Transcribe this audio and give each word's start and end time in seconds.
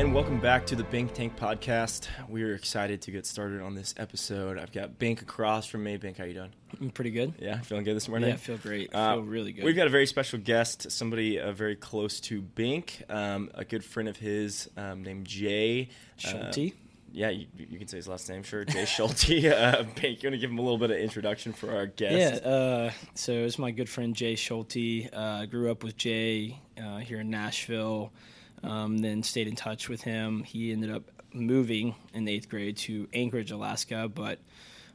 And 0.00 0.14
welcome 0.14 0.40
back 0.40 0.64
to 0.68 0.74
the 0.76 0.84
Bink 0.84 1.12
Tank 1.12 1.36
Podcast. 1.36 2.08
We're 2.26 2.54
excited 2.54 3.02
to 3.02 3.10
get 3.10 3.26
started 3.26 3.60
on 3.60 3.74
this 3.74 3.94
episode. 3.98 4.56
I've 4.56 4.72
got 4.72 4.98
Bink 4.98 5.20
across 5.20 5.66
from 5.66 5.84
me. 5.84 5.98
Bink, 5.98 6.16
how 6.16 6.24
you 6.24 6.32
doing? 6.32 6.54
I'm 6.80 6.88
pretty 6.88 7.10
good. 7.10 7.34
Yeah, 7.38 7.60
feeling 7.60 7.84
good 7.84 7.96
this 7.96 8.08
morning. 8.08 8.30
Yeah, 8.30 8.36
I 8.36 8.38
feel 8.38 8.56
great. 8.56 8.94
I 8.94 9.10
Uh, 9.10 9.14
feel 9.16 9.24
really 9.24 9.52
good. 9.52 9.62
We've 9.62 9.76
got 9.76 9.86
a 9.86 9.90
very 9.90 10.06
special 10.06 10.38
guest, 10.38 10.90
somebody 10.90 11.38
uh, 11.38 11.52
very 11.52 11.76
close 11.76 12.18
to 12.20 12.40
Bink, 12.40 13.02
um, 13.10 13.50
a 13.52 13.62
good 13.62 13.84
friend 13.84 14.08
of 14.08 14.16
his 14.16 14.70
um, 14.78 15.02
named 15.02 15.26
Jay 15.26 15.90
uh, 16.24 16.28
Schulte. 16.28 16.72
yeah, 17.12 17.28
you, 17.28 17.46
you 17.58 17.78
can 17.78 17.86
say 17.86 17.98
his 17.98 18.08
last 18.08 18.26
name, 18.30 18.42
sure. 18.42 18.64
Jay 18.64 18.86
Schulte. 18.86 19.44
uh, 19.52 19.82
Bink, 20.00 20.22
you 20.22 20.30
want 20.30 20.34
to 20.34 20.38
give 20.38 20.50
him 20.50 20.58
a 20.58 20.62
little 20.62 20.78
bit 20.78 20.90
of 20.90 20.96
introduction 20.96 21.52
for 21.52 21.76
our 21.76 21.84
guest? 21.84 22.42
Yeah, 22.42 22.50
uh, 22.50 22.90
so 23.12 23.32
it's 23.32 23.58
my 23.58 23.70
good 23.70 23.90
friend 23.90 24.16
Jay 24.16 24.34
Schulte. 24.34 25.10
Uh, 25.12 25.40
I 25.42 25.44
grew 25.44 25.70
up 25.70 25.84
with 25.84 25.98
Jay 25.98 26.58
uh, 26.82 26.96
here 27.00 27.20
in 27.20 27.28
Nashville, 27.28 28.14
um, 28.62 28.98
then 28.98 29.22
stayed 29.22 29.48
in 29.48 29.56
touch 29.56 29.88
with 29.88 30.02
him. 30.02 30.42
He 30.42 30.72
ended 30.72 30.90
up 30.90 31.02
moving 31.32 31.94
in 32.12 32.28
eighth 32.28 32.48
grade 32.48 32.76
to 32.78 33.08
Anchorage, 33.12 33.50
Alaska, 33.50 34.10
but 34.12 34.38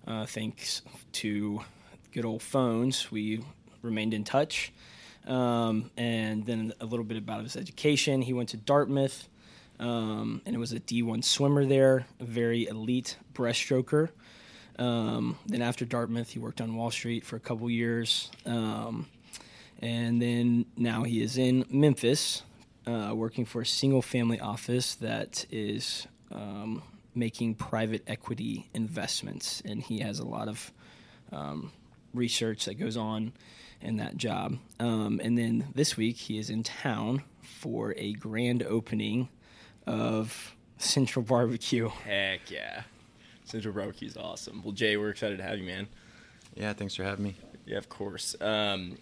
uh, 0.08 0.26
thanks 0.26 0.82
to 1.14 1.62
good 2.14 2.26
old 2.26 2.42
phones, 2.42 3.12
we 3.12 3.42
remained 3.82 4.14
in 4.14 4.24
touch. 4.24 4.72
Um, 5.28 5.90
and 5.98 6.46
then 6.46 6.74
a 6.80 6.86
little 6.86 7.06
bit 7.06 7.18
about 7.18 7.44
his 7.44 7.56
education. 7.56 8.22
He 8.22 8.34
went 8.34 8.50
to 8.50 8.58
Dartmouth 8.58 9.28
um, 9.80 10.42
and 10.46 10.56
it 10.56 10.60
was 10.60 10.72
a 10.72 10.80
D1 10.80 11.24
swimmer 11.24 11.66
there, 11.66 12.06
a 12.20 12.24
very 12.24 12.68
elite 12.68 13.18
breaststroker. 13.34 14.10
Um, 14.78 15.38
then 15.46 15.62
after 15.62 15.86
Dartmouth, 15.86 16.30
he 16.30 16.40
worked 16.40 16.62
on 16.62 16.76
Wall 16.76 16.92
Street 16.92 17.26
for 17.26 17.36
a 17.36 17.40
couple 17.40 17.70
years, 17.70 18.30
um, 18.46 19.08
and 19.82 20.22
then 20.22 20.66
now 20.76 21.04
he 21.04 21.22
is 21.22 21.38
in 21.38 21.66
Memphis, 21.70 22.44
uh, 22.88 23.14
working 23.14 23.46
for 23.46 23.62
a 23.62 23.66
single-family 23.66 24.40
office 24.40 24.96
that 24.96 25.46
is 25.52 26.08
um, 26.32 26.82
making 27.14 27.56
private 27.56 28.04
equity 28.08 28.70
investments, 28.74 29.62
and 29.66 29.82
he 29.82 30.00
has 30.00 30.20
a 30.20 30.26
lot 30.26 30.48
of 30.48 30.72
um, 31.32 31.72
research 32.14 32.66
that 32.66 32.76
goes 32.76 32.98
on 32.98 33.34
in 33.82 33.98
that 33.98 34.18
job. 34.18 34.58
Um, 34.80 35.20
and 35.24 35.38
then 35.38 35.68
this 35.76 35.98
week, 35.98 36.18
he 36.18 36.38
is 36.38 36.50
in 36.50 36.64
town 36.64 37.24
for 37.42 37.94
a 37.98 38.14
grand 38.14 38.64
opening 38.64 39.30
of 39.86 40.56
Central 40.78 41.24
Barbecue. 41.24 41.90
Heck 41.90 42.50
yeah. 42.52 42.84
Central 43.46 43.74
Barbecue's 43.74 44.18
awesome. 44.18 44.62
Well, 44.64 44.74
Jay, 44.74 44.98
we're 44.98 45.10
excited 45.10 45.38
to 45.38 45.44
have 45.44 45.60
you, 45.60 45.66
man. 45.66 45.88
Yeah, 46.56 46.74
thanks 46.74 46.96
for 46.96 47.04
having 47.04 47.26
me. 47.26 47.36
Yeah, 47.66 47.78
of 47.78 47.90
course. 47.90 48.36
Um, 48.42 48.98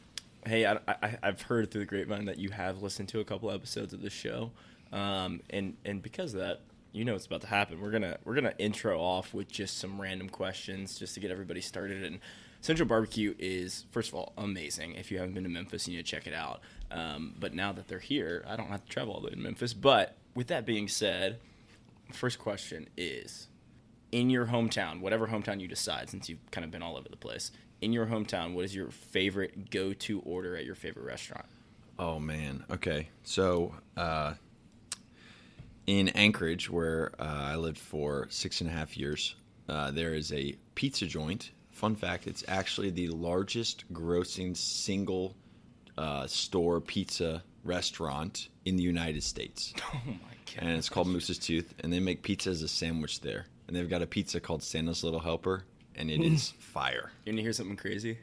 hey, 0.46 0.66
I, 0.66 0.78
I, 0.88 1.18
I've 1.24 1.42
heard 1.44 1.72
through 1.72 1.82
the 1.82 1.86
grapevine 1.86 2.26
that 2.26 2.38
you 2.38 2.50
have 2.50 2.82
listened 2.82 3.10
to 3.10 3.20
a 3.20 3.24
couple 3.24 3.52
episodes 3.52 3.94
of 3.94 4.02
the 4.02 4.10
show, 4.10 4.52
um, 4.92 5.42
and 5.50 5.76
and 5.86 6.02
because 6.02 6.34
of 6.34 6.42
that, 6.42 6.62
you 6.92 7.04
know 7.04 7.14
what's 7.14 7.26
about 7.26 7.42
to 7.42 7.48
happen. 7.48 7.82
We're 7.82 7.92
gonna 7.92 8.18
we're 8.24 8.36
gonna 8.36 8.54
intro 8.58 9.00
off 9.00 9.34
with 9.34 9.52
just 9.52 9.78
some 9.78 10.00
random 10.00 10.30
questions 10.30 10.98
just 10.98 11.14
to 11.16 11.20
get 11.20 11.32
everybody 11.32 11.62
started. 11.62 12.04
And 12.04 12.20
Central 12.62 12.88
Barbecue 12.88 13.34
is 13.40 13.86
first 13.92 14.10
of 14.10 14.16
all 14.16 14.34
amazing. 14.38 14.94
If 14.94 15.12
you 15.12 15.18
haven't 15.18 15.34
been 15.34 15.44
to 15.44 15.50
Memphis, 15.50 15.88
you 15.88 15.98
need 15.98 16.06
to 16.06 16.12
check 16.12 16.28
it 16.28 16.34
out. 16.34 16.62
Um, 16.92 17.34
but 17.40 17.54
now 17.54 17.74
that 17.74 17.88
they're 17.88 18.00
here, 18.00 18.46
I 18.48 18.56
don't 18.56 18.68
have 18.68 18.86
to 18.86 18.90
travel 18.90 19.14
all 19.14 19.20
the 19.20 19.28
way 19.28 19.34
to 19.34 19.40
Memphis. 19.40 19.74
But 19.74 20.18
with 20.36 20.48
that 20.48 20.66
being 20.66 20.88
said, 20.88 21.40
first 22.12 22.40
question 22.40 22.90
is 22.96 23.48
in 24.12 24.30
your 24.30 24.46
hometown, 24.46 25.02
whatever 25.02 25.28
hometown 25.28 25.60
you 25.60 25.68
decide, 25.68 26.10
since 26.10 26.30
you've 26.30 26.52
kind 26.52 26.64
of 26.64 26.70
been 26.70 26.84
all 26.84 26.96
over 26.96 27.10
the 27.10 27.18
place, 27.18 27.52
in 27.84 27.94
your 27.94 28.06
hometown, 28.06 28.54
what 28.54 28.66
is 28.66 28.74
your 28.74 28.90
favorite 28.90 29.70
go-to 29.70 30.22
order 30.22 30.56
at 30.56 30.66
your 30.66 30.76
favorite 30.76 31.06
restaurant? 31.06 31.46
Oh 32.00 32.20
man. 32.20 32.64
Okay. 32.72 33.10
So 33.24 33.76
uh, 33.98 34.34
in 35.86 36.10
Anchorage, 36.10 36.70
where 36.70 37.12
uh, 37.20 37.24
I 37.24 37.56
lived 37.56 37.78
for 37.78 38.28
six 38.30 38.62
and 38.62 38.70
a 38.70 38.74
half 38.74 38.98
years, 38.98 39.36
uh, 39.70 39.92
there 39.92 40.14
is 40.14 40.32
a 40.32 40.56
pizza 40.76 41.06
joint. 41.06 41.52
Fun 41.72 41.96
fact: 41.96 42.28
it's 42.28 42.44
actually 42.48 42.90
the 42.90 43.10
largest 43.10 43.92
grossing 43.94 44.56
single 44.56 45.36
uh, 45.98 46.26
store 46.28 46.82
pizza 46.82 47.44
restaurant 47.64 48.50
in 48.66 48.76
the 48.76 48.84
United 48.84 49.24
States. 49.24 49.74
Oh 49.94 50.02
my 50.06 50.14
god! 50.14 50.66
and 50.66 50.78
it's 50.78 50.90
called 50.90 51.08
Moose's 51.08 51.38
Tooth, 51.38 51.74
and 51.80 51.92
they 51.92 52.00
make 52.00 52.22
pizza 52.24 52.50
as 52.50 52.62
a 52.62 52.68
sandwich 52.68 53.22
there. 53.22 53.46
And 53.68 53.76
they've 53.76 53.90
got 53.90 54.02
a 54.02 54.08
pizza 54.08 54.40
called 54.40 54.62
Santa's 54.62 55.04
Little 55.04 55.20
Helper, 55.20 55.64
and 55.96 56.10
it 56.10 56.22
is 56.22 56.52
fire. 56.60 57.12
You 57.26 57.32
want 57.32 57.38
to 57.38 57.44
hear 57.44 57.54
something 57.54 57.76
crazy? 57.78 58.18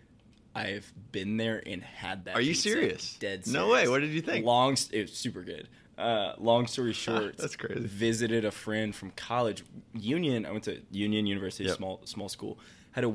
I've 0.55 0.93
been 1.13 1.37
there 1.37 1.63
and 1.65 1.83
had 1.83 2.25
that. 2.25 2.35
Are 2.35 2.41
you 2.41 2.53
pizza. 2.53 2.69
serious? 2.71 3.15
Dead. 3.21 3.47
No 3.47 3.69
way. 3.69 3.89
What 3.89 4.01
did 4.01 4.11
you 4.11 4.21
think? 4.21 4.45
Long. 4.45 4.77
It 4.91 5.03
was 5.03 5.13
super 5.13 5.43
good. 5.43 5.69
Uh, 5.97 6.35
long 6.39 6.67
story 6.67 6.93
short, 7.07 7.37
That's 7.37 7.57
crazy. 7.57 7.81
Visited 7.81 8.45
a 8.45 8.51
friend 8.51 8.95
from 8.95 9.11
college, 9.13 9.63
Union. 9.95 10.47
I 10.47 10.51
went 10.51 10.65
to 10.65 10.81
Union 10.91 11.27
University, 11.27 11.65
Yep. 11.69 11.77
small 11.77 12.01
small 12.05 12.29
school. 12.29 12.59
Had 12.93 13.05
a 13.05 13.15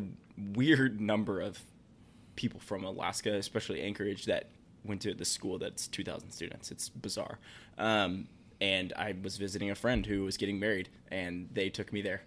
weird 0.53 1.01
number 1.01 1.41
of 1.41 1.59
people 2.35 2.59
from 2.59 2.83
Alaska, 2.83 3.33
especially 3.33 3.81
Anchorage, 3.81 4.25
that 4.25 4.49
went 4.83 5.01
to 5.01 5.13
the 5.13 5.25
school 5.25 5.57
that's 5.57 5.87
2,000 5.87 6.31
students. 6.31 6.69
It's 6.71 6.89
bizarre. 6.89 7.39
Um, 7.77 8.27
and 8.61 8.93
I 8.95 9.15
was 9.21 9.37
visiting 9.37 9.71
a 9.71 9.75
friend 9.75 10.05
who 10.05 10.23
was 10.23 10.37
getting 10.37 10.59
married, 10.59 10.89
and 11.09 11.49
they 11.51 11.69
took 11.69 11.91
me 11.91 12.01
there. 12.01 12.21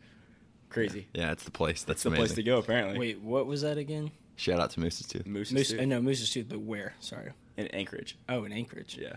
Crazy. 0.71 1.09
Yeah, 1.15 1.33
it's 1.33 1.45
the 1.45 1.51
place. 1.51 1.83
That's 1.83 1.87
That's 1.87 2.03
the 2.05 2.09
amazing. 2.11 2.27
place 2.27 2.35
to 2.37 2.43
go, 2.43 2.59
apparently. 2.59 2.99
Wait, 2.99 3.21
what 3.21 3.47
was 3.47 3.63
that 3.63 3.79
again? 3.79 4.11
Shout 4.37 4.61
out 4.61 4.71
to 4.71 4.81
Moose's 4.81 5.07
Tooth. 5.07 5.27
Moose's 5.27 5.53
Moose, 5.55 5.71
Tooth 5.71 5.81
uh, 5.81 5.85
no, 5.85 6.01
Moose's 6.01 6.31
Tooth, 6.31 6.47
but 6.49 6.61
where? 6.61 6.95
Sorry. 7.01 7.33
in 7.57 7.67
Anchorage. 7.69 8.17
Oh, 8.29 8.45
in 8.45 8.53
Anchorage. 8.53 8.97
Yeah. 9.01 9.17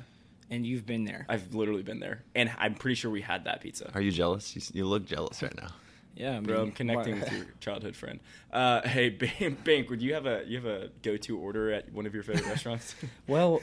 And 0.49 0.65
you've 0.65 0.85
been 0.85 1.05
there. 1.05 1.25
I've 1.29 1.53
literally 1.53 1.83
been 1.83 1.99
there, 1.99 2.23
and 2.35 2.51
I'm 2.57 2.73
pretty 2.75 2.95
sure 2.95 3.11
we 3.11 3.21
had 3.21 3.45
that 3.45 3.61
pizza. 3.61 3.91
Are 3.93 4.01
you 4.01 4.11
jealous? 4.11 4.55
You, 4.55 4.61
you 4.73 4.85
look 4.85 5.05
jealous 5.05 5.41
right 5.43 5.55
now. 5.55 5.69
yeah, 6.15 6.31
I 6.31 6.33
mean, 6.33 6.43
Bro, 6.43 6.61
I'm 6.63 6.71
connecting 6.71 7.19
with 7.19 7.31
your 7.31 7.45
childhood 7.59 7.95
friend. 7.95 8.19
Uh, 8.51 8.81
hey, 8.81 9.09
Bink, 9.39 9.63
Bink, 9.63 9.89
would 9.89 10.01
you 10.01 10.13
have 10.13 10.25
a 10.25 10.43
you 10.45 10.57
have 10.57 10.65
a 10.65 10.89
go 11.03 11.17
to 11.17 11.37
order 11.37 11.71
at 11.71 11.91
one 11.93 12.05
of 12.05 12.13
your 12.13 12.23
favorite 12.23 12.45
restaurants? 12.47 12.95
Well, 13.27 13.61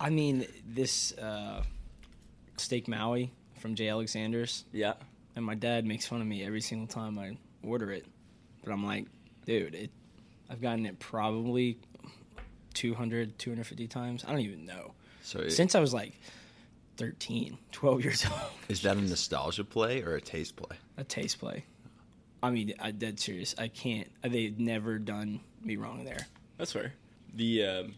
I 0.00 0.10
mean, 0.10 0.46
this 0.66 1.12
uh, 1.18 1.62
steak 2.56 2.88
Maui 2.88 3.32
from 3.58 3.74
J. 3.74 3.88
Alexander's, 3.88 4.64
yeah. 4.72 4.94
And 5.36 5.44
my 5.44 5.54
dad 5.54 5.84
makes 5.84 6.06
fun 6.06 6.20
of 6.20 6.26
me 6.26 6.44
every 6.44 6.60
single 6.60 6.86
time 6.86 7.18
I 7.18 7.36
order 7.62 7.90
it. 7.90 8.06
But 8.64 8.72
I'm 8.72 8.84
like, 8.84 9.06
dude, 9.46 9.74
it, 9.74 9.90
I've 10.50 10.60
gotten 10.60 10.86
it 10.86 10.98
probably 10.98 11.78
200, 12.74 13.38
250 13.38 13.86
times. 13.88 14.24
I 14.26 14.30
don't 14.30 14.40
even 14.40 14.64
know. 14.66 14.94
So 15.22 15.40
it- 15.40 15.50
Since 15.52 15.74
I 15.74 15.80
was 15.80 15.94
like 15.94 16.12
13, 16.96 17.58
12 17.72 18.04
years 18.04 18.24
old. 18.30 18.40
is 18.68 18.82
that 18.82 18.96
a 18.96 19.00
nostalgia 19.02 19.64
play 19.64 20.02
or 20.02 20.14
a 20.14 20.20
taste 20.20 20.56
play? 20.56 20.76
a 20.96 21.04
taste 21.04 21.38
play. 21.40 21.64
I 22.42 22.50
mean, 22.50 22.74
I 22.78 22.90
dead 22.90 23.18
serious. 23.18 23.54
I 23.58 23.68
can't. 23.68 24.08
They've 24.22 24.58
never 24.58 24.98
done 24.98 25.40
me 25.62 25.76
wrong 25.76 26.04
there. 26.04 26.26
That's 26.58 26.72
fair. 26.72 26.92
The 27.34 27.64
um, 27.64 27.94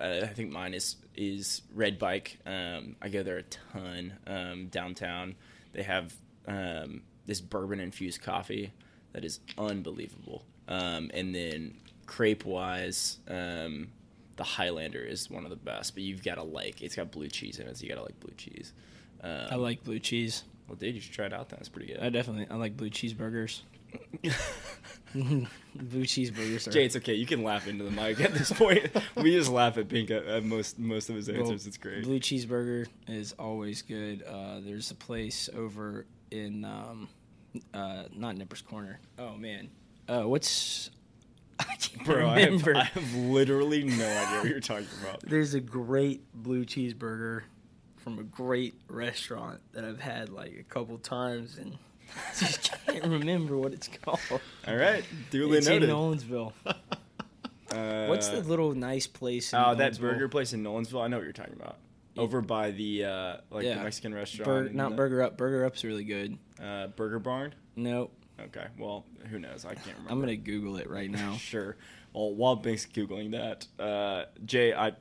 I 0.00 0.20
I 0.20 0.26
think 0.26 0.52
mine 0.52 0.74
is 0.74 0.96
is 1.16 1.62
Red 1.74 1.98
Bike. 1.98 2.38
Um, 2.44 2.96
I 3.00 3.08
go 3.08 3.22
there 3.22 3.38
a 3.38 3.42
ton 3.42 4.12
um, 4.26 4.66
downtown. 4.68 5.34
They 5.72 5.82
have 5.82 6.14
um, 6.46 7.02
this 7.26 7.40
bourbon 7.40 7.80
infused 7.80 8.22
coffee 8.22 8.72
that 9.12 9.24
is 9.24 9.40
unbelievable. 9.58 10.44
Um, 10.68 11.10
and 11.14 11.34
then 11.34 11.74
crepe 12.06 12.44
wise, 12.44 13.18
um, 13.28 13.88
the 14.36 14.44
Highlander 14.44 15.00
is 15.00 15.30
one 15.30 15.44
of 15.44 15.50
the 15.50 15.56
best. 15.56 15.94
But 15.94 16.02
you've 16.02 16.22
got 16.22 16.36
to 16.36 16.42
like 16.42 16.82
it's 16.82 16.94
got 16.94 17.10
blue 17.10 17.28
cheese 17.28 17.58
in 17.58 17.66
it, 17.66 17.76
so 17.76 17.84
you 17.84 17.88
got 17.88 17.96
to 17.96 18.04
like 18.04 18.18
blue 18.20 18.34
cheese. 18.36 18.72
Um, 19.22 19.46
I 19.50 19.54
like 19.56 19.82
blue 19.84 19.98
cheese. 19.98 20.44
Well, 20.68 20.76
dude, 20.76 20.94
you 20.94 21.00
should 21.00 21.12
try 21.12 21.26
it 21.26 21.32
out. 21.32 21.48
Then 21.48 21.58
it's 21.60 21.68
pretty 21.68 21.92
good. 21.92 22.02
I 22.02 22.10
definitely 22.10 22.46
I 22.50 22.56
like 22.56 22.76
blue 22.76 22.90
cheeseburgers. 22.90 23.62
blue 25.14 26.04
cheeseburgers. 26.04 26.66
Are, 26.66 26.70
Jay, 26.70 26.84
it's 26.84 26.96
okay. 26.96 27.14
You 27.14 27.26
can 27.26 27.42
laugh 27.42 27.66
into 27.68 27.84
the 27.84 27.90
mic 27.90 28.20
at 28.20 28.34
this 28.34 28.52
point. 28.52 28.90
we 29.16 29.32
just 29.32 29.50
laugh 29.50 29.78
at 29.78 29.88
Bink 29.88 30.10
at, 30.10 30.26
at 30.26 30.44
most 30.44 30.78
most 30.78 31.08
of 31.08 31.16
his 31.16 31.28
Well, 31.28 31.40
answers. 31.40 31.66
it's 31.66 31.76
great. 31.76 32.04
Blue 32.04 32.20
cheeseburger 32.20 32.86
is 33.08 33.32
always 33.38 33.82
good. 33.82 34.22
Uh, 34.22 34.60
there's 34.60 34.90
a 34.90 34.94
place 34.94 35.48
over 35.56 36.06
in 36.30 36.64
um, 36.64 37.08
uh, 37.74 38.04
not 38.14 38.36
Nippers 38.36 38.62
Corner. 38.62 39.00
Oh 39.18 39.34
man, 39.36 39.68
uh, 40.08 40.22
what's 40.22 40.90
I 41.60 41.64
can't 41.64 42.04
Bro, 42.04 42.28
I 42.28 42.40
have, 42.40 42.48
remember. 42.50 42.76
I 42.76 42.84
have 42.84 43.14
literally 43.14 43.84
no 43.84 44.06
idea 44.06 44.38
what 44.40 44.48
you're 44.48 44.60
talking 44.60 44.86
about. 45.02 45.20
There's 45.26 45.54
a 45.54 45.60
great 45.60 46.22
blue 46.34 46.64
cheeseburger 46.64 47.42
from 47.96 48.18
a 48.18 48.22
great 48.24 48.74
restaurant 48.88 49.60
that 49.72 49.84
I've 49.84 50.00
had 50.00 50.28
like 50.28 50.56
a 50.58 50.62
couple 50.62 50.98
times 50.98 51.56
and 51.58 51.76
I 52.16 52.38
just 52.38 52.70
can't 52.86 53.04
remember 53.04 53.56
what 53.56 53.72
it's 53.72 53.88
called. 53.88 54.20
All 54.68 54.76
right, 54.76 55.04
duly 55.30 55.58
It's 55.58 55.66
in. 55.66 55.82
Nolensville. 55.82 56.52
Uh, 57.72 58.06
What's 58.06 58.28
the 58.28 58.42
little 58.42 58.74
nice 58.74 59.06
place? 59.08 59.52
In 59.52 59.58
Oh, 59.58 59.74
that 59.74 59.98
burger 59.98 60.28
place 60.28 60.52
in 60.52 60.62
Nolensville. 60.62 61.02
I 61.02 61.08
know 61.08 61.16
what 61.16 61.24
you're 61.24 61.32
talking 61.32 61.54
about. 61.54 61.76
Over 62.18 62.40
by 62.40 62.70
the 62.70 63.04
uh, 63.04 63.36
like 63.50 63.64
Yeah. 63.64 63.76
the 63.78 63.84
Mexican 63.84 64.14
restaurant. 64.14 64.44
Bur- 64.46 64.66
and 64.66 64.74
not 64.74 64.90
the- 64.90 64.96
Burger 64.96 65.22
Up. 65.22 65.36
Burger 65.36 65.64
Up's 65.64 65.84
really 65.84 66.04
good. 66.04 66.38
Uh, 66.62 66.88
Burger 66.88 67.18
Barn. 67.18 67.54
No, 67.76 68.10
Okay, 68.38 68.66
well, 68.78 69.06
who 69.30 69.38
knows? 69.38 69.64
I 69.64 69.74
can't 69.74 69.86
remember. 69.96 70.12
I'm 70.12 70.20
gonna 70.20 70.36
Google 70.36 70.76
it 70.76 70.90
right 70.90 71.10
now. 71.10 71.34
Sure. 71.38 71.76
Well, 72.12 72.34
while 72.34 72.56
Bink's 72.56 72.86
googling 72.86 73.32
that, 73.32 73.66
uh, 73.82 74.24
Jay, 74.44 74.72
I 74.74 74.92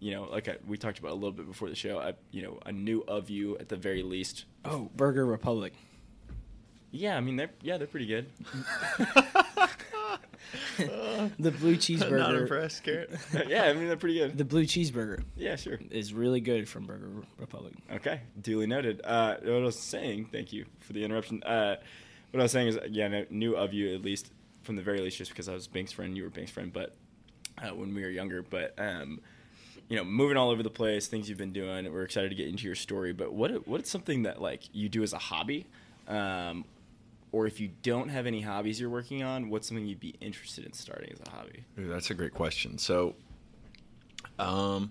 you 0.00 0.12
know, 0.12 0.24
like 0.30 0.48
I, 0.48 0.56
we 0.66 0.76
talked 0.78 0.98
about 1.00 1.10
a 1.12 1.14
little 1.14 1.32
bit 1.32 1.46
before 1.46 1.68
the 1.68 1.74
show, 1.74 1.98
I, 1.98 2.14
you 2.30 2.42
know, 2.42 2.60
I 2.64 2.70
knew 2.70 3.02
of 3.08 3.30
you 3.30 3.58
at 3.58 3.68
the 3.68 3.76
very 3.76 4.02
least. 4.04 4.44
Oh, 4.64 4.90
Burger 4.94 5.26
Republic. 5.26 5.72
Yeah, 6.92 7.16
I 7.16 7.20
mean, 7.20 7.34
they're 7.36 7.50
yeah, 7.62 7.78
they're 7.78 7.86
pretty 7.88 8.06
good. 8.06 8.26
The 11.38 11.50
blue 11.50 11.76
cheeseburger. 11.76 12.18
Not 12.18 12.34
impressed, 12.34 12.82
Garrett. 12.84 13.10
yeah, 13.48 13.64
I 13.64 13.72
mean, 13.72 13.88
they're 13.88 13.96
pretty 13.96 14.18
good. 14.18 14.38
The 14.38 14.44
blue 14.44 14.64
cheeseburger 14.64 15.22
Yeah, 15.36 15.56
sure. 15.56 15.78
is 15.90 16.12
really 16.14 16.40
good 16.40 16.68
from 16.68 16.86
Burger 16.86 17.10
Republic. 17.38 17.74
Okay, 17.92 18.20
duly 18.40 18.66
noted. 18.66 19.00
Uh, 19.04 19.36
what 19.42 19.52
I 19.52 19.58
was 19.58 19.78
saying, 19.78 20.28
thank 20.32 20.52
you 20.52 20.64
for 20.80 20.92
the 20.92 21.04
interruption. 21.04 21.42
Uh, 21.42 21.76
what 22.30 22.40
I 22.40 22.42
was 22.44 22.52
saying 22.52 22.68
is, 22.68 22.78
yeah, 22.90 23.06
I 23.06 23.26
knew 23.30 23.56
of 23.56 23.72
you 23.72 23.94
at 23.94 24.02
least 24.02 24.30
from 24.62 24.76
the 24.76 24.82
very 24.82 25.00
least, 25.00 25.18
just 25.18 25.30
because 25.30 25.48
I 25.48 25.54
was 25.54 25.66
Bink's 25.66 25.92
friend, 25.92 26.16
you 26.16 26.22
were 26.24 26.30
Bink's 26.30 26.50
friend, 26.50 26.72
but 26.72 26.94
uh, 27.62 27.74
when 27.74 27.94
we 27.94 28.02
were 28.02 28.10
younger. 28.10 28.42
But 28.42 28.74
um, 28.78 29.20
you 29.88 29.96
know, 29.96 30.04
moving 30.04 30.36
all 30.36 30.50
over 30.50 30.62
the 30.62 30.70
place, 30.70 31.06
things 31.06 31.28
you've 31.28 31.38
been 31.38 31.52
doing. 31.52 31.90
We're 31.92 32.02
excited 32.02 32.28
to 32.28 32.34
get 32.34 32.48
into 32.48 32.66
your 32.66 32.74
story. 32.74 33.12
But 33.12 33.32
what 33.32 33.66
what's 33.66 33.90
something 33.90 34.24
that 34.24 34.40
like 34.40 34.62
you 34.72 34.88
do 34.88 35.02
as 35.02 35.12
a 35.12 35.18
hobby, 35.18 35.66
um, 36.06 36.64
or 37.32 37.46
if 37.46 37.60
you 37.60 37.70
don't 37.82 38.08
have 38.08 38.26
any 38.26 38.40
hobbies 38.40 38.80
you're 38.80 38.90
working 38.90 39.22
on, 39.22 39.50
what's 39.50 39.68
something 39.68 39.86
you'd 39.86 40.00
be 40.00 40.14
interested 40.20 40.64
in 40.64 40.72
starting 40.72 41.12
as 41.12 41.20
a 41.26 41.30
hobby? 41.30 41.64
Ooh, 41.78 41.88
that's 41.88 42.10
a 42.10 42.14
great 42.14 42.34
question. 42.34 42.78
So, 42.78 43.14
um, 44.38 44.90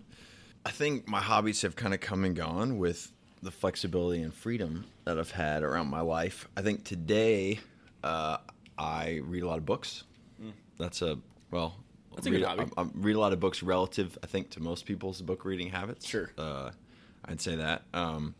I 0.65 0.71
think 0.71 1.07
my 1.07 1.21
hobbies 1.21 1.61
have 1.61 1.75
kind 1.75 1.93
of 1.93 1.99
come 1.99 2.23
and 2.23 2.35
gone 2.35 2.77
with 2.77 3.11
the 3.41 3.51
flexibility 3.51 4.21
and 4.21 4.33
freedom 4.33 4.85
that 5.05 5.17
I've 5.17 5.31
had 5.31 5.63
around 5.63 5.87
my 5.87 6.01
life. 6.01 6.47
I 6.57 6.61
think 6.61 6.83
today, 6.83 7.59
uh, 8.03 8.37
I 8.77 9.21
read 9.23 9.43
a 9.43 9.47
lot 9.47 9.57
of 9.57 9.65
books. 9.65 10.03
That's 10.77 11.01
a 11.01 11.17
well. 11.51 11.75
Mm. 12.11 12.15
That's 12.15 12.27
a 12.27 12.31
read, 12.31 12.39
good 12.39 12.47
hobby. 12.47 12.71
I, 12.77 12.81
I 12.81 12.85
read 12.93 13.15
a 13.15 13.19
lot 13.19 13.33
of 13.33 13.39
books 13.39 13.63
relative, 13.63 14.17
I 14.23 14.27
think, 14.27 14.49
to 14.51 14.59
most 14.59 14.85
people's 14.85 15.21
book 15.21 15.45
reading 15.45 15.69
habits. 15.69 16.07
Sure. 16.07 16.31
Uh, 16.37 16.71
I'd 17.25 17.41
say 17.41 17.55
that. 17.55 17.83
Um, 17.93 18.35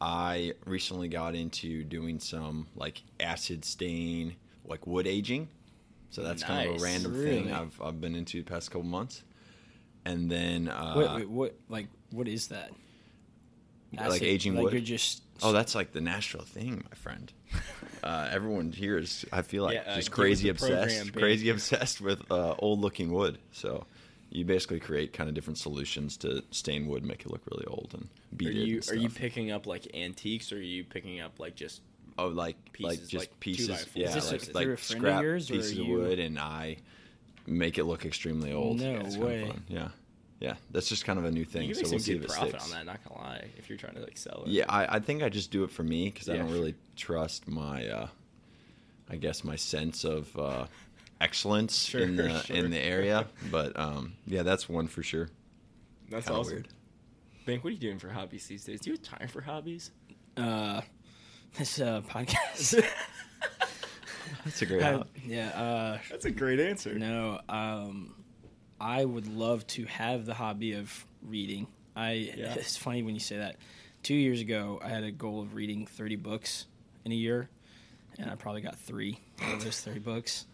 I 0.00 0.52
recently 0.64 1.08
got 1.08 1.34
into 1.34 1.84
doing 1.84 2.18
some 2.20 2.66
like 2.74 3.02
acid 3.20 3.64
stain, 3.64 4.36
like 4.64 4.86
wood 4.86 5.06
aging. 5.06 5.48
So 6.10 6.22
that's 6.22 6.42
kind 6.42 6.70
of 6.70 6.76
a 6.76 6.84
random 6.84 7.12
Really? 7.14 7.42
thing 7.44 7.52
I've 7.52 7.80
I've 7.82 8.00
been 8.00 8.14
into 8.14 8.42
the 8.42 8.50
past 8.50 8.70
couple 8.70 8.84
months. 8.86 9.22
And 10.04 10.30
then 10.30 10.68
uh, 10.68 10.94
wait, 10.96 11.14
wait, 11.14 11.30
what? 11.30 11.54
Like, 11.68 11.88
what 12.10 12.28
is 12.28 12.48
that? 12.48 12.70
like 13.92 14.22
aging 14.22 14.54
like 14.54 14.64
wood. 14.64 14.72
You're 14.74 14.82
just. 14.82 15.22
Oh, 15.42 15.52
that's 15.52 15.74
like 15.74 15.92
the 15.92 16.00
Nashville 16.00 16.42
thing, 16.42 16.84
my 16.88 16.96
friend. 16.96 17.32
Uh, 18.04 18.28
everyone 18.30 18.70
here 18.70 18.98
is, 18.98 19.24
I 19.32 19.42
feel 19.42 19.64
like, 19.64 19.74
Yeah, 19.74 19.80
uh, 19.92 19.96
just 19.96 20.10
with 20.10 20.14
crazy 20.14 20.48
obsessed, 20.48 20.96
program, 20.96 21.20
crazy 21.20 21.48
obsessed 21.48 22.00
with 22.00 22.30
uh, 22.30 22.54
old-looking 22.60 23.10
wood. 23.10 23.38
So 23.50 23.84
you 24.30 24.44
basically 24.44 24.80
create 24.80 25.12
kind 25.12 25.28
of 25.28 25.34
different 25.34 25.58
solutions 25.58 26.16
to 26.18 26.42
stain 26.50 26.86
wood, 26.86 27.04
make 27.04 27.20
it 27.24 27.30
look 27.30 27.42
really 27.50 27.66
old, 27.66 27.90
and 27.94 28.08
beat 28.36 28.48
Are 28.48 28.52
it. 28.52 28.56
you 28.56 28.76
and 28.76 28.88
are 28.88 28.94
you 28.94 29.08
picking 29.08 29.50
up 29.50 29.66
like 29.66 29.94
antiques, 29.94 30.52
or 30.52 30.56
are 30.56 30.60
you 30.60 30.84
picking 30.84 31.20
up 31.20 31.38
like 31.38 31.54
just 31.54 31.80
Oh, 32.18 32.28
like 32.28 32.56
like 32.80 33.00
just 33.00 33.14
like 33.14 33.40
pieces, 33.40 33.86
yeah, 33.94 34.08
Is 34.08 34.14
this 34.14 34.32
like, 34.32 34.40
through 34.40 34.54
like 34.54 34.66
a 34.68 34.76
friend 34.76 35.04
of 35.04 35.10
scrap 35.10 35.22
yours, 35.22 35.50
or 35.50 35.54
are 35.54 35.56
pieces 35.58 35.78
of 35.78 35.86
wood, 35.86 36.18
and 36.18 36.38
I 36.38 36.78
make 37.46 37.78
it 37.78 37.84
look 37.84 38.06
extremely 38.06 38.52
old. 38.52 38.80
No 38.80 38.92
Yeah, 38.92 38.98
it's 39.00 39.16
kinda 39.16 39.26
way. 39.26 39.42
fun. 39.48 39.62
Yeah, 39.68 39.88
yeah, 40.40 40.54
that's 40.70 40.88
just 40.88 41.04
kind 41.04 41.18
of 41.18 41.24
a 41.26 41.30
new 41.30 41.44
thing. 41.44 41.68
you 41.68 41.74
so 41.74 41.88
we'll 41.90 41.98
see 41.98 42.12
good 42.12 42.24
if 42.24 42.24
it 42.24 42.28
profit 42.28 42.60
sticks. 42.60 42.64
on 42.64 42.70
that. 42.70 42.86
Not 42.86 43.00
gonna 43.06 43.20
lie, 43.20 43.50
if 43.58 43.68
you're 43.68 43.78
trying 43.78 43.94
to 43.94 44.00
like 44.00 44.16
sell 44.16 44.44
it. 44.46 44.48
Yeah, 44.52 44.64
I, 44.68 44.96
I 44.96 44.98
think 44.98 45.22
I 45.22 45.28
just 45.28 45.50
do 45.50 45.62
it 45.64 45.70
for 45.70 45.82
me 45.82 46.06
because 46.10 46.28
I 46.28 46.36
don't 46.36 46.50
really 46.50 46.74
trust 46.96 47.48
my, 47.48 47.86
uh, 47.86 48.08
I 49.10 49.16
guess 49.16 49.44
my 49.44 49.56
sense 49.56 50.04
of 50.04 50.34
uh, 50.38 50.66
excellence 51.20 51.84
Sure, 51.84 52.00
in 52.00 52.16
the 52.16 52.40
sure. 52.44 52.56
in 52.56 52.70
the 52.70 52.78
area. 52.78 53.26
But 53.50 53.78
um, 53.78 54.14
yeah, 54.26 54.42
that's 54.42 54.68
one 54.68 54.86
for 54.86 55.02
sure. 55.02 55.28
that's 56.10 56.26
Kinda 56.26 56.40
awesome. 56.40 56.52
weird. 56.54 56.68
Bink, 57.44 57.62
what 57.64 57.70
are 57.70 57.74
you 57.74 57.78
doing 57.80 57.98
for 57.98 58.08
hobbies 58.08 58.46
these 58.46 58.64
days? 58.64 58.80
Do 58.80 58.90
you 58.90 58.96
have 58.96 59.02
time 59.18 59.28
for 59.28 59.40
hobbies? 59.40 59.90
Uh, 60.36 60.80
this 61.58 61.80
uh, 61.80 62.02
podcast. 62.08 62.84
That's 64.44 64.62
a 64.62 64.66
great. 64.66 64.82
I- 64.82 65.02
yeah. 65.24 65.48
Uh, 65.50 65.98
That's 66.10 66.24
a 66.24 66.30
great 66.30 66.58
answer. 66.60 66.98
no. 66.98 67.40
Um, 67.48 68.14
I 68.80 69.04
would 69.04 69.26
love 69.28 69.66
to 69.68 69.84
have 69.84 70.26
the 70.26 70.34
hobby 70.34 70.72
of 70.74 71.06
reading. 71.22 71.66
I. 71.94 72.32
Yeah. 72.36 72.54
It's 72.54 72.76
funny 72.76 73.02
when 73.02 73.14
you 73.14 73.20
say 73.20 73.38
that. 73.38 73.56
Two 74.02 74.14
years 74.14 74.40
ago, 74.40 74.80
I 74.84 74.88
had 74.88 75.02
a 75.04 75.10
goal 75.10 75.40
of 75.42 75.54
reading 75.54 75.86
30 75.86 76.16
books 76.16 76.66
in 77.04 77.10
a 77.12 77.14
year, 77.14 77.48
and 78.18 78.30
I 78.30 78.34
probably 78.36 78.60
got 78.60 78.76
three 78.76 79.18
of 79.52 79.64
those 79.64 79.80
30 79.80 79.98
books. 80.00 80.46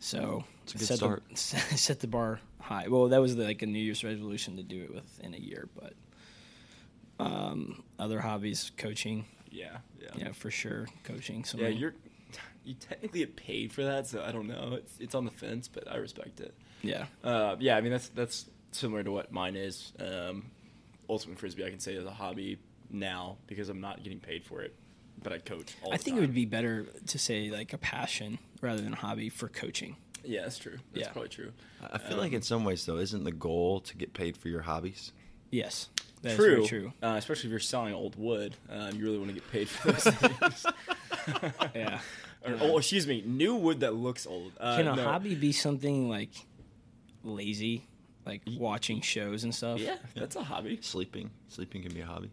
So 0.00 0.44
It's 0.62 0.74
a 0.74 0.78
good 0.78 0.86
set 0.86 0.96
start. 0.98 1.22
The, 1.30 1.36
set 1.76 2.00
the 2.00 2.06
bar 2.06 2.40
high. 2.60 2.86
Well, 2.88 3.08
that 3.08 3.20
was 3.20 3.36
like 3.36 3.62
a 3.62 3.66
New 3.66 3.78
Year's 3.80 4.04
resolution 4.04 4.56
to 4.56 4.62
do 4.62 4.82
it 4.84 4.94
within 4.94 5.34
a 5.34 5.38
year, 5.38 5.68
but 5.74 5.94
um, 7.18 7.82
other 7.98 8.20
hobbies, 8.20 8.70
coaching, 8.76 9.24
Yeah, 9.50 9.78
yeah, 10.00 10.08
yeah, 10.16 10.32
for 10.32 10.50
sure, 10.50 10.86
coaching. 11.04 11.44
yeah. 11.56 11.68
You're 11.68 11.94
you 12.64 12.74
technically 12.74 13.20
get 13.20 13.34
paid 13.34 13.72
for 13.72 13.82
that, 13.84 14.06
so 14.06 14.22
I 14.22 14.30
don't 14.30 14.46
know. 14.46 14.74
It's 14.74 14.98
it's 15.00 15.14
on 15.14 15.24
the 15.24 15.30
fence, 15.30 15.68
but 15.68 15.90
I 15.90 15.96
respect 15.96 16.40
it. 16.40 16.54
yeah. 16.82 17.06
Uh, 17.24 17.56
yeah, 17.58 17.76
I 17.76 17.80
mean 17.80 17.92
that's 17.92 18.08
that's 18.10 18.46
similar 18.72 19.02
to 19.02 19.10
what 19.10 19.32
mine 19.32 19.56
is. 19.56 19.92
Um, 19.98 20.50
ultimate 21.08 21.38
frisbee, 21.38 21.64
I 21.64 21.70
can 21.70 21.80
say 21.80 21.94
is 21.94 22.04
a 22.04 22.10
hobby 22.10 22.58
now 22.90 23.38
because 23.46 23.68
I'm 23.70 23.80
not 23.80 24.02
getting 24.04 24.20
paid 24.20 24.44
for 24.44 24.60
it, 24.62 24.74
but 25.22 25.32
I 25.32 25.38
coach. 25.38 25.74
All 25.82 25.92
I 25.92 25.96
the 25.96 26.02
think 26.02 26.14
time. 26.16 26.24
it 26.24 26.26
would 26.28 26.34
be 26.34 26.44
better 26.46 26.86
to 27.06 27.18
say 27.18 27.50
like 27.50 27.72
a 27.72 27.78
passion 27.78 28.38
rather 28.60 28.80
than 28.80 28.92
a 28.92 28.96
hobby 28.96 29.28
for 29.28 29.48
coaching. 29.48 29.96
Yeah, 30.24 30.42
that's 30.42 30.58
true. 30.58 30.78
That's 30.92 31.06
Yeah. 31.06 31.12
probably 31.12 31.28
true. 31.28 31.52
I 31.92 31.98
feel 31.98 32.16
like 32.18 32.32
in 32.32 32.42
some 32.42 32.64
ways 32.64 32.84
though, 32.86 32.98
isn't 32.98 33.24
the 33.24 33.32
goal 33.32 33.80
to 33.80 33.96
get 33.96 34.12
paid 34.14 34.36
for 34.36 34.48
your 34.48 34.62
hobbies? 34.62 35.12
Yes, 35.50 35.88
that's 36.22 36.36
true. 36.36 36.56
very 36.56 36.66
true. 36.66 36.92
Uh, 37.02 37.14
especially 37.16 37.48
if 37.48 37.50
you're 37.52 37.60
selling 37.60 37.94
old 37.94 38.16
wood, 38.16 38.54
um, 38.68 38.94
you 38.96 39.04
really 39.04 39.18
want 39.18 39.28
to 39.30 39.34
get 39.34 39.50
paid 39.50 39.68
for 39.68 39.92
those 39.92 40.04
things. 40.14 40.66
Yeah. 41.74 42.00
Or, 42.46 42.56
oh, 42.60 42.78
excuse 42.78 43.04
me, 43.04 43.20
new 43.26 43.56
wood 43.56 43.80
that 43.80 43.94
looks 43.96 44.24
old. 44.24 44.52
Uh, 44.60 44.76
Can 44.76 44.86
a 44.86 44.94
no. 44.94 45.02
hobby 45.02 45.34
be 45.34 45.50
something 45.50 46.08
like 46.08 46.30
lazy, 47.24 47.84
like 48.24 48.42
watching 48.56 49.00
shows 49.00 49.42
and 49.42 49.52
stuff? 49.52 49.80
Yeah, 49.80 49.96
that's 50.14 50.36
a 50.36 50.42
hobby. 50.44 50.78
Sleeping, 50.80 51.30
sleeping 51.48 51.82
can 51.82 51.92
be 51.92 52.00
a 52.00 52.06
hobby. 52.06 52.30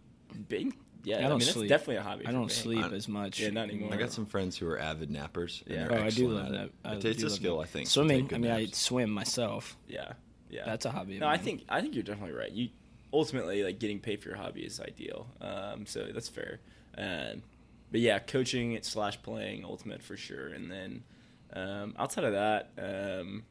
Big. 0.48 0.76
Yeah, 1.06 1.16
I 1.16 1.20
I, 1.20 1.22
don't 1.30 1.38
mean 1.40 1.48
that's 1.48 1.62
definitely 1.70 1.96
a 1.98 2.02
hobby. 2.02 2.26
I 2.26 2.32
don't 2.32 2.52
sleep 2.52 2.84
I- 2.84 2.90
as 2.96 3.08
much. 3.08 3.40
Yeah, 3.40 3.50
not 3.52 3.70
anymore. 3.70 3.94
I 3.94 3.98
got 3.98 4.12
some 4.12 4.26
friends 4.26 4.58
who 4.58 4.68
are 4.68 4.80
avid 4.80 5.10
nappers. 5.10 5.64
Yeah. 5.68 5.88
they're 5.88 6.00
Oh, 6.00 6.04
I 6.04 6.10
do 6.10 6.28
love 6.30 6.52
that. 6.52 6.62
it. 6.66 6.72
I 6.84 6.96
It's- 6.96 7.06
it's 7.16 7.24
a 7.24 7.30
skill, 7.30 7.58
that. 7.58 7.64
I 7.64 7.66
think. 7.68 7.86
to 7.86 7.92
Swimming. 7.92 8.24
take 8.28 8.34
I 8.34 8.38
good 8.38 8.42
mean, 8.42 8.52
I 8.52 8.66
swim 8.68 9.10
myself. 9.12 9.78
Yeah, 9.88 10.14
yeah. 10.50 10.66
That's 10.66 10.86
a 10.86 10.92
hobby. 10.92 11.16
of 11.16 11.22
No, 11.22 11.28
I 11.28 11.38
think 11.38 11.64
I 11.70 11.82
think 11.82 11.94
you're 11.96 12.04
definitely 12.04 12.36
right. 12.36 12.52
You 12.52 12.70
ultimately 13.14 13.64
like 13.64 13.80
getting 13.80 14.00
paid 14.00 14.22
for 14.22 14.30
your 14.30 14.38
hobby 14.38 14.62
is 14.66 14.80
ideal. 14.82 15.28
Um, 15.42 15.86
so 15.86 16.08
that's 16.14 16.28
fair. 16.28 16.60
Um, 16.98 17.44
but 17.92 18.02
yeah, 18.02 18.20
coaching 18.20 18.78
slash 18.82 19.22
playing 19.22 19.64
ultimate 19.64 20.02
for 20.02 20.18
sure. 20.18 20.48
And 20.48 20.70
then 20.72 21.04
um, 21.54 21.96
outside 21.98 22.24
of 22.26 22.34
that, 22.34 22.72
um, 23.22 23.44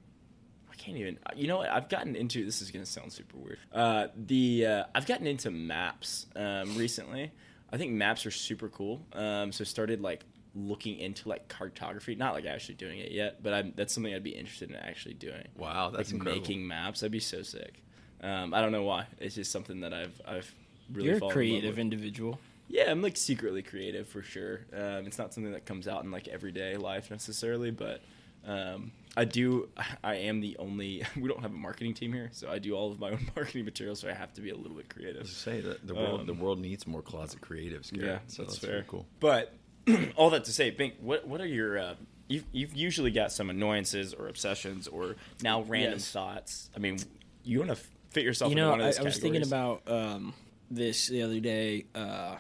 I 0.75 0.83
can't 0.83 0.99
even. 0.99 1.19
You 1.37 1.47
know 1.47 1.59
what? 1.59 1.71
I've 1.71 1.89
gotten 1.89 2.17
into. 2.17 2.45
This 2.45 2.61
is 2.61 2.71
gonna 2.71 2.85
sound 2.87 3.13
super 3.13 3.37
weird. 3.39 3.59
Uh, 3.73 4.09
the 4.17 4.67
uh, 4.67 4.85
I've 4.95 5.07
gotten 5.07 5.27
into 5.27 5.51
maps 5.51 6.27
um, 6.35 6.77
recently. 6.77 7.31
I 7.73 7.77
think 7.77 7.93
maps 7.93 8.27
are 8.27 8.31
super 8.31 8.69
cool. 8.69 9.01
Um, 9.13 9.53
so 9.53 9.65
started 9.65 10.01
like 10.01 10.25
looking 10.55 10.99
into 10.99 11.29
like 11.29 11.49
cartography. 11.49 12.15
Not 12.15 12.35
like 12.35 12.45
actually 12.47 12.75
doing 12.77 12.99
it 12.99 13.13
yet, 13.13 13.43
but 13.43 13.53
I'm, 13.55 13.73
that's 13.77 13.93
something 13.95 14.13
I'd 14.15 14.23
be 14.25 14.31
interested 14.31 14.71
in 14.71 14.77
actually 14.77 15.15
doing 15.15 15.47
Wow, 15.57 15.91
that's 15.91 16.09
like 16.11 16.15
incredible. 16.15 16.41
making 16.43 16.67
maps. 16.67 17.01
That'd 17.01 17.13
be 17.13 17.21
so 17.21 17.43
sick. 17.43 17.83
Um, 18.23 18.53
I 18.55 18.61
don't 18.61 18.73
know 18.73 18.83
why. 18.85 19.07
It's 19.21 19.35
just 19.35 19.53
something 19.53 19.81
that 19.81 19.93
I've 19.95 20.21
I've 20.27 20.55
really 20.93 21.09
you're 21.09 21.17
a 21.17 21.21
fallen 21.21 21.31
in 21.33 21.35
love 21.35 21.35
creative 21.35 21.71
with. 21.73 21.79
individual. 21.79 22.39
Yeah, 22.69 22.91
I'm 22.91 23.03
like 23.03 23.17
secretly 23.17 23.63
creative 23.63 24.09
for 24.09 24.23
sure. 24.23 24.61
Um, 24.73 25.07
it's 25.07 25.19
not 25.19 25.35
something 25.35 25.53
that 25.53 25.67
comes 25.67 25.87
out 25.87 26.03
in 26.05 26.11
like 26.11 26.29
everyday 26.29 26.77
life 26.77 27.11
necessarily, 27.11 27.71
but 27.71 28.01
um, 28.47 28.91
I 29.17 29.25
do. 29.25 29.69
I 30.05 30.15
am 30.17 30.41
the 30.41 30.57
only. 30.59 31.03
We 31.17 31.29
don't 31.29 31.41
have 31.43 31.53
a 31.53 31.57
marketing 31.57 31.95
team 31.95 32.13
here, 32.13 32.31
so 32.33 32.51
I 32.51 32.59
do 32.59 32.75
all 32.75 32.91
of 32.93 32.99
my 33.01 33.11
own 33.13 33.31
marketing 33.37 33.65
materials. 33.65 34.01
So 34.01 34.09
I 34.09 34.13
have 34.13 34.33
to 34.35 34.41
be 34.41 34.51
a 34.51 34.57
little 34.57 34.77
bit 34.77 34.89
creative. 34.89 35.23
was 35.23 35.31
to 35.31 35.37
say 35.37 35.61
that 35.61 35.87
the 35.87 35.95
world 35.95 36.21
Um, 36.21 36.27
the 36.27 36.35
world 36.35 36.59
needs 36.61 36.87
more 36.87 37.03
closet 37.03 37.41
creatives. 37.41 37.93
Garrett, 37.93 38.07
Yeah, 38.11 38.19
so 38.27 38.43
that's, 38.43 38.55
that's, 38.55 38.59
fair. 38.59 38.71
very 38.71 38.85
cool. 38.89 39.07
But 39.21 39.53
all 40.17 40.31
that 40.31 40.45
to 40.47 40.53
say, 40.53 40.71
Bink, 40.71 40.95
what 41.01 41.27
what 41.27 41.41
are 41.41 41.47
your 41.47 41.79
uh, 41.79 41.95
you've 42.29 42.45
you've 42.53 42.75
usually 42.75 43.11
got 43.11 43.31
some 43.33 43.51
annoyances 43.51 44.15
or 44.15 44.29
obsessions 44.29 44.89
or 44.89 45.17
now 45.43 45.63
random 45.63 45.93
Yes. 45.95 46.11
thoughts. 46.11 46.71
I 46.75 46.79
mean, 46.79 46.99
you 47.45 47.59
want 47.59 47.71
to 47.71 47.77
fit 48.11 48.25
yourself 48.25 48.51
you 48.51 48.55
into 48.55 48.63
know, 48.65 48.71
one 48.71 48.81
of 48.81 48.87
I, 48.87 48.91
those 48.91 48.99
I 49.01 49.03
was 49.03 49.19
thinking 49.19 49.43
about 49.43 49.83
um, 49.89 50.35
this 50.71 51.09
the 51.09 51.23
other 51.23 51.41
day. 51.41 51.85
Uh, 51.95 52.37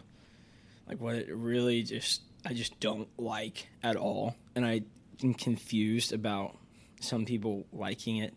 like 0.88 1.00
what 1.00 1.14
it 1.16 1.34
really 1.34 1.82
just 1.82 2.22
I 2.44 2.52
just 2.54 2.78
don't 2.80 3.08
like 3.18 3.68
at 3.82 3.96
all, 3.96 4.34
and 4.54 4.64
I 4.66 4.82
am 5.22 5.34
confused 5.34 6.12
about 6.12 6.56
some 7.04 7.25
people 7.25 7.66
liking 7.73 8.16
it. 8.18 8.34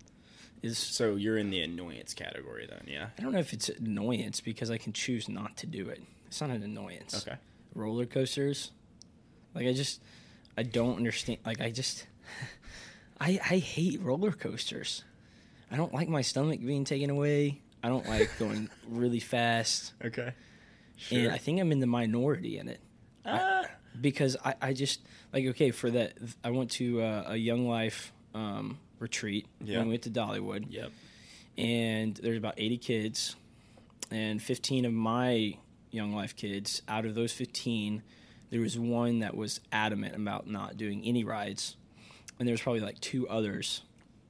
Is 0.64 0.78
So 0.78 1.16
you're 1.16 1.38
in 1.38 1.50
the 1.52 1.62
annoyance 1.62 2.14
category 2.16 2.66
then, 2.68 2.82
yeah? 2.88 3.08
I 3.18 3.22
don't 3.22 3.32
know 3.32 3.40
if 3.40 3.54
it's 3.54 3.70
annoyance 3.70 4.42
because 4.42 4.72
I 4.72 4.78
can 4.78 4.92
choose 4.92 5.30
not 5.30 5.56
to 5.58 5.68
do 5.68 5.88
it. 5.90 6.02
It's 6.28 6.42
not 6.42 6.50
an 6.50 6.64
annoyance. 6.64 7.26
Okay. 7.28 7.38
Roller 7.76 8.06
coasters, 8.08 8.72
like 9.54 9.68
I 9.68 9.74
just 9.74 10.02
I 10.58 10.64
don't 10.64 10.96
understand. 10.98 11.38
Like 11.46 11.62
I 11.62 11.70
just 11.70 12.08
I 13.20 13.40
I 13.50 13.58
hate 13.58 14.02
roller 14.02 14.32
coasters. 14.32 15.04
I 15.72 15.76
don't 15.78 15.94
like 15.94 16.10
my 16.10 16.22
stomach 16.22 16.60
being 16.60 16.86
taken 16.86 17.10
away. 17.10 17.62
I 17.84 17.90
don't 17.90 18.08
like 18.08 18.30
going 18.40 18.70
really 18.90 19.20
fast, 19.20 19.94
Okay. 20.04 20.32
sure. 20.98 21.20
and 21.20 21.32
I 21.32 21.38
think 21.38 21.60
I'm 21.62 21.72
in 21.72 21.80
the 21.80 21.86
minority 21.88 22.58
in 22.58 22.68
it 22.68 22.80
Ah. 23.26 23.66
because 24.02 24.36
I, 24.44 24.56
I 24.62 24.74
just 24.74 25.02
like 25.32 25.46
okay 25.48 25.70
for 25.72 25.92
that. 25.92 26.14
I 26.44 26.50
went 26.50 26.72
to 26.72 27.02
uh, 27.02 27.24
a 27.28 27.36
Young 27.38 27.68
Life 27.70 28.12
um, 28.38 28.77
retreat 29.00 29.48
Yeah. 29.63 29.79
when 29.79 29.88
we 29.88 29.94
went 29.94 30.03
to 30.03 30.10
Dollywood, 30.10 30.65
Yep. 30.70 30.91
and 31.58 32.15
there's 32.17 32.38
about 32.38 32.56
80 32.58 32.77
kids, 32.77 33.36
and 34.12 34.41
15 34.41 34.86
of 34.86 34.94
my 34.94 35.58
Young 35.91 36.13
Life 36.13 36.36
kids. 36.36 36.82
Out 36.88 37.06
of 37.06 37.15
those 37.15 37.32
15, 37.34 38.03
there 38.50 38.62
was 38.62 38.77
one 38.77 39.20
that 39.20 39.36
was 39.36 39.60
adamant 39.72 40.15
about 40.15 40.48
not 40.48 40.77
doing 40.77 41.03
any 41.06 41.24
rides, 41.24 41.75
and 42.39 42.48
there 42.48 42.53
was 42.53 42.62
probably 42.62 42.82
like 42.82 43.00
two 43.00 43.27
others, 43.27 43.82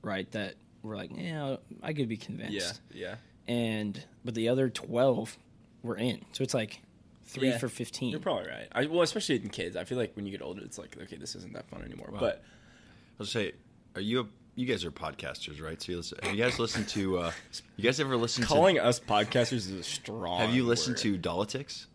right, 0.02 0.30
that 0.32 0.56
were 0.84 0.96
like, 0.96 1.12
yeah, 1.16 1.58
I 1.84 1.94
could 1.94 2.08
be 2.08 2.18
convinced. 2.18 2.80
Yeah. 2.94 3.16
Yeah. 3.48 3.54
And 3.54 4.04
but 4.26 4.36
the 4.36 4.50
other 4.50 4.70
12 4.70 5.38
were 5.84 5.96
in, 5.98 6.26
so 6.34 6.44
it's 6.44 6.54
like 6.54 6.82
three 7.24 7.50
Yeah. 7.50 7.58
for 7.58 7.68
15. 7.70 8.10
You're 8.12 8.20
probably 8.20 8.48
right. 8.50 8.68
I, 8.72 8.86
well, 8.86 9.02
especially 9.02 9.36
in 9.36 9.50
kids, 9.50 9.76
I 9.76 9.84
feel 9.84 9.98
like 9.98 10.16
when 10.16 10.26
you 10.26 10.32
get 10.32 10.42
older, 10.42 10.62
it's 10.64 10.78
like, 10.78 10.98
okay, 11.02 11.18
this 11.18 11.36
isn't 11.36 11.54
that 11.54 11.68
fun 11.70 11.82
anymore. 11.84 12.10
But 12.18 12.44
I'll 13.20 13.26
say, 13.26 13.54
are 13.96 14.02
you 14.02 14.22
a, 14.22 14.26
you 14.56 14.66
guys 14.66 14.84
are 14.86 14.92
podcasters, 14.92 15.62
right? 15.62 15.82
So 15.82 15.92
you 15.92 15.98
listen, 15.98 16.20
have 16.24 16.34
you 16.36 16.44
guys 16.44 16.60
listened 16.60 16.88
to? 16.90 17.20
Uh, 17.20 17.32
you 17.76 17.84
guys 17.84 18.00
ever 18.00 18.18
listened 18.18 18.48
to 18.48 18.54
calling 18.54 18.80
us 18.80 19.00
podcasters 19.00 19.54
is 19.54 19.72
a 19.72 19.84
strong. 19.84 20.40
Have 20.40 20.54
you 20.54 20.64
listened 20.64 20.96
word. 20.98 21.02
to 21.24 21.30
Dollytics? 21.30 21.86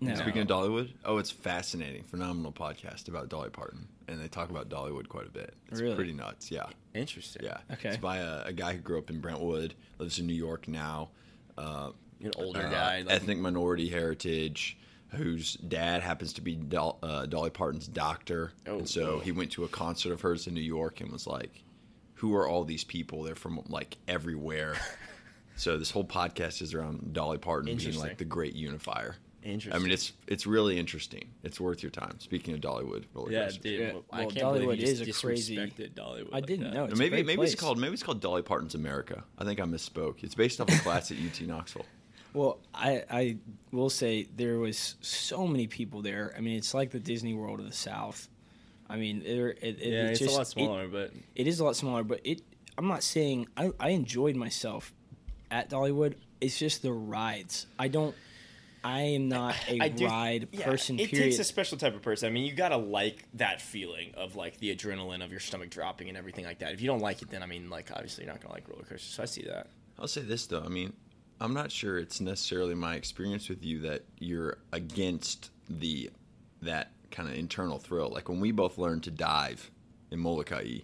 no. 0.00 0.14
Speaking 0.16 0.42
of 0.42 0.48
Dollywood, 0.48 0.92
oh, 1.04 1.18
it's 1.18 1.30
fascinating, 1.30 2.02
phenomenal 2.02 2.52
podcast 2.52 3.08
about 3.08 3.28
Dolly 3.28 3.48
Parton, 3.50 3.88
and 4.08 4.20
they 4.20 4.28
talk 4.28 4.50
about 4.50 4.68
Dollywood 4.68 5.08
quite 5.08 5.26
a 5.26 5.30
bit. 5.30 5.54
It's 5.70 5.80
Really? 5.80 5.94
pretty 5.94 6.12
nuts. 6.12 6.50
Yeah, 6.50 6.66
Interesting. 6.94 7.44
yeah. 7.44 7.58
Okay. 7.72 7.90
It's 7.90 7.96
by 7.98 8.18
a, 8.18 8.44
a 8.46 8.52
guy 8.52 8.72
who 8.74 8.78
grew 8.80 8.98
up 8.98 9.08
in 9.10 9.20
Brentwood, 9.20 9.74
lives 9.98 10.18
in 10.18 10.26
New 10.26 10.34
York 10.34 10.68
now. 10.68 11.08
Uh, 11.56 11.90
An 12.22 12.32
older 12.36 12.60
uh, 12.60 12.70
guy. 12.70 12.98
Like, 13.02 13.10
ethnic 13.14 13.38
minority 13.38 13.88
heritage, 13.88 14.76
whose 15.14 15.54
dad 15.54 16.02
happens 16.02 16.32
to 16.34 16.40
be 16.40 16.54
Dol- 16.56 16.98
uh, 17.02 17.26
Dolly 17.26 17.50
Parton's 17.50 17.88
doctor, 17.88 18.52
Oh, 18.66 18.78
and 18.78 18.88
so 18.88 19.14
whoa. 19.14 19.20
he 19.20 19.32
went 19.32 19.52
to 19.52 19.64
a 19.64 19.68
concert 19.68 20.12
of 20.12 20.20
hers 20.20 20.46
in 20.46 20.54
New 20.54 20.60
York 20.60 21.00
and 21.00 21.10
was 21.12 21.26
like, 21.26 21.62
"Who 22.14 22.34
are 22.34 22.46
all 22.48 22.64
these 22.64 22.84
people? 22.84 23.22
They're 23.22 23.34
from 23.34 23.62
like 23.68 23.96
everywhere." 24.08 24.76
so 25.56 25.76
this 25.78 25.90
whole 25.90 26.04
podcast 26.04 26.62
is 26.62 26.74
around 26.74 27.12
Dolly 27.12 27.38
Parton 27.38 27.76
being 27.76 27.98
like 27.98 28.18
the 28.18 28.24
great 28.24 28.54
unifier. 28.54 29.16
Interesting. 29.42 29.74
I 29.74 29.78
mean, 29.82 29.92
it's 29.92 30.12
it's 30.26 30.46
really 30.46 30.78
interesting. 30.78 31.28
It's 31.42 31.60
worth 31.60 31.82
your 31.82 31.90
time. 31.90 32.18
Speaking 32.18 32.54
of 32.54 32.60
Dollywood, 32.62 33.04
roller 33.12 33.30
Yeah, 33.30 33.44
coasters. 33.44 33.58
dude. 33.62 33.80
Yeah, 33.80 33.92
well, 33.92 34.04
I 34.10 34.24
can't 34.24 34.34
believe 34.34 34.62
Dollywood 34.62 34.76
you 34.78 34.86
just 34.86 35.02
is 35.02 35.08
a 35.08 35.26
crazy- 35.26 35.56
Dollywood. 35.56 36.30
I 36.32 36.40
didn't 36.40 36.64
that. 36.64 36.72
know. 36.74 36.82
Or 36.82 36.84
It's 36.86 36.94
a 36.94 36.96
maybe 36.96 37.16
great 37.16 37.26
maybe 37.26 37.42
it's 37.42 37.54
called 37.54 37.78
maybe 37.78 37.92
it's 37.92 38.02
called 38.02 38.22
Dolly 38.22 38.40
Parton's 38.40 38.74
America. 38.74 39.22
I 39.36 39.44
think 39.44 39.60
I 39.60 39.64
misspoke. 39.64 40.24
It's 40.24 40.34
based 40.34 40.62
off 40.62 40.70
a 40.70 40.78
class 40.82 41.10
at 41.10 41.18
UT 41.18 41.42
Knoxville. 41.42 41.84
Well, 42.34 42.58
I, 42.74 43.04
I 43.10 43.36
will 43.72 43.88
say 43.90 44.28
there 44.36 44.58
was 44.58 44.96
so 45.00 45.46
many 45.46 45.66
people 45.68 46.02
there. 46.02 46.34
I 46.36 46.40
mean, 46.40 46.56
it's 46.58 46.74
like 46.74 46.90
the 46.90 46.98
Disney 46.98 47.32
World 47.32 47.60
of 47.60 47.66
the 47.66 47.72
South. 47.72 48.28
I 48.90 48.96
mean, 48.96 49.22
there, 49.24 49.48
it, 49.50 49.58
it, 49.62 49.78
Yeah, 49.80 50.06
it's 50.08 50.18
just, 50.18 50.32
a 50.34 50.36
lot 50.36 50.42
it- 50.42 50.50
smaller, 50.50 50.88
but 50.88 51.12
it 51.36 51.46
is 51.46 51.60
a 51.60 51.64
lot 51.64 51.76
smaller, 51.76 52.02
but 52.04 52.20
it. 52.24 52.42
I'm 52.76 52.88
not 52.88 53.04
saying 53.04 53.46
I, 53.56 53.70
I 53.78 53.90
enjoyed 53.90 54.34
myself 54.34 54.92
at 55.50 55.70
Dollywood. 55.70 56.14
It's 56.40 56.58
just 56.58 56.82
the 56.82 56.92
rides. 56.92 57.66
I 57.78 57.86
don't. 57.88 58.14
I 58.82 59.00
am 59.00 59.28
not 59.28 59.54
a 59.68 59.80
I 59.80 59.88
do- 59.88 60.04
ride 60.06 60.48
yeah, 60.52 60.64
person. 60.64 60.98
It 60.98 61.08
period. 61.08 61.26
takes 61.30 61.38
a 61.38 61.44
special 61.44 61.78
type 61.78 61.94
of 61.94 62.02
person. 62.02 62.28
I 62.28 62.32
mean, 62.32 62.44
you 62.44 62.52
gotta 62.52 62.76
like 62.76 63.24
that 63.34 63.62
feeling 63.62 64.12
of 64.16 64.34
like 64.36 64.58
the 64.58 64.74
adrenaline 64.74 65.24
of 65.24 65.30
your 65.30 65.40
stomach 65.40 65.70
dropping 65.70 66.08
and 66.08 66.18
everything 66.18 66.44
like 66.44 66.58
that. 66.58 66.72
If 66.72 66.80
you 66.82 66.88
don't 66.88 67.00
like 67.00 67.22
it, 67.22 67.30
then 67.30 67.42
I 67.42 67.46
mean, 67.46 67.70
like 67.70 67.90
obviously 67.92 68.24
you're 68.24 68.32
not 68.34 68.42
gonna 68.42 68.52
like 68.54 68.68
roller 68.68 68.82
coasters. 68.82 69.04
So 69.14 69.22
I 69.22 69.26
see 69.26 69.42
that. 69.44 69.68
I'll 69.98 70.08
say 70.08 70.20
this 70.22 70.46
though. 70.46 70.62
I 70.62 70.68
mean, 70.68 70.92
I'm 71.44 71.54
not 71.54 71.70
sure 71.70 71.98
it's 71.98 72.20
necessarily 72.20 72.74
my 72.74 72.94
experience 72.94 73.48
with 73.48 73.64
you 73.64 73.80
that 73.80 74.04
you're 74.18 74.58
against 74.72 75.50
the 75.68 76.10
that 76.62 76.90
kind 77.10 77.28
of 77.28 77.34
internal 77.36 77.78
thrill. 77.78 78.08
Like 78.08 78.28
when 78.28 78.40
we 78.40 78.50
both 78.50 78.78
learned 78.78 79.04
to 79.04 79.10
dive 79.10 79.70
in 80.10 80.18
Molokai 80.18 80.80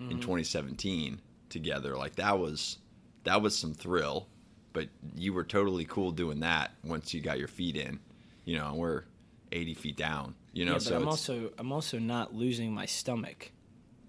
Mm-hmm. 0.00 0.10
in 0.10 0.20
2017 0.20 1.20
together, 1.48 1.96
like 1.96 2.16
that 2.16 2.38
was 2.38 2.78
that 3.22 3.40
was 3.40 3.56
some 3.56 3.74
thrill. 3.74 4.26
But 4.72 4.88
you 5.14 5.32
were 5.32 5.44
totally 5.44 5.84
cool 5.84 6.10
doing 6.10 6.40
that 6.40 6.72
once 6.82 7.14
you 7.14 7.20
got 7.20 7.38
your 7.38 7.46
feet 7.46 7.76
in. 7.76 8.00
You 8.44 8.58
know, 8.58 8.66
and 8.70 8.76
we're 8.76 9.04
80 9.52 9.74
feet 9.74 9.96
down. 9.96 10.34
You 10.52 10.64
know, 10.64 10.72
yeah, 10.72 10.78
but 10.78 10.82
so 10.82 10.96
I'm 10.96 11.08
also 11.08 11.52
I'm 11.58 11.70
also 11.70 12.00
not 12.00 12.34
losing 12.34 12.72
my 12.72 12.86
stomach. 12.86 13.52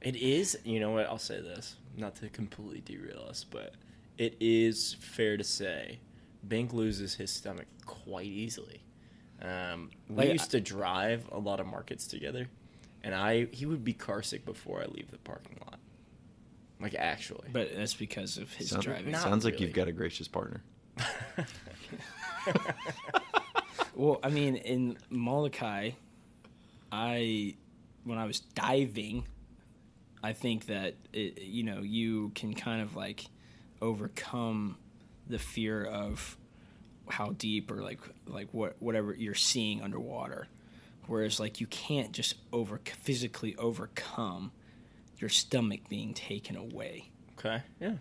It 0.02 0.16
is. 0.16 0.58
You 0.64 0.80
know 0.80 0.90
what? 0.90 1.06
I'll 1.06 1.20
say 1.20 1.40
this, 1.40 1.76
not 1.96 2.16
to 2.16 2.30
completely 2.30 2.82
derail 2.82 3.28
us, 3.30 3.44
but 3.44 3.76
it 4.18 4.36
is 4.40 4.96
fair 5.00 5.38
to 5.38 5.44
say, 5.44 6.00
Bink 6.48 6.74
loses 6.74 7.16
his 7.16 7.32
stomach 7.32 7.66
quite 7.86 8.26
easily. 8.28 8.82
Um, 9.42 9.92
we 10.10 10.16
Like, 10.16 10.34
used 10.34 10.52
to 10.52 10.62
drive 10.62 11.28
a 11.32 11.38
lot 11.40 11.60
of 11.60 11.68
markets 11.68 12.08
together, 12.08 12.48
and 13.04 13.14
I 13.14 13.46
he 13.52 13.66
would 13.66 13.84
be 13.84 13.94
car 13.94 14.22
sick 14.24 14.46
before 14.46 14.82
I 14.82 14.86
leave 14.86 15.12
the 15.12 15.18
parking 15.18 15.58
lot. 15.66 15.80
Like 16.80 16.96
actually, 16.96 17.50
But 17.52 17.76
that's 17.76 17.94
because 17.94 18.38
of 18.38 18.52
his 18.54 18.70
sounds, 18.70 18.86
driving. 18.86 19.12
Not 19.12 19.22
sounds 19.22 19.46
like 19.46 19.60
you've 19.60 19.74
got 19.74 19.88
a 19.88 19.92
gracious 19.94 20.28
partner. 20.28 20.62
Well, 23.96 24.20
I 24.22 24.30
mean, 24.30 24.58
in 24.58 24.98
Molokai, 25.10 25.92
I 26.92 27.56
when 28.04 28.18
I 28.18 28.26
was 28.26 28.42
diving, 28.42 29.26
I 30.22 30.34
think 30.34 30.66
that 30.66 30.96
it, 31.14 31.42
you 31.42 31.64
know 31.64 31.80
you 31.82 32.32
can 32.36 32.54
kind 32.54 32.82
of 32.82 32.96
like 32.98 33.26
overcome 33.82 34.78
the 35.28 35.40
fear 35.40 35.84
of 35.84 36.38
how 37.10 37.30
deep 37.38 37.70
or 37.72 37.84
like 37.84 38.00
like 38.28 38.48
what 38.52 38.76
whatever 38.80 39.14
you're 39.14 39.36
seeing 39.36 39.82
underwater, 39.82 40.48
whereas 41.08 41.40
like 41.40 41.60
you 41.62 41.68
can't 41.68 42.12
just 42.12 42.36
over 42.52 42.80
physically 43.02 43.56
overcome 43.58 44.52
your 45.20 45.30
stomach 45.30 45.82
being 45.90 46.14
taken 46.14 46.56
away. 46.56 47.10
okay, 47.40 47.62
yeah. 47.80 47.94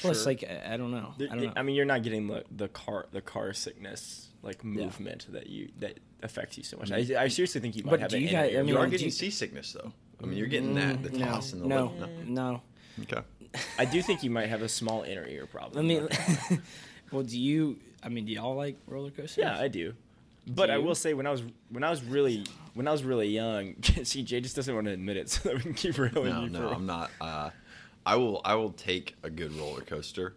Plus, 0.00 0.18
Sure. 0.18 0.26
like 0.26 0.44
I, 0.48 0.74
I 0.74 0.76
don't 0.76 0.92
know, 0.92 1.14
There- 1.18 1.28
I 1.30 1.34
don't 1.34 1.44
know. 1.46 1.52
I 1.56 1.62
mean, 1.62 1.74
you're 1.74 1.84
not 1.84 2.02
getting 2.04 2.28
the, 2.28 2.44
the 2.56 2.68
car 2.68 3.06
the 3.10 3.20
car 3.20 3.52
sickness 3.52 4.28
like 4.42 4.62
movement 4.64 5.26
that 5.32 5.48
you 5.48 5.70
that 5.80 5.98
affects 6.22 6.56
you 6.56 6.62
so 6.64 6.76
much. 6.76 6.90
Mm-hmm. 6.90 7.16
I, 7.18 7.22
I 7.22 7.28
seriously 7.28 7.60
think 7.60 7.74
you 7.76 7.82
might 7.84 7.90
But 7.92 8.00
have 8.00 8.10
do 8.10 8.18
you 8.18 8.28
in 8.28 8.32
guys- 8.32 8.54
I 8.54 8.58
mean, 8.58 8.68
You 8.68 8.78
are 8.78 8.84
do 8.86 8.90
getting 8.92 9.06
you- 9.06 9.10
seasickness 9.10 9.72
though. 9.72 9.92
I 10.22 10.26
mean, 10.26 10.38
you're 10.38 10.46
getting 10.48 10.74
mm, 10.74 11.02
that 11.02 11.02
the 11.02 11.18
no, 11.18 11.24
toss 11.24 11.52
and 11.54 11.62
the 11.62 11.66
no, 11.66 11.92
lip. 11.98 12.10
no. 12.26 12.62
Okay. 13.02 13.22
I 13.78 13.84
do 13.84 14.00
think 14.02 14.22
you 14.22 14.30
might 14.30 14.48
have 14.48 14.62
a 14.62 14.68
small 14.68 15.02
inner 15.02 15.26
ear 15.26 15.46
problem. 15.46 15.86
I 15.90 15.98
problem. 15.98 16.18
mean, 16.50 16.62
well, 17.10 17.22
do 17.22 17.38
you? 17.38 17.78
I 18.02 18.08
mean, 18.08 18.24
do 18.26 18.32
y'all 18.32 18.54
like 18.54 18.76
roller 18.86 19.10
coasters? 19.10 19.38
Yeah, 19.38 19.58
I 19.58 19.68
do. 19.68 19.94
But 20.46 20.66
Do 20.66 20.72
I 20.72 20.78
will 20.78 20.94
say 20.94 21.14
when 21.14 21.26
I 21.26 21.30
was 21.30 21.42
when 21.68 21.84
I 21.84 21.90
was 21.90 22.02
really 22.02 22.44
when 22.74 22.88
I 22.88 22.92
was 22.92 23.02
really 23.04 23.28
young, 23.28 23.74
see 24.04 24.22
Jay 24.22 24.40
just 24.40 24.56
doesn't 24.56 24.74
want 24.74 24.86
to 24.86 24.92
admit 24.92 25.16
it, 25.16 25.28
so 25.30 25.48
that 25.48 25.56
we 25.56 25.62
can 25.62 25.74
keep 25.74 25.98
reeling 25.98 26.32
No, 26.32 26.42
you 26.44 26.50
no, 26.50 26.68
for- 26.68 26.74
I'm 26.74 26.86
not. 26.86 27.10
Uh, 27.20 27.50
I 28.06 28.16
will. 28.16 28.40
I 28.44 28.54
will 28.54 28.72
take 28.72 29.16
a 29.22 29.30
good 29.30 29.52
roller 29.54 29.82
coaster, 29.82 30.34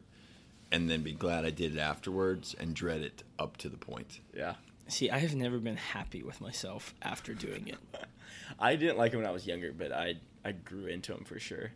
and 0.71 0.89
then 0.89 1.01
be 1.01 1.13
glad 1.13 1.45
I 1.45 1.49
did 1.51 1.75
it 1.75 1.79
afterwards, 1.79 2.55
and 2.59 2.73
dread 2.75 3.01
it 3.01 3.23
up 3.39 3.57
to 3.57 3.69
the 3.69 3.77
point. 3.77 4.19
Yeah, 4.35 4.55
See, 4.87 5.09
I 5.09 5.19
have 5.19 5.33
never 5.35 5.59
been 5.59 5.77
happy 5.77 6.23
with 6.23 6.41
myself 6.41 6.93
after 7.01 7.33
doing 7.33 7.67
it. 7.69 7.77
I 8.59 8.75
didn't 8.75 8.97
like 8.97 9.13
him 9.13 9.19
when 9.21 9.27
I 9.27 9.31
was 9.31 9.47
younger, 9.47 9.71
but 9.71 9.91
I 9.93 10.15
I 10.43 10.51
grew 10.51 10.87
into 10.87 11.13
him 11.13 11.23
for 11.23 11.39
sure. 11.39 11.71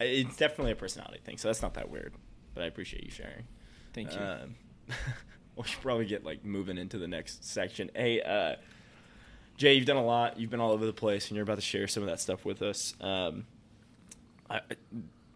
It's 0.00 0.36
definitely 0.36 0.72
a 0.72 0.76
personality 0.76 1.20
thing, 1.24 1.38
so 1.38 1.48
that's 1.48 1.62
not 1.62 1.74
that 1.74 1.90
weird. 1.90 2.12
But 2.54 2.64
I 2.64 2.66
appreciate 2.66 3.04
you 3.04 3.10
sharing. 3.10 3.44
Thank 3.92 4.12
you. 4.12 4.20
Um, 4.20 4.54
we 5.56 5.64
should 5.64 5.80
probably 5.80 6.06
get 6.06 6.24
like 6.24 6.44
moving 6.44 6.78
into 6.78 6.98
the 6.98 7.08
next 7.08 7.44
section. 7.44 7.90
Hey, 7.94 8.20
uh, 8.20 8.56
Jay, 9.56 9.74
you've 9.74 9.86
done 9.86 9.96
a 9.96 10.04
lot. 10.04 10.38
You've 10.38 10.50
been 10.50 10.60
all 10.60 10.72
over 10.72 10.86
the 10.86 10.92
place, 10.92 11.28
and 11.28 11.36
you're 11.36 11.44
about 11.44 11.56
to 11.56 11.60
share 11.60 11.86
some 11.86 12.02
of 12.02 12.08
that 12.08 12.20
stuff 12.20 12.44
with 12.44 12.62
us. 12.62 12.94
Um, 13.00 13.46
I, 14.50 14.60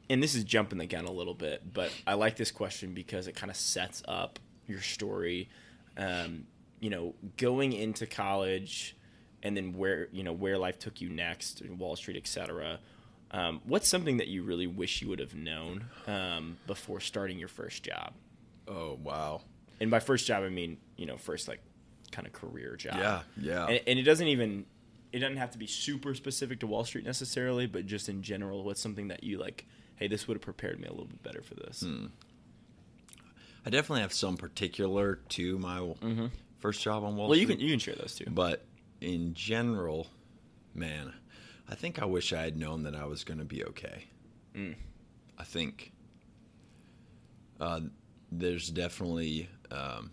and 0.09 0.23
this 0.23 0.35
is 0.35 0.45
jumping 0.45 0.79
the 0.79 0.87
gun 0.87 1.05
a 1.05 1.13
little 1.13 1.35
bit, 1.35 1.73
but 1.73 1.91
I 2.07 2.15
like 2.15 2.37
this 2.37 2.51
question 2.51 2.93
because 2.95 3.27
it 3.27 3.35
kind 3.35 3.51
of 3.51 3.57
sets 3.57 4.03
up 4.07 4.39
your 4.67 4.81
story. 4.81 5.49
Um, 5.97 6.47
you 6.81 6.91
know, 6.91 7.15
going 7.37 7.73
into 7.73 8.07
college, 8.07 8.97
and 9.43 9.57
then 9.57 9.73
where 9.73 10.09
you 10.13 10.23
know 10.23 10.33
where 10.33 10.59
life 10.59 10.79
took 10.79 11.01
you 11.01 11.09
next, 11.09 11.63
Wall 11.65 11.97
Street, 11.97 12.17
etc. 12.17 12.79
Um, 13.33 13.61
what's 13.65 13.89
something 13.89 14.19
that 14.19 14.29
you 14.29 14.43
really 14.43 14.67
wish 14.67 15.03
you 15.03 15.09
would 15.09 15.19
have 15.19 15.35
known 15.35 15.87
um, 16.07 16.57
before 16.67 17.01
starting 17.01 17.39
your 17.39 17.49
first 17.49 17.83
job? 17.83 18.13
Oh 18.69 18.99
wow. 19.03 19.43
And 19.81 19.91
by 19.91 20.01
first 20.01 20.27
job, 20.27 20.43
I 20.45 20.49
mean 20.49 20.79
you 20.97 21.07
know 21.07 21.17
first 21.17 21.49
like 21.49 21.61
kind 22.13 22.27
of 22.27 22.33
career 22.33 22.77
job. 22.77 22.97
Yeah, 22.99 23.21
yeah. 23.37 23.67
And, 23.67 23.81
and 23.87 23.99
it 23.99 24.03
doesn't 24.03 24.29
even 24.29 24.65
it 25.13 25.19
doesn't 25.21 25.37
have 25.39 25.51
to 25.53 25.59
be 25.59 25.67
super 25.67 26.15
specific 26.15 26.61
to 26.61 26.67
Wall 26.67 26.85
Street 26.85 27.05
necessarily, 27.05 27.67
but 27.67 27.87
just 27.87 28.09
in 28.09 28.23
general, 28.23 28.65
what's 28.65 28.81
something 28.81 29.09
that 29.09 29.25
you 29.25 29.39
like? 29.39 29.67
Hey, 29.97 30.09
this 30.09 30.29
would 30.29 30.35
have 30.37 30.43
prepared 30.43 30.79
me 30.79 30.87
a 30.87 30.91
little 30.91 31.07
bit 31.07 31.23
better 31.23 31.43
for 31.43 31.55
this. 31.55 31.81
Hmm. 31.83 32.07
I 33.65 33.71
definitely 33.71 34.03
have 34.03 34.13
some 34.13 34.37
particular 34.37 35.17
to 35.31 35.59
my 35.59 35.95
first 36.59 36.83
job 36.83 37.03
on 37.03 37.17
Wall 37.17 37.29
Well, 37.29 37.37
you 37.39 37.47
Street. 37.47 37.57
can 37.59 37.65
you 37.67 37.73
can 37.73 37.81
share 37.81 37.95
those 37.97 38.15
too. 38.15 38.27
But 38.29 38.65
in 39.01 39.35
general, 39.35 40.07
man, 40.75 41.13
I 41.69 41.75
think 41.75 42.01
I 42.01 42.05
wish 42.05 42.33
I 42.33 42.43
had 42.43 42.57
known 42.57 42.85
that 42.85 42.95
I 42.95 43.07
was 43.07 43.25
going 43.25 43.39
to 43.39 43.45
be 43.45 43.65
okay. 43.65 44.05
Mm. 44.55 44.77
I 45.39 45.45
think 45.45 45.93
uh, 47.61 47.81
there's 48.31 48.71
definitely 48.71 49.49
um, 49.71 50.11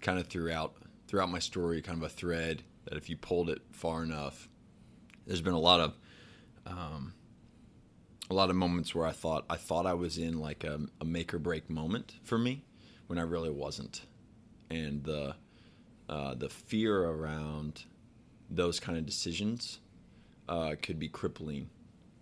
kind 0.00 0.18
of 0.18 0.28
throughout 0.28 0.74
throughout 1.08 1.30
my 1.30 1.40
story, 1.40 1.82
kind 1.82 1.98
of 1.98 2.04
a 2.04 2.08
thread 2.08 2.62
that 2.84 2.96
if 2.96 3.10
you 3.10 3.16
pulled 3.16 3.50
it 3.50 3.60
far 3.72 4.04
enough, 4.04 4.48
there's 5.26 5.40
been 5.40 5.54
a 5.54 5.58
lot 5.58 5.80
of 5.80 5.98
um, 6.66 7.14
a 8.30 8.34
lot 8.34 8.48
of 8.50 8.56
moments 8.56 8.94
where 8.94 9.06
I 9.06 9.12
thought 9.12 9.44
I 9.50 9.56
thought 9.56 9.86
I 9.86 9.94
was 9.94 10.16
in 10.16 10.38
like 10.38 10.62
a, 10.62 10.80
a 11.00 11.04
make 11.04 11.34
or 11.34 11.38
break 11.38 11.68
moment 11.68 12.14
for 12.22 12.38
me 12.38 12.64
when 13.08 13.18
I 13.18 13.22
really 13.22 13.50
wasn't, 13.50 14.02
and 14.70 15.02
the 15.02 15.34
uh, 16.08 16.34
the 16.34 16.48
fear 16.48 17.04
around 17.04 17.84
those 18.48 18.80
kind 18.80 18.96
of 18.96 19.06
decisions 19.06 19.80
uh, 20.50 20.74
could 20.82 20.98
be 20.98 21.08
crippling, 21.08 21.70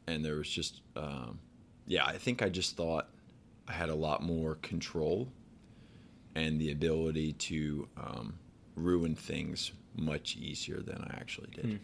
and 0.06 0.24
there 0.24 0.36
was 0.36 0.48
just 0.48 0.82
um, 0.94 1.40
yeah, 1.86 2.04
I 2.04 2.18
think 2.18 2.42
I 2.42 2.50
just 2.50 2.76
thought 2.76 3.08
I 3.66 3.72
had 3.72 3.88
a 3.88 3.94
lot 3.94 4.22
more 4.22 4.56
control 4.56 5.28
and 6.34 6.60
the 6.60 6.70
ability 6.70 7.32
to 7.32 7.88
um, 7.96 8.38
ruin 8.76 9.14
things 9.14 9.72
much 9.96 10.36
easier 10.36 10.80
than 10.80 10.98
I 11.10 11.16
actually 11.16 11.50
did. 11.50 11.64
Hmm. 11.64 11.76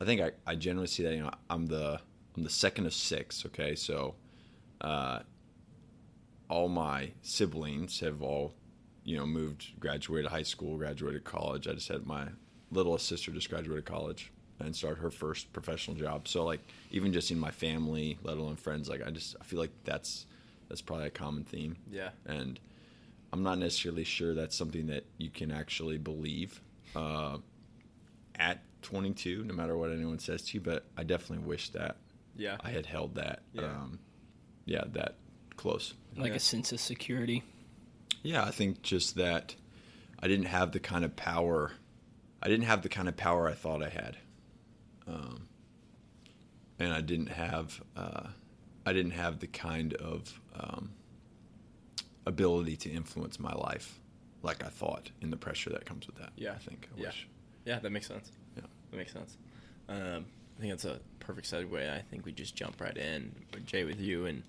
I 0.00 0.04
think 0.04 0.20
I, 0.20 0.32
I 0.46 0.56
generally 0.56 0.88
see 0.88 1.04
that 1.04 1.14
you 1.14 1.22
know 1.22 1.30
I'm 1.48 1.66
the 1.66 2.00
I'm 2.36 2.42
the 2.42 2.50
second 2.50 2.86
of 2.86 2.92
six. 2.92 3.46
Okay, 3.46 3.76
so 3.76 4.16
uh, 4.80 5.20
all 6.50 6.68
my 6.68 7.12
siblings 7.22 8.00
have 8.00 8.22
all 8.22 8.54
you 9.04 9.16
know 9.16 9.24
moved, 9.24 9.78
graduated 9.78 10.32
high 10.32 10.42
school, 10.42 10.76
graduated 10.76 11.22
college. 11.22 11.68
I 11.68 11.74
just 11.74 11.88
had 11.88 12.06
my 12.06 12.26
littlest 12.72 13.06
sister 13.06 13.30
just 13.30 13.48
graduated 13.48 13.84
college 13.84 14.32
and 14.60 14.74
start 14.74 14.98
her 14.98 15.10
first 15.10 15.52
professional 15.52 15.96
job. 15.96 16.28
So 16.28 16.44
like 16.44 16.60
even 16.90 17.12
just 17.12 17.30
in 17.30 17.38
my 17.38 17.50
family, 17.50 18.18
let 18.22 18.36
alone 18.38 18.56
friends, 18.56 18.88
like 18.88 19.06
I 19.06 19.10
just 19.10 19.36
I 19.40 19.44
feel 19.44 19.58
like 19.60 19.72
that's 19.84 20.26
that's 20.68 20.80
probably 20.82 21.06
a 21.06 21.10
common 21.10 21.44
theme. 21.44 21.76
Yeah. 21.90 22.10
And 22.26 22.58
I'm 23.32 23.42
not 23.42 23.58
necessarily 23.58 24.04
sure 24.04 24.34
that's 24.34 24.56
something 24.56 24.86
that 24.88 25.04
you 25.18 25.30
can 25.30 25.50
actually 25.50 25.98
believe 25.98 26.60
uh, 26.94 27.38
at 28.36 28.60
22, 28.82 29.44
no 29.44 29.54
matter 29.54 29.76
what 29.76 29.90
anyone 29.90 30.18
says 30.18 30.42
to 30.42 30.54
you. 30.54 30.60
But 30.60 30.84
I 30.96 31.02
definitely 31.04 31.44
wish 31.46 31.70
that 31.70 31.96
Yeah. 32.36 32.56
I 32.60 32.70
had 32.70 32.86
held 32.86 33.14
that, 33.16 33.42
Yeah. 33.52 33.64
um, 33.64 33.98
yeah, 34.64 34.84
that 34.92 35.16
close. 35.56 35.94
Like 36.16 36.30
Yeah. 36.30 36.36
a 36.36 36.40
sense 36.40 36.72
of 36.72 36.80
security. 36.80 37.42
Yeah, 38.22 38.44
I 38.44 38.50
think 38.50 38.82
just 38.82 39.14
that 39.16 39.54
I 40.18 40.28
didn't 40.28 40.46
have 40.46 40.72
the 40.72 40.80
kind 40.80 41.04
of 41.04 41.14
power. 41.16 41.72
I 42.42 42.48
didn't 42.48 42.64
have 42.66 42.82
the 42.82 42.88
kind 42.88 43.08
of 43.08 43.16
power 43.16 43.48
I 43.48 43.54
thought 43.54 43.82
I 43.82 43.88
had, 43.88 44.16
um, 45.08 45.48
and 46.78 46.92
I 46.92 47.00
didn't 47.00 47.28
have. 47.28 47.80
Uh, 47.96 48.28
I 48.84 48.92
didn't 48.92 49.12
have 49.12 49.40
the 49.40 49.46
kind 49.48 49.94
of 49.94 50.40
um, 50.54 50.90
ability 52.26 52.76
to 52.76 52.90
influence 52.90 53.38
my 53.40 53.52
life 53.52 53.98
like 54.42 54.62
I 54.64 54.68
thought, 54.68 55.10
in 55.20 55.30
the 55.30 55.36
pressure 55.36 55.70
that 55.70 55.84
comes 55.86 56.06
with 56.06 56.16
that. 56.16 56.30
Yeah. 56.36 56.52
I 56.52 56.58
think. 56.58 56.88
I 56.96 57.00
Yeah. 57.00 57.06
wish. 57.06 57.26
Yeah, 57.64 57.78
that 57.80 57.90
makes 57.90 58.06
sense. 58.06 58.30
Yeah. 58.56 58.62
That 58.90 58.96
makes 58.96 59.12
sense. 59.12 59.36
Um, 59.88 60.26
I 60.56 60.60
think 60.60 60.72
that's 60.72 60.84
a 60.84 61.00
perfect 61.18 61.50
segue. 61.50 61.90
I 61.92 62.00
think 62.02 62.24
we 62.24 62.30
just 62.32 62.54
jump 62.54 62.80
right 62.80 62.96
in, 62.96 63.34
with 63.52 63.66
Jay, 63.66 63.84
with 63.84 64.00
you 64.00 64.26
and 64.26 64.42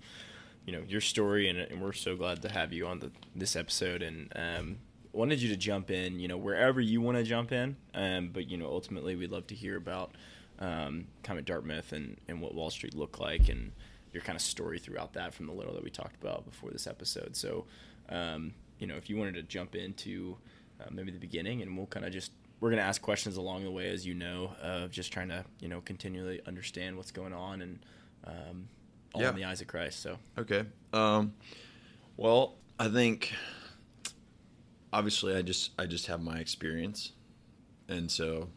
you 0.66 0.72
know 0.72 0.82
your 0.86 1.00
story, 1.00 1.48
and, 1.48 1.58
and 1.58 1.80
we're 1.82 1.92
so 1.92 2.14
glad 2.14 2.42
to 2.42 2.48
have 2.48 2.72
you 2.72 2.86
on 2.86 3.00
the, 3.00 3.10
this 3.34 3.56
episode. 3.56 4.02
And 4.02 4.32
um, 4.36 4.78
wanted 5.12 5.42
you 5.42 5.48
to 5.48 5.56
jump 5.56 5.90
in, 5.90 6.20
you 6.20 6.28
know, 6.28 6.36
wherever 6.36 6.80
you 6.80 7.00
want 7.00 7.16
to 7.16 7.24
jump 7.24 7.50
in. 7.50 7.76
Um, 7.94 8.30
but 8.32 8.48
you 8.48 8.56
know, 8.56 8.66
ultimately, 8.66 9.16
we'd 9.16 9.32
love 9.32 9.48
to 9.48 9.54
hear 9.56 9.76
about 9.76 10.12
um, 10.60 11.06
kind 11.22 11.38
of 11.38 11.44
Dartmouth 11.44 11.92
and, 11.92 12.16
and 12.28 12.40
what 12.40 12.54
Wall 12.54 12.70
Street 12.70 12.94
looked 12.94 13.20
like, 13.20 13.48
and 13.48 13.72
your 14.12 14.22
kind 14.22 14.36
of 14.36 14.42
story 14.42 14.78
throughout 14.78 15.12
that 15.14 15.34
from 15.34 15.46
the 15.46 15.52
little 15.52 15.74
that 15.74 15.84
we 15.84 15.90
talked 15.90 16.16
about 16.22 16.44
before 16.44 16.70
this 16.70 16.86
episode. 16.86 17.36
So, 17.36 17.66
um, 18.08 18.54
you 18.78 18.86
know, 18.86 18.96
if 18.96 19.08
you 19.10 19.16
wanted 19.16 19.34
to 19.34 19.42
jump 19.42 19.74
into 19.74 20.36
uh, 20.80 20.86
maybe 20.90 21.10
the 21.10 21.18
beginning, 21.18 21.62
and 21.62 21.76
we'll 21.76 21.86
kind 21.86 22.06
of 22.06 22.12
just 22.12 22.32
we're 22.60 22.70
going 22.70 22.80
to 22.82 22.86
ask 22.86 23.00
questions 23.02 23.36
along 23.36 23.62
the 23.64 23.70
way, 23.70 23.88
as 23.90 24.04
you 24.06 24.14
know, 24.14 24.52
of 24.62 24.90
just 24.90 25.12
trying 25.12 25.28
to 25.28 25.44
you 25.60 25.68
know 25.68 25.80
continually 25.82 26.40
understand 26.46 26.96
what's 26.96 27.10
going 27.12 27.32
on 27.32 27.62
and 27.62 27.78
um, 28.24 28.68
all 29.14 29.22
Yeah. 29.22 29.30
in 29.30 29.36
the 29.36 29.44
eyes 29.44 29.60
of 29.60 29.66
Christ. 29.68 30.00
So 30.02 30.18
Okay. 30.36 30.64
Um, 30.92 31.34
well, 32.16 32.54
I 32.80 32.88
think 32.88 33.32
obviously 34.92 35.34
I 35.36 35.42
just 35.42 35.70
I 35.78 35.86
just 35.86 36.06
have 36.06 36.22
my 36.22 36.38
experience, 36.38 37.12
and 37.88 38.10
so 38.10 38.48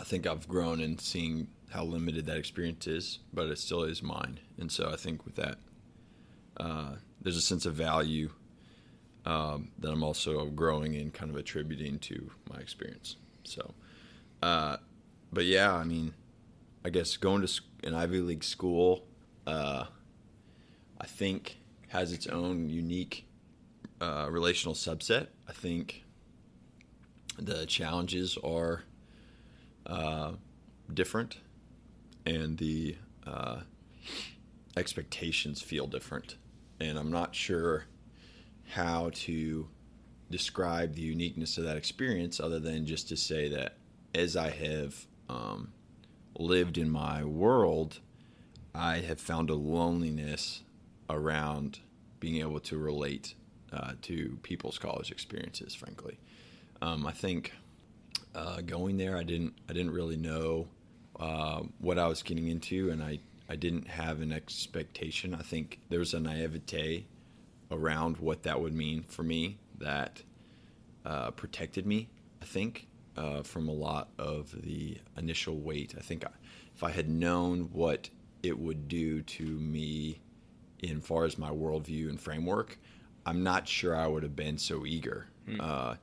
I 0.00 0.04
think 0.04 0.26
I've 0.26 0.48
grown 0.48 0.80
in 0.80 0.98
seeing 0.98 1.48
how 1.68 1.84
limited 1.84 2.24
that 2.26 2.38
experience 2.38 2.86
is, 2.86 3.18
but 3.34 3.48
it 3.48 3.58
still 3.58 3.82
is 3.82 4.02
mine. 4.02 4.40
And 4.58 4.72
so 4.72 4.88
I 4.90 4.96
think 4.96 5.26
with 5.26 5.36
that, 5.36 5.58
uh, 6.56 6.92
there's 7.20 7.36
a 7.36 7.42
sense 7.42 7.66
of 7.66 7.74
value 7.74 8.30
um, 9.26 9.70
that 9.78 9.92
I'm 9.92 10.02
also 10.02 10.46
growing 10.46 10.94
in, 10.94 11.10
kind 11.10 11.30
of 11.30 11.36
attributing 11.36 11.98
to 12.00 12.30
my 12.50 12.58
experience. 12.58 13.16
So, 13.44 13.74
uh, 14.42 14.78
but 15.30 15.44
yeah, 15.44 15.74
I 15.74 15.84
mean, 15.84 16.14
I 16.82 16.88
guess 16.88 17.18
going 17.18 17.46
to 17.46 17.62
an 17.84 17.94
Ivy 17.94 18.20
League 18.20 18.44
school, 18.44 19.04
uh, 19.46 19.84
I 20.98 21.06
think 21.06 21.58
has 21.88 22.12
its 22.12 22.26
own 22.26 22.70
unique 22.70 23.26
uh, 24.00 24.28
relational 24.30 24.74
subset. 24.74 25.26
I 25.46 25.52
think 25.52 26.04
the 27.38 27.66
challenges 27.66 28.38
are 28.42 28.84
uh, 29.86 30.32
different, 30.92 31.38
and 32.26 32.58
the 32.58 32.96
uh, 33.26 33.60
expectations 34.76 35.62
feel 35.62 35.86
different. 35.86 36.36
And 36.80 36.98
I'm 36.98 37.10
not 37.10 37.34
sure 37.34 37.84
how 38.70 39.10
to 39.12 39.68
describe 40.30 40.94
the 40.94 41.02
uniqueness 41.02 41.58
of 41.58 41.64
that 41.64 41.76
experience 41.76 42.40
other 42.40 42.60
than 42.60 42.86
just 42.86 43.08
to 43.08 43.16
say 43.16 43.48
that 43.48 43.76
as 44.14 44.36
I 44.36 44.50
have 44.50 45.06
um, 45.28 45.72
lived 46.38 46.78
in 46.78 46.88
my 46.88 47.24
world, 47.24 48.00
I 48.74 48.98
have 48.98 49.20
found 49.20 49.50
a 49.50 49.54
loneliness 49.54 50.62
around 51.08 51.80
being 52.20 52.40
able 52.40 52.60
to 52.60 52.78
relate 52.78 53.34
uh, 53.72 53.92
to 54.02 54.38
people's 54.42 54.78
college 54.78 55.10
experiences. 55.10 55.74
Frankly, 55.74 56.18
um, 56.80 57.06
I 57.06 57.12
think 57.12 57.52
uh, 58.34 58.60
going 58.62 58.96
there, 58.96 59.16
I 59.16 59.22
didn't 59.22 59.54
I 59.68 59.72
didn't 59.72 59.92
really 59.92 60.16
know 60.16 60.68
uh, 61.18 61.62
what 61.78 61.98
I 61.98 62.06
was 62.06 62.22
getting 62.22 62.48
into, 62.48 62.90
and 62.90 63.02
I 63.02 63.20
I 63.48 63.56
didn't 63.56 63.88
have 63.88 64.20
an 64.20 64.32
expectation. 64.32 65.34
I 65.34 65.42
think 65.42 65.80
there 65.88 65.98
was 65.98 66.14
a 66.14 66.20
naivete 66.20 67.06
around 67.70 68.18
what 68.18 68.42
that 68.44 68.60
would 68.60 68.74
mean 68.74 69.02
for 69.02 69.22
me 69.22 69.58
that 69.78 70.22
uh, 71.04 71.30
protected 71.32 71.86
me. 71.86 72.08
I 72.42 72.44
think 72.44 72.86
uh, 73.16 73.42
from 73.42 73.68
a 73.68 73.72
lot 73.72 74.08
of 74.18 74.54
the 74.62 74.98
initial 75.16 75.56
weight. 75.56 75.94
I 75.96 76.00
think 76.00 76.24
I, 76.24 76.30
if 76.74 76.82
I 76.82 76.90
had 76.90 77.08
known 77.08 77.68
what 77.72 78.08
it 78.42 78.58
would 78.58 78.88
do 78.88 79.22
to 79.22 79.44
me 79.44 80.20
in 80.78 81.00
far 81.00 81.24
as 81.24 81.36
my 81.36 81.50
worldview 81.50 82.08
and 82.08 82.18
framework, 82.20 82.78
I'm 83.26 83.42
not 83.42 83.68
sure 83.68 83.94
I 83.94 84.06
would 84.06 84.22
have 84.22 84.36
been 84.36 84.56
so 84.58 84.86
eager 84.86 85.26
uh, 85.58 85.96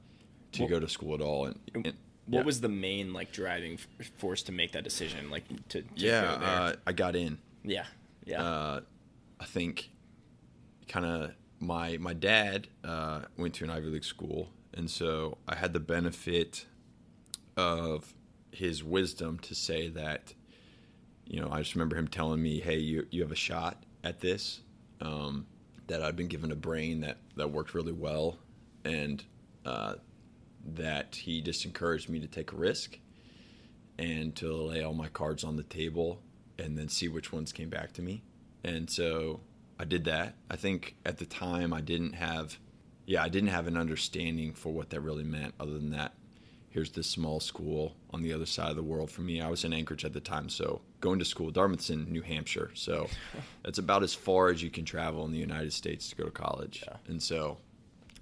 to 0.51 0.61
Well- 0.61 0.69
go 0.69 0.79
to 0.79 0.87
school 0.89 1.15
at 1.15 1.21
all. 1.21 1.45
And, 1.45 1.59
and 1.73 1.93
what 2.27 2.39
yeah. 2.39 2.45
was 2.45 2.61
the 2.61 2.69
main 2.69 3.13
like 3.13 3.31
driving 3.31 3.79
force 4.17 4.43
to 4.43 4.51
make 4.51 4.73
that 4.73 4.83
decision? 4.83 5.29
Like 5.29 5.47
to, 5.69 5.81
to 5.81 5.87
yeah, 5.95 6.21
go 6.21 6.39
there? 6.39 6.49
uh, 6.49 6.73
I 6.85 6.91
got 6.91 7.15
in. 7.15 7.37
yeah, 7.63 7.85
yeah, 8.25 8.43
uh, 8.43 8.81
I 9.39 9.45
think 9.45 9.89
kind 10.87 11.05
of 11.05 11.31
my 11.59 11.97
my 11.97 12.13
dad 12.13 12.67
uh, 12.83 13.21
went 13.37 13.53
to 13.55 13.63
an 13.63 13.69
Ivy 13.69 13.87
League 13.87 14.03
school, 14.03 14.49
and 14.73 14.89
so 14.89 15.37
I 15.47 15.55
had 15.55 15.73
the 15.73 15.79
benefit 15.79 16.65
of 17.55 18.13
his 18.51 18.83
wisdom 18.83 19.39
to 19.39 19.55
say 19.55 19.87
that. 19.89 20.33
You 21.25 21.41
know, 21.41 21.49
I 21.51 21.59
just 21.59 21.75
remember 21.75 21.95
him 21.95 22.07
telling 22.07 22.41
me, 22.41 22.59
"Hey, 22.59 22.77
you 22.77 23.07
you 23.09 23.21
have 23.21 23.31
a 23.31 23.35
shot 23.35 23.83
at 24.03 24.19
this." 24.19 24.61
Um, 24.99 25.45
that 25.87 26.01
I'd 26.01 26.15
been 26.15 26.27
given 26.27 26.51
a 26.51 26.55
brain 26.55 27.01
that 27.01 27.17
that 27.35 27.51
worked 27.51 27.73
really 27.73 27.93
well, 27.93 28.37
and 28.83 29.23
uh, 29.65 29.95
that 30.75 31.15
he 31.15 31.41
just 31.41 31.65
encouraged 31.65 32.09
me 32.09 32.19
to 32.19 32.27
take 32.27 32.51
a 32.51 32.55
risk 32.55 32.99
and 33.97 34.35
to 34.35 34.53
lay 34.53 34.83
all 34.83 34.93
my 34.93 35.07
cards 35.07 35.43
on 35.43 35.55
the 35.55 35.63
table 35.63 36.21
and 36.59 36.77
then 36.77 36.89
see 36.89 37.07
which 37.07 37.31
ones 37.31 37.51
came 37.51 37.69
back 37.69 37.93
to 37.93 38.01
me. 38.01 38.23
And 38.63 38.89
so 38.89 39.41
I 39.79 39.85
did 39.85 40.05
that. 40.05 40.35
I 40.49 40.55
think 40.55 40.95
at 41.05 41.17
the 41.17 41.25
time 41.25 41.73
I 41.73 41.81
didn't 41.81 42.13
have, 42.13 42.57
yeah, 43.05 43.23
I 43.23 43.29
didn't 43.29 43.49
have 43.49 43.67
an 43.67 43.77
understanding 43.77 44.53
for 44.53 44.73
what 44.73 44.89
that 44.89 45.01
really 45.01 45.23
meant 45.23 45.53
other 45.59 45.73
than 45.73 45.91
that. 45.91 46.13
Here's 46.69 46.91
this 46.91 47.07
small 47.07 47.39
school 47.39 47.95
on 48.11 48.21
the 48.21 48.33
other 48.33 48.45
side 48.45 48.69
of 48.69 48.75
the 48.75 48.83
world 48.83 49.09
for 49.09 49.21
me. 49.21 49.41
I 49.41 49.49
was 49.49 49.63
in 49.63 49.73
Anchorage 49.73 50.05
at 50.05 50.13
the 50.13 50.19
time, 50.19 50.49
so 50.49 50.81
going 50.99 51.17
to 51.19 51.25
school, 51.25 51.49
Dartmouth's 51.49 51.89
in 51.89 52.11
New 52.11 52.21
Hampshire, 52.21 52.71
so 52.75 53.07
that's 53.63 53.79
about 53.79 54.03
as 54.03 54.13
far 54.13 54.49
as 54.49 54.61
you 54.61 54.69
can 54.69 54.85
travel 54.85 55.25
in 55.25 55.31
the 55.31 55.39
United 55.39 55.73
States 55.73 56.09
to 56.09 56.15
go 56.15 56.25
to 56.25 56.31
college. 56.31 56.83
Yeah. 56.85 56.97
And 57.07 57.23
so 57.23 57.57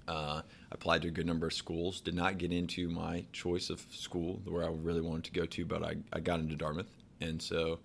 uh, 0.08 0.42
applied 0.76 1.02
to 1.02 1.08
a 1.08 1.10
good 1.10 1.26
number 1.26 1.46
of 1.46 1.52
schools. 1.54 2.00
Did 2.00 2.14
not 2.14 2.36
get 2.38 2.52
into 2.52 2.88
my 2.88 3.24
choice 3.32 3.70
of 3.70 3.84
school 3.90 4.40
where 4.44 4.64
I 4.64 4.68
really 4.68 5.00
wanted 5.00 5.24
to 5.24 5.32
go 5.32 5.46
to, 5.46 5.64
but 5.64 5.82
I, 5.82 5.96
I 6.12 6.20
got 6.20 6.38
into 6.40 6.54
Dartmouth, 6.54 6.92
and 7.20 7.40
so 7.40 7.78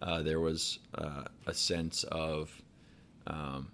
uh, 0.00 0.22
there 0.22 0.40
was 0.40 0.78
uh, 0.94 1.24
a 1.46 1.54
sense 1.54 2.04
of 2.04 2.50
um, 3.26 3.70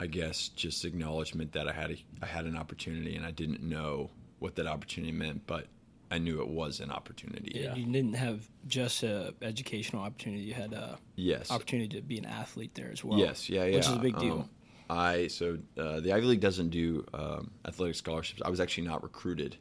I 0.00 0.06
guess 0.06 0.48
just 0.48 0.84
acknowledgement 0.84 1.52
that 1.52 1.68
I 1.68 1.72
had 1.72 1.90
a, 1.92 1.96
I 2.22 2.26
had 2.26 2.44
an 2.46 2.56
opportunity 2.56 3.14
and 3.14 3.24
I 3.24 3.30
didn't 3.30 3.62
know 3.62 4.10
what 4.40 4.56
that 4.56 4.66
opportunity 4.66 5.12
meant, 5.12 5.46
but 5.46 5.66
I 6.10 6.18
knew 6.18 6.42
it 6.42 6.48
was 6.48 6.80
an 6.80 6.90
opportunity. 6.90 7.52
Yeah. 7.54 7.74
You 7.74 7.86
didn't 7.86 8.14
have 8.14 8.48
just 8.66 9.02
a 9.02 9.32
educational 9.40 10.02
opportunity. 10.02 10.42
You 10.42 10.54
had 10.54 10.72
a 10.72 10.98
Yes. 11.16 11.50
opportunity 11.50 11.96
to 11.96 12.02
be 12.02 12.18
an 12.18 12.26
athlete 12.26 12.74
there 12.74 12.90
as 12.92 13.04
well. 13.04 13.18
Yes, 13.18 13.48
yeah, 13.48 13.64
yeah. 13.64 13.76
Which 13.76 13.86
is 13.86 13.92
a 13.92 13.98
big 13.98 14.18
deal. 14.18 14.40
Um, 14.40 14.50
I 14.92 15.26
so 15.28 15.58
uh, 15.78 16.00
the 16.00 16.12
Ivy 16.12 16.26
League 16.26 16.40
doesn't 16.40 16.68
do 16.68 17.04
um, 17.14 17.50
athletic 17.66 17.96
scholarships. 17.96 18.42
I 18.44 18.50
was 18.50 18.60
actually 18.60 18.86
not 18.86 19.02
recruited 19.02 19.56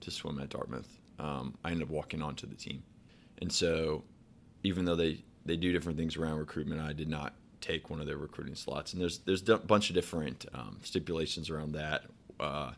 to 0.00 0.10
swim 0.12 0.38
at 0.38 0.50
Dartmouth. 0.50 0.88
Um, 1.18 1.58
I 1.64 1.72
ended 1.72 1.88
up 1.88 1.90
walking 1.90 2.22
onto 2.22 2.46
the 2.46 2.54
team, 2.54 2.84
and 3.42 3.52
so 3.52 4.04
even 4.62 4.84
though 4.84 4.94
they 4.94 5.24
they 5.44 5.56
do 5.56 5.72
different 5.72 5.98
things 5.98 6.16
around 6.16 6.38
recruitment, 6.38 6.80
I 6.80 6.92
did 6.92 7.08
not 7.08 7.34
take 7.60 7.90
one 7.90 8.00
of 8.00 8.06
their 8.06 8.16
recruiting 8.16 8.54
slots. 8.54 8.92
And 8.92 9.02
there's 9.02 9.18
there's 9.18 9.48
a 9.48 9.58
bunch 9.58 9.90
of 9.90 9.94
different 9.94 10.46
um, 10.54 10.78
stipulations 10.82 11.50
around 11.50 11.72
that. 11.72 12.04
Uh, 12.38 12.72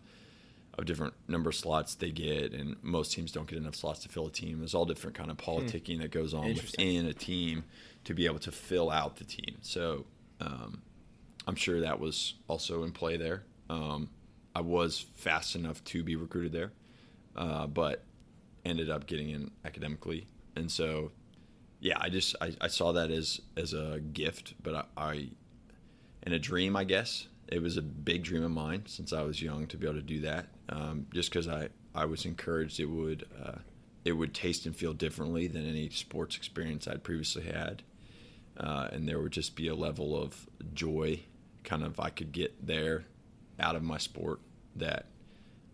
of 0.79 0.85
different 0.85 1.13
number 1.27 1.51
of 1.51 1.57
slots 1.57 1.97
they 1.97 2.13
get, 2.13 2.53
and 2.53 2.77
most 2.83 3.13
teams 3.13 3.33
don't 3.33 3.49
get 3.49 3.59
enough 3.59 3.75
slots 3.75 3.99
to 4.05 4.09
fill 4.09 4.29
a 4.29 4.31
team. 4.31 4.61
There's 4.61 4.77
all 4.77 4.85
different 4.85 5.17
kind 5.17 5.29
of 5.29 5.37
politicking 5.37 6.01
that 6.03 6.13
goes 6.13 6.33
on 6.33 6.55
within 6.55 7.07
a 7.07 7.13
team 7.13 7.65
to 8.05 8.15
be 8.15 8.27
able 8.27 8.39
to 8.39 8.53
fill 8.53 8.89
out 8.89 9.17
the 9.17 9.25
team. 9.25 9.57
So 9.61 10.07
um, 10.41 10.83
I'm 11.49 11.57
sure 11.57 11.81
that 11.81 11.99
was 11.99 12.35
also 12.47 12.85
in 12.85 12.93
play 12.93 13.17
there. 13.17 13.43
Um, 13.69 14.11
I 14.55 14.61
was 14.61 15.07
fast 15.17 15.57
enough 15.57 15.83
to 15.85 16.05
be 16.05 16.15
recruited 16.15 16.53
there, 16.53 16.73
uh, 17.35 17.67
but 17.67 18.05
ended 18.65 18.91
up 18.91 19.07
getting 19.07 19.31
in 19.31 19.51
academically, 19.65 20.29
and 20.55 20.71
so 20.71 21.11
yeah, 21.81 21.97
I 22.01 22.09
just 22.09 22.37
I, 22.41 22.53
I 22.61 22.69
saw 22.69 22.93
that 22.93 23.11
as 23.11 23.41
as 23.57 23.73
a 23.73 24.01
gift, 24.13 24.55
but 24.63 24.75
I, 24.97 25.11
I 25.11 25.29
a 26.27 26.39
dream, 26.39 26.77
I 26.77 26.85
guess. 26.85 27.27
It 27.49 27.63
was 27.63 27.79
a 27.79 27.83
big 27.83 28.25
dream 28.25 28.45
of 28.45 28.51
mine 28.51 28.83
since 28.87 29.15
I 29.15 29.23
was 29.23 29.41
young 29.41 29.67
to 29.69 29.79
be 29.79 29.87
able 29.87 29.99
to 29.99 30.03
do 30.03 30.21
that. 30.21 30.49
Um, 30.69 31.07
just 31.15 31.31
because 31.31 31.49
I, 31.49 31.71
I 31.95 32.05
was 32.05 32.27
encouraged 32.27 32.79
it 32.79 32.85
would 32.85 33.27
uh, 33.43 33.59
it 34.05 34.13
would 34.13 34.35
taste 34.35 34.67
and 34.67 34.77
feel 34.77 34.93
differently 34.93 35.47
than 35.47 35.67
any 35.67 35.89
sports 35.89 36.37
experience 36.37 36.87
I'd 36.87 37.03
previously 37.03 37.45
had, 37.45 37.83
uh, 38.59 38.89
and 38.93 39.09
there 39.09 39.21
would 39.21 39.33
just 39.33 39.57
be 39.57 39.69
a 39.69 39.75
level 39.75 40.21
of 40.21 40.47
joy, 40.75 41.21
kind 41.65 41.83
of 41.83 41.99
I 42.01 42.11
could 42.11 42.33
get 42.33 42.67
there, 42.67 43.05
out 43.61 43.77
of 43.77 43.83
my 43.83 43.99
sport 43.99 44.41
that 44.77 45.07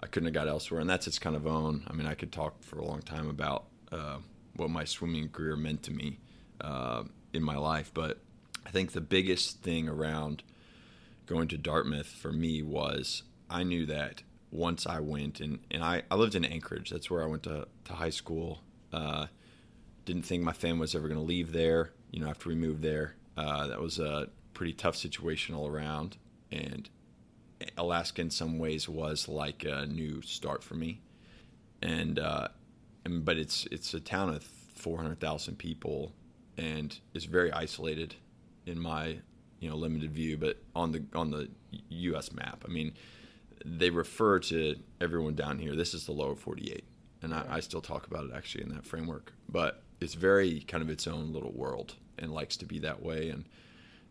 I 0.01 0.07
couldn't 0.07 0.27
have 0.27 0.35
got 0.35 0.49
elsewhere, 0.49 0.81
and 0.81 0.88
that's 0.88 1.07
its 1.07 1.18
kind 1.18 1.37
of 1.37 1.47
own. 1.47 1.85
I 1.87 1.92
mean, 1.92 2.07
I 2.07 2.14
could 2.14 2.33
talk 2.33 2.62
for 2.62 2.79
a 2.79 2.85
long 2.85 3.03
time 3.03 3.29
about 3.29 3.64
uh, 3.92 4.18
what 4.57 4.70
my 4.70 4.85
swimming 4.85 5.29
career 5.29 5.57
meant 5.57 5.83
to 5.85 5.90
me 5.90 6.18
uh, 6.61 7.05
in 7.33 7.42
my 7.42 7.57
life, 7.57 7.90
but 7.92 8.20
I 8.66 8.70
think 8.70 8.92
the 8.92 9.01
biggest 9.01 9.62
thing 9.62 9.88
around 9.88 10.42
going 11.27 11.49
to 11.49 11.59
Dartmouth 11.59 12.07
for 12.07 12.33
me 12.33 12.62
was 12.62 13.23
I 13.49 13.62
knew 13.62 13.87
that 13.87 14.23
once 14.51 14.87
I 14.87 15.01
went 15.01 15.40
and, 15.40 15.59
and 15.70 15.83
I, 15.83 16.03
I 16.11 16.14
lived 16.16 16.35
in 16.35 16.44
Anchorage. 16.44 16.90
That's 16.90 17.11
where 17.11 17.23
I 17.23 17.27
went 17.27 17.42
to, 17.44 17.66
to 17.85 17.92
high 17.94 18.11
school. 18.11 18.61
Uh, 18.92 19.27
didn't 20.05 20.23
think 20.23 20.42
my 20.42 20.53
family 20.53 20.81
was 20.81 20.94
ever 20.94 21.09
going 21.09 21.20
to 21.20 21.27
leave 21.27 21.53
there, 21.53 21.92
you 22.11 22.20
know, 22.20 22.29
after 22.29 22.49
we 22.49 22.55
moved 22.55 22.83
there. 22.83 23.16
Uh, 23.37 23.66
that 23.66 23.81
was 23.81 23.99
a 23.99 24.29
pretty 24.55 24.73
tough 24.73 24.97
situation 24.97 25.55
all 25.55 25.69
around. 25.69 26.17
And 26.51 26.88
Alaska, 27.77 28.23
in 28.23 28.31
some 28.31 28.59
ways, 28.59 28.88
was 28.88 29.29
like 29.29 29.64
a 29.64 29.87
new 29.87 30.23
start 30.23 30.62
for 30.62 30.75
me. 30.75 31.01
And, 31.83 32.19
uh, 32.19 32.49
and 33.05 33.25
but 33.25 33.37
it's 33.37 33.67
it's 33.71 33.95
a 33.95 34.01
town 34.01 34.31
of 34.31 34.43
400,000 34.75 35.57
people 35.57 36.12
and 36.57 36.99
it's 37.14 37.25
very 37.25 37.53
isolated 37.53 38.14
in 38.67 38.79
my 38.79 39.19
you 39.61 39.69
know 39.69 39.77
limited 39.77 40.12
view 40.12 40.37
but 40.37 40.59
on 40.75 40.93
the 40.93 41.05
on 41.14 41.31
the 41.31 41.49
US 41.88 42.33
map 42.33 42.64
I 42.67 42.71
mean 42.71 42.93
they 43.64 43.90
refer 43.90 44.40
to 44.40 44.77
everyone 45.01 45.35
down 45.35 45.59
here 45.59 45.77
this 45.77 45.95
is 45.95 46.07
the 46.07 46.12
lower 46.12 46.35
48 46.35 46.85
and 47.23 47.35
I, 47.35 47.45
I 47.49 47.61
still 47.61 47.81
talk 47.81 48.07
about 48.07 48.25
it 48.25 48.31
actually 48.35 48.64
in 48.64 48.71
that 48.71 48.87
framework 48.87 49.33
but 49.49 49.83
it's 50.01 50.14
very 50.14 50.61
kind 50.61 50.83
of 50.83 50.90
its 50.90 51.07
own 51.07 51.33
little 51.33 51.53
world 51.53 51.95
and 52.19 52.33
likes 52.33 52.57
to 52.59 52.67
be 52.67 52.79
that 52.81 53.03
way 53.03 53.31
and 53.31 53.45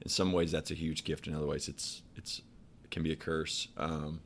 in 0.03 0.09
some 0.09 0.31
ways 0.31 0.51
that's 0.51 0.71
a 0.71 0.75
huge 0.75 1.03
gift 1.03 1.27
in 1.27 1.33
other 1.33 1.47
ways 1.47 1.67
it's 1.67 2.03
it's 2.15 2.41
it 2.83 2.91
can 2.91 3.01
be 3.01 3.11
a 3.11 3.15
curse 3.15 3.67
um, 3.77 4.19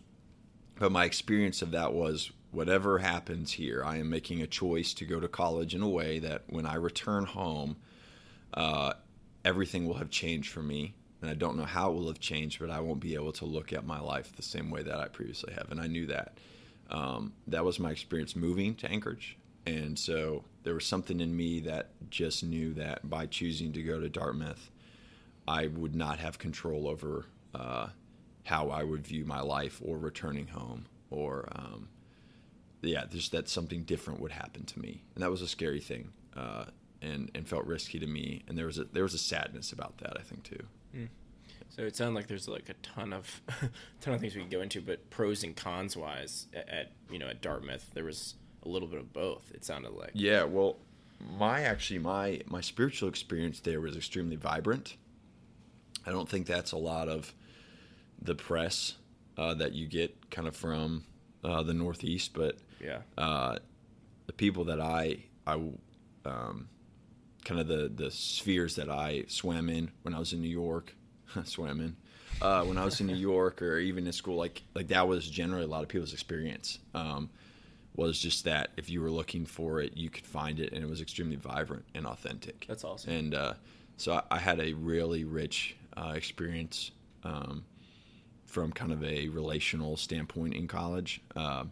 but 0.80 0.92
my 0.92 1.06
experience 1.06 1.62
of 1.62 1.72
that 1.72 1.94
was 1.94 2.32
whatever 2.52 3.00
happens 3.00 3.52
here, 3.52 3.84
I 3.86 3.98
am 3.98 4.10
making 4.10 4.42
a 4.42 4.48
choice 4.48 4.94
to 4.96 5.06
go 5.06 5.20
to 5.20 5.28
college 5.28 5.76
in 5.76 5.82
a 5.82 5.90
way 5.90 6.20
that 6.20 6.44
when 6.48 6.66
I 6.66 6.76
return 6.76 7.26
home, 7.26 7.78
uh, 8.54 8.94
everything 9.44 9.86
will 9.88 9.96
have 9.96 10.10
changed 10.10 10.52
for 10.52 10.62
me. 10.62 10.96
And 11.22 11.32
I 11.32 11.34
don't 11.34 11.58
know 11.58 11.66
how 11.66 11.92
it 11.92 11.96
will 11.96 12.08
have 12.08 12.20
changed, 12.20 12.60
but 12.60 12.70
I 12.70 12.80
won't 12.80 13.00
be 13.00 13.16
able 13.16 13.32
to 13.34 13.46
look 13.46 13.74
at 13.74 13.86
my 13.86 14.00
life 14.00 14.36
the 14.36 14.44
same 14.44 14.70
way 14.70 14.84
that 14.84 14.98
I 14.98 15.08
previously 15.08 15.54
have. 15.54 15.72
And 15.72 15.82
I 15.82 15.88
knew 15.88 16.06
that. 16.08 16.38
Um, 16.90 17.34
that 17.48 17.66
was 17.66 17.80
my 17.80 17.92
experience 17.92 18.36
moving 18.36 18.76
to 18.76 18.90
Anchorage. 18.90 19.38
And 19.66 19.98
so 19.98 20.46
there 20.64 20.76
was 20.76 20.86
something 20.86 21.20
in 21.20 21.36
me 21.36 21.60
that 21.62 21.90
just 22.10 22.44
knew 22.44 22.74
that 22.76 23.10
by 23.10 23.26
choosing 23.26 23.74
to 23.74 23.84
go 23.84 24.00
to 24.00 24.08
Dartmouth, 24.08 24.70
I 25.48 25.68
would 25.68 25.96
not 25.96 26.20
have 26.20 26.38
control 26.38 26.88
over 26.88 27.26
uh, 27.56 27.88
how 28.44 28.70
I 28.70 28.84
would 28.84 29.06
view 29.06 29.26
my 29.26 29.42
life 29.42 29.82
or 29.84 29.98
returning 29.98 30.48
home 30.48 30.86
or 31.10 31.48
um, 31.54 31.90
yeah, 32.82 33.06
just 33.10 33.32
that 33.32 33.50
something 33.50 33.84
different 33.84 34.20
would 34.20 34.32
happen 34.32 34.66
to 34.66 34.80
me, 34.80 35.04
and 35.16 35.24
that 35.24 35.32
was 35.32 35.42
a 35.42 35.48
scary 35.48 35.80
thing, 35.80 36.12
uh, 36.36 36.66
and 37.02 37.32
and 37.34 37.48
felt 37.48 37.66
risky 37.66 38.00
to 38.00 38.08
me, 38.08 38.44
and 38.48 38.58
there 38.58 38.66
was 38.66 38.78
a 38.78 38.86
there 38.86 39.04
was 39.04 39.14
a 39.14 39.20
sadness 39.20 39.72
about 39.72 39.98
that 40.00 40.18
I 40.18 40.22
think 40.22 40.44
too. 40.44 40.66
So 41.70 41.84
it 41.84 41.96
sounded 41.96 42.16
like 42.16 42.28
there's 42.28 42.48
like 42.48 42.70
a 42.70 42.74
ton 42.76 43.14
of 43.14 43.42
ton 44.02 44.14
of 44.14 44.22
things 44.22 44.36
we 44.36 44.42
could 44.42 44.52
go 44.52 44.62
into, 44.62 44.82
but 44.82 45.10
pros 45.10 45.44
and 45.44 45.56
cons 45.56 45.98
wise, 45.98 46.48
at, 46.54 46.70
at 46.70 46.92
you 47.12 47.20
know 47.20 47.28
at 47.28 47.42
Dartmouth 47.42 47.90
there 47.94 48.06
was 48.06 48.36
a 48.64 48.70
little 48.70 48.88
bit 48.88 49.00
of 49.00 49.14
both. 49.14 49.52
It 49.54 49.66
sounded 49.66 49.92
like. 49.92 50.12
Yeah, 50.14 50.44
well, 50.44 50.78
my 51.38 51.62
actually 51.62 52.00
my 52.00 52.42
my 52.46 52.62
spiritual 52.62 53.10
experience 53.10 53.60
there 53.60 53.82
was 53.82 53.96
extremely 53.96 54.36
vibrant. 54.36 54.98
I 56.08 56.12
don't 56.12 56.28
think 56.30 56.48
that's 56.48 56.72
a 56.72 56.78
lot 56.78 57.10
of 57.10 57.34
the 58.22 58.34
press 58.34 58.96
uh, 59.38 59.54
that 59.56 59.74
you 59.74 59.86
get 59.88 60.32
kind 60.32 60.48
of 60.48 60.56
from 60.56 61.04
uh, 61.44 61.62
the 61.64 61.74
Northeast, 61.74 62.32
but 62.34 62.58
Yeah. 62.82 63.02
uh, 63.18 63.58
the 64.26 64.34
people 64.34 64.64
that 64.66 64.80
I 64.82 65.24
I 65.46 65.54
um, 66.26 66.68
kind 67.46 67.60
of 67.62 67.68
the 67.68 67.90
the 67.94 68.10
spheres 68.12 68.76
that 68.78 68.90
I 68.90 69.26
swam 69.28 69.70
in 69.70 69.92
when 70.04 70.14
I 70.14 70.20
was 70.20 70.34
in 70.34 70.42
New 70.42 70.50
York, 70.50 70.96
swam 71.44 71.80
in 71.82 71.96
uh, 72.42 72.64
when 72.64 72.78
I 72.78 72.86
was 72.86 73.00
in 73.02 73.08
New 73.08 73.16
York 73.34 73.62
or 73.62 73.78
even 73.78 74.08
in 74.08 74.14
school, 74.14 74.38
like 74.38 74.64
like 74.74 74.88
that 74.88 75.08
was 75.08 75.30
generally 75.30 75.66
a 75.66 75.68
lot 75.68 75.84
of 75.84 75.90
people's 75.90 76.14
experience. 76.14 76.80
Um, 76.94 77.30
was 77.96 78.20
just 78.20 78.44
that 78.44 78.70
if 78.78 78.92
you 78.92 79.02
were 79.02 79.10
looking 79.10 79.44
for 79.46 79.82
it, 79.82 79.98
you 79.98 80.08
could 80.10 80.26
find 80.28 80.60
it, 80.60 80.72
and 80.72 80.84
it 80.84 80.88
was 80.90 81.02
extremely 81.02 81.36
vibrant 81.36 81.84
and 81.96 82.06
authentic. 82.06 82.66
That's 82.68 82.84
awesome. 82.84 83.12
And 83.12 83.34
uh, 83.34 83.54
so 83.98 84.14
I, 84.14 84.36
I 84.36 84.38
had 84.38 84.60
a 84.60 84.74
really 84.74 85.24
rich 85.24 85.76
uh, 85.98 86.14
experience 86.16 86.92
um, 87.24 87.66
from 88.46 88.72
kind 88.72 88.92
of 88.92 89.04
a 89.04 89.30
relational 89.30 89.98
standpoint 89.98 90.54
in 90.54 90.68
college. 90.68 91.22
Uh, 91.36 91.66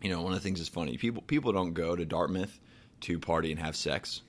you 0.00 0.10
know, 0.10 0.22
one 0.22 0.32
of 0.32 0.38
the 0.38 0.42
things 0.42 0.58
that's 0.58 0.68
funny 0.68 0.96
people 0.96 1.22
people 1.22 1.52
don't 1.52 1.74
go 1.74 1.96
to 1.96 2.04
Dartmouth 2.04 2.58
to 3.02 3.18
party 3.18 3.50
and 3.50 3.60
have 3.60 3.76
sex. 3.76 4.22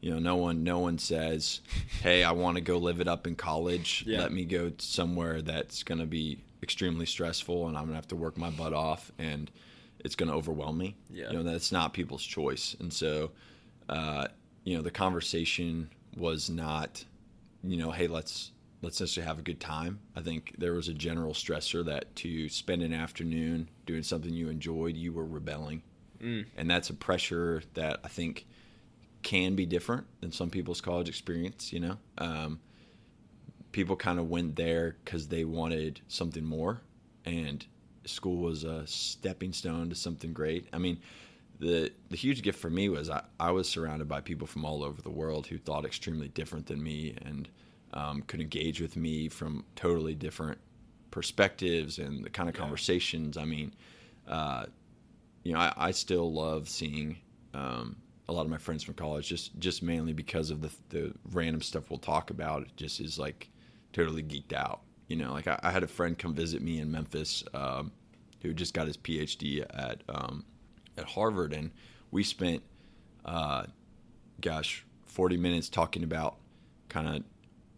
You 0.00 0.12
know, 0.12 0.18
no 0.18 0.36
one 0.36 0.64
no 0.64 0.78
one 0.78 0.98
says, 0.98 1.60
"Hey, 2.02 2.24
I 2.24 2.32
want 2.32 2.56
to 2.56 2.60
go 2.60 2.78
live 2.78 3.00
it 3.00 3.08
up 3.08 3.26
in 3.26 3.36
college. 3.36 4.04
Yeah. 4.06 4.20
Let 4.20 4.32
me 4.32 4.44
go 4.44 4.72
somewhere 4.78 5.42
that's 5.42 5.82
going 5.82 6.00
to 6.00 6.06
be 6.06 6.38
extremely 6.62 7.06
stressful, 7.06 7.68
and 7.68 7.76
I'm 7.76 7.84
going 7.84 7.92
to 7.92 7.96
have 7.96 8.08
to 8.08 8.16
work 8.16 8.36
my 8.36 8.50
butt 8.50 8.72
off, 8.72 9.12
and 9.18 9.50
it's 10.00 10.16
going 10.16 10.30
to 10.30 10.34
overwhelm 10.36 10.78
me." 10.78 10.96
Yeah. 11.10 11.30
You 11.30 11.38
know, 11.38 11.42
that's 11.42 11.72
not 11.72 11.92
people's 11.92 12.24
choice, 12.24 12.76
and 12.80 12.92
so, 12.92 13.32
uh, 13.88 14.28
you 14.64 14.76
know, 14.76 14.82
the 14.82 14.90
conversation 14.90 15.90
was 16.16 16.50
not, 16.50 17.04
you 17.62 17.76
know, 17.76 17.90
"Hey, 17.90 18.06
let's 18.06 18.52
let's 18.82 18.98
just 18.98 19.16
have 19.16 19.38
a 19.38 19.42
good 19.42 19.60
time." 19.60 20.00
I 20.16 20.20
think 20.20 20.54
there 20.58 20.72
was 20.72 20.88
a 20.88 20.94
general 20.94 21.34
stressor 21.34 21.84
that 21.84 22.14
to 22.16 22.48
spend 22.48 22.82
an 22.82 22.92
afternoon 22.92 23.68
doing 23.86 24.02
something 24.02 24.32
you 24.32 24.48
enjoyed, 24.48 24.96
you 24.96 25.12
were 25.12 25.26
rebelling 25.26 25.82
Mm. 26.20 26.44
and 26.54 26.70
that's 26.70 26.90
a 26.90 26.94
pressure 26.94 27.62
that 27.72 27.98
I 28.04 28.08
think 28.08 28.46
can 29.22 29.54
be 29.54 29.64
different 29.64 30.06
than 30.20 30.32
some 30.32 30.50
people's 30.50 30.80
college 30.82 31.08
experience. 31.08 31.72
You 31.72 31.80
know, 31.80 31.98
um, 32.18 32.60
people 33.72 33.96
kind 33.96 34.18
of 34.18 34.28
went 34.28 34.56
there 34.56 34.96
because 35.04 35.28
they 35.28 35.44
wanted 35.44 36.00
something 36.08 36.44
more, 36.44 36.82
and 37.24 37.64
school 38.04 38.36
was 38.36 38.64
a 38.64 38.86
stepping 38.86 39.52
stone 39.52 39.88
to 39.90 39.94
something 39.94 40.32
great. 40.32 40.66
I 40.72 40.78
mean, 40.78 40.98
the 41.60 41.92
the 42.10 42.16
huge 42.16 42.42
gift 42.42 42.60
for 42.60 42.70
me 42.70 42.90
was 42.90 43.10
I, 43.10 43.24
I 43.40 43.52
was 43.52 43.68
surrounded 43.68 44.08
by 44.08 44.22
people 44.22 44.48
from 44.48 44.66
all 44.66 44.84
over 44.84 45.02
the 45.02 45.10
world 45.10 45.48
who 45.48 45.58
thought 45.58 45.86
extremely 45.86 46.28
different 46.28 46.66
than 46.66 46.82
me 46.82 47.16
and 47.24 47.48
um, 47.94 48.22
could 48.22 48.40
engage 48.42 48.80
with 48.82 48.96
me 48.96 49.28
from 49.28 49.64
totally 49.76 50.16
different 50.16 50.58
perspectives 51.12 51.98
and 52.00 52.24
the 52.24 52.30
kind 52.30 52.48
of 52.50 52.54
Yeah. 52.54 52.60
conversations. 52.60 53.38
I 53.38 53.46
mean, 53.46 53.74
uh, 54.28 54.66
you 55.44 55.52
know, 55.52 55.58
I, 55.60 55.72
I 55.76 55.90
still 55.92 56.32
love 56.32 56.68
seeing 56.68 57.18
um, 57.54 57.96
a 58.28 58.32
lot 58.32 58.42
of 58.42 58.50
my 58.50 58.58
friends 58.58 58.84
from 58.84 58.94
college, 58.94 59.28
just 59.28 59.58
just 59.58 59.82
mainly 59.82 60.12
because 60.12 60.50
of 60.50 60.62
the 60.62 60.70
the 60.90 61.14
random 61.32 61.62
stuff 61.62 61.90
we'll 61.90 61.98
talk 61.98 62.30
about. 62.30 62.62
It 62.62 62.76
just 62.76 63.00
is 63.00 63.18
like 63.18 63.50
totally 63.92 64.22
geeked 64.22 64.52
out, 64.52 64.82
You 65.08 65.16
know, 65.16 65.32
like 65.32 65.48
I, 65.48 65.58
I 65.62 65.70
had 65.72 65.82
a 65.82 65.88
friend 65.88 66.18
come 66.18 66.34
visit 66.34 66.62
me 66.62 66.80
in 66.80 66.90
Memphis 66.90 67.44
um, 67.54 67.92
who 68.42 68.52
just 68.54 68.74
got 68.74 68.86
his 68.86 68.96
PhD 68.96 69.64
at 69.74 70.02
um, 70.08 70.44
at 70.96 71.04
Harvard, 71.04 71.52
and 71.52 71.70
we 72.10 72.22
spent, 72.22 72.62
uh, 73.24 73.64
gosh, 74.40 74.84
forty 75.06 75.36
minutes 75.36 75.68
talking 75.68 76.02
about 76.04 76.36
kind 76.88 77.24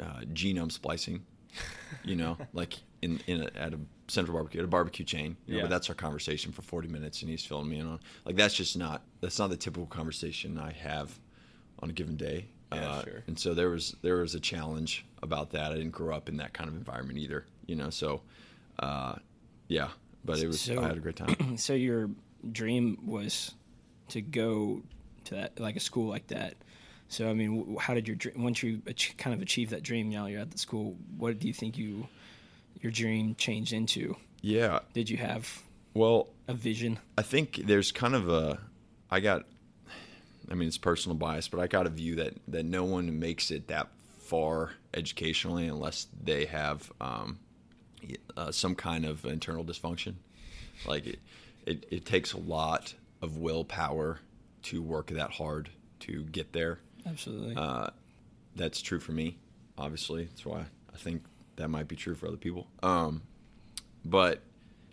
of 0.01 0.07
uh, 0.07 0.20
genome 0.33 0.72
splicing. 0.72 1.25
You 2.05 2.16
know, 2.16 2.37
like 2.53 2.75
in 3.03 3.20
in 3.27 3.42
a, 3.42 3.51
at 3.59 3.75
a 3.75 3.79
central 4.09 4.35
barbecue 4.37 4.61
at 4.61 4.64
a 4.64 4.68
barbecue 4.68 5.05
chain. 5.05 5.37
You 5.46 5.53
know, 5.55 5.57
Yeah. 5.59 5.62
but 5.64 5.70
that's 5.70 5.88
our 5.88 5.94
conversation 5.94 6.53
for 6.53 6.62
forty 6.62 6.88
minutes, 6.88 7.22
and 7.22 7.31
he's 7.31 7.44
filling 7.44 7.68
me 7.68 7.79
in 7.79 7.87
on 7.87 8.01
like 8.25 8.37
that's 8.37 8.55
just 8.55 8.77
not 8.77 9.03
that's 9.20 9.38
not 9.38 9.51
the 9.51 9.57
typical 9.57 9.87
conversation 9.87 10.59
I 10.59 10.72
have 10.72 11.18
on 11.81 11.90
a 11.90 11.92
given 11.92 12.16
day. 12.16 12.46
Yeah, 12.72 12.88
Uh, 12.88 13.05
sure. 13.05 13.22
And 13.27 13.38
so 13.38 13.53
there 13.53 13.68
was 13.68 13.96
there 14.03 14.16
was 14.16 14.35
a 14.35 14.40
challenge 14.40 15.05
about 15.22 15.51
that. 15.51 15.72
I 15.72 15.77
didn't 15.77 15.90
grow 15.90 16.16
up 16.16 16.29
in 16.31 16.38
that 16.38 16.55
kind 16.55 16.68
of 16.70 16.77
environment 16.77 17.18
either. 17.18 17.44
You 17.66 17.77
know, 17.77 17.90
so 17.90 18.22
uh, 18.79 19.16
yeah, 19.68 19.88
but 20.25 20.38
it 20.38 20.46
was 20.46 20.61
So- 20.61 20.81
I 20.83 20.87
had 20.88 20.96
a 20.96 21.01
great 21.01 21.16
time. 21.16 21.57
so 21.59 21.75
your 21.75 22.09
dream 22.50 22.98
was 23.05 23.55
to 24.09 24.20
go 24.20 24.83
to 25.24 25.35
that 25.37 25.59
like 25.61 25.76
a 25.76 25.81
school 25.81 26.09
like 26.09 26.26
that. 26.28 26.55
So 27.09 27.28
I 27.28 27.35
mean, 27.35 27.76
how 27.78 27.94
did 27.94 28.09
your 28.09 28.16
dream 28.16 28.42
once 28.42 28.62
you 28.62 28.81
ach- 28.87 29.14
kind 29.18 29.35
of 29.35 29.42
achieve 29.42 29.70
that 29.70 29.83
dream? 29.83 30.09
Now 30.11 30.26
you're 30.26 30.40
at 30.40 30.50
the 30.50 30.59
school. 30.59 30.96
What 31.16 31.38
do 31.38 31.46
you 31.46 31.52
think 31.55 31.76
you 31.76 32.09
your 32.81 32.92
dream 32.92 33.35
changed 33.37 33.72
into? 33.72 34.16
yeah. 34.40 34.81
Did 34.94 35.09
you 35.11 35.18
have 35.18 35.62
Well, 35.94 36.28
a 36.48 36.55
vision? 36.55 36.98
I 37.16 37.22
think 37.22 37.62
there's 37.66 37.92
kind 37.92 38.14
of 38.14 38.28
a 38.28 38.59
I 39.11 39.20
got 39.20 39.44
I 40.50 40.55
mean 40.55 40.68
it's 40.68 40.78
personal 40.78 41.16
bias, 41.16 41.48
but 41.48 41.61
I 41.61 41.66
got 41.66 41.87
a 41.87 41.90
view 41.90 42.16
that 42.16 42.35
that 42.48 42.64
no 42.64 42.85
one 42.85 43.18
makes 43.18 43.50
it 43.50 43.68
that 43.68 43.88
far 44.18 44.72
educationally 44.94 45.66
unless 45.68 46.07
they 46.22 46.46
have 46.46 46.90
um, 47.00 47.38
uh, 48.37 48.50
some 48.50 48.74
kind 48.74 49.05
of 49.05 49.24
internal 49.26 49.64
dysfunction. 49.64 50.14
Like 50.87 51.18
it, 51.66 51.87
it, 51.90 52.05
takes 52.05 52.33
a 52.33 52.38
lot 52.38 52.94
of 53.20 53.38
willpower 53.38 54.18
to 54.62 54.83
work 54.83 55.09
that 55.09 55.31
hard 55.31 55.70
to 56.01 56.25
get 56.25 56.53
there. 56.53 56.81
Absolutely. 57.07 57.55
Uh, 57.57 57.88
that's 58.57 58.83
true 58.83 59.01
for 59.01 59.12
me. 59.12 59.38
Obviously, 59.79 60.25
that's 60.25 60.44
why 60.44 60.64
I 60.92 60.96
think 60.96 61.22
that 61.57 61.68
might 61.68 61.88
be 61.88 61.96
true 61.96 62.14
for 62.14 62.27
other 62.27 62.37
people. 62.37 62.66
Um, 62.83 63.22
but 64.05 64.42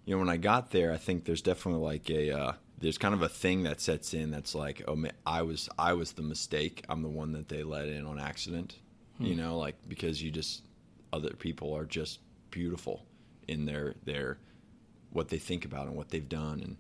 you 0.06 0.16
know, 0.16 0.20
when 0.20 0.30
I 0.30 0.38
got 0.38 0.72
there, 0.72 0.92
I 0.92 0.98
think 0.98 1.26
there's 1.26 1.42
definitely 1.42 1.82
like 1.82 2.10
a 2.10 2.32
uh, 2.32 2.54
there's 2.80 2.98
kind 2.98 3.14
of 3.14 3.22
a 3.22 3.30
thing 3.30 3.64
that 3.64 3.82
sets 3.82 4.14
in 4.14 4.32
that's 4.32 4.56
like, 4.56 4.82
oh, 4.88 4.96
man, 4.96 5.14
I 5.26 5.42
was 5.42 5.70
I 5.78 5.94
was 5.94 6.14
the 6.14 6.22
mistake. 6.22 6.86
I'm 6.90 7.02
the 7.02 7.10
one 7.10 7.34
that 7.34 7.50
they 7.50 7.64
let 7.64 7.88
in 7.90 8.06
on 8.06 8.20
accident. 8.20 8.78
You 9.22 9.36
know, 9.36 9.58
like 9.58 9.76
because 9.90 10.24
you 10.24 10.32
just 10.32 10.62
other 11.12 11.32
people 11.32 11.76
are 11.76 11.84
just 11.84 12.20
beautiful 12.52 13.06
in 13.50 13.66
their 13.66 13.96
their 14.06 14.38
what 15.12 15.30
they 15.30 15.38
think 15.38 15.66
about 15.66 15.88
and 15.88 15.96
what 15.96 16.10
they've 16.10 16.30
done 16.30 16.60
and 16.62 16.78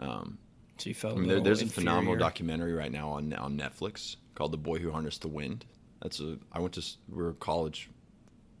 um, 0.00 0.38
so 0.78 0.88
you 0.88 0.94
felt. 0.94 1.16
I 1.16 1.18
mean, 1.18 1.28
there, 1.28 1.40
there's 1.40 1.62
a 1.62 1.66
phenomenal 1.66 2.16
documentary 2.16 2.72
right 2.72 2.92
now 2.92 3.10
on 3.10 3.32
on 3.34 3.58
Netflix 3.58 4.16
called 4.34 4.52
"The 4.52 4.58
Boy 4.58 4.78
Who 4.78 4.92
Harnessed 4.92 5.22
the 5.22 5.28
Wind." 5.28 5.64
That's 6.00 6.20
a 6.20 6.38
I 6.52 6.60
went 6.60 6.74
to 6.74 6.84
we 7.08 7.22
were 7.22 7.32
college 7.34 7.90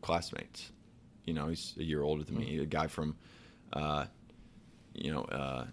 classmates. 0.02 0.72
You 1.24 1.34
know, 1.34 1.48
he's 1.48 1.74
a 1.78 1.84
year 1.84 2.02
older 2.02 2.24
than 2.24 2.38
me. 2.38 2.58
A 2.58 2.66
guy 2.66 2.86
from, 2.86 3.14
uh, 3.72 4.06
you 4.94 5.12
know, 5.12 5.22
uh, 5.22 5.66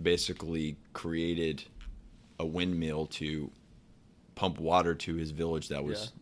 basically 0.00 0.76
created 0.92 1.64
a 2.38 2.46
windmill 2.46 3.06
to 3.06 3.50
pump 4.34 4.60
water 4.60 4.94
to 4.94 5.14
his 5.14 5.30
village 5.32 5.68
that 5.68 5.82
was 5.82 6.12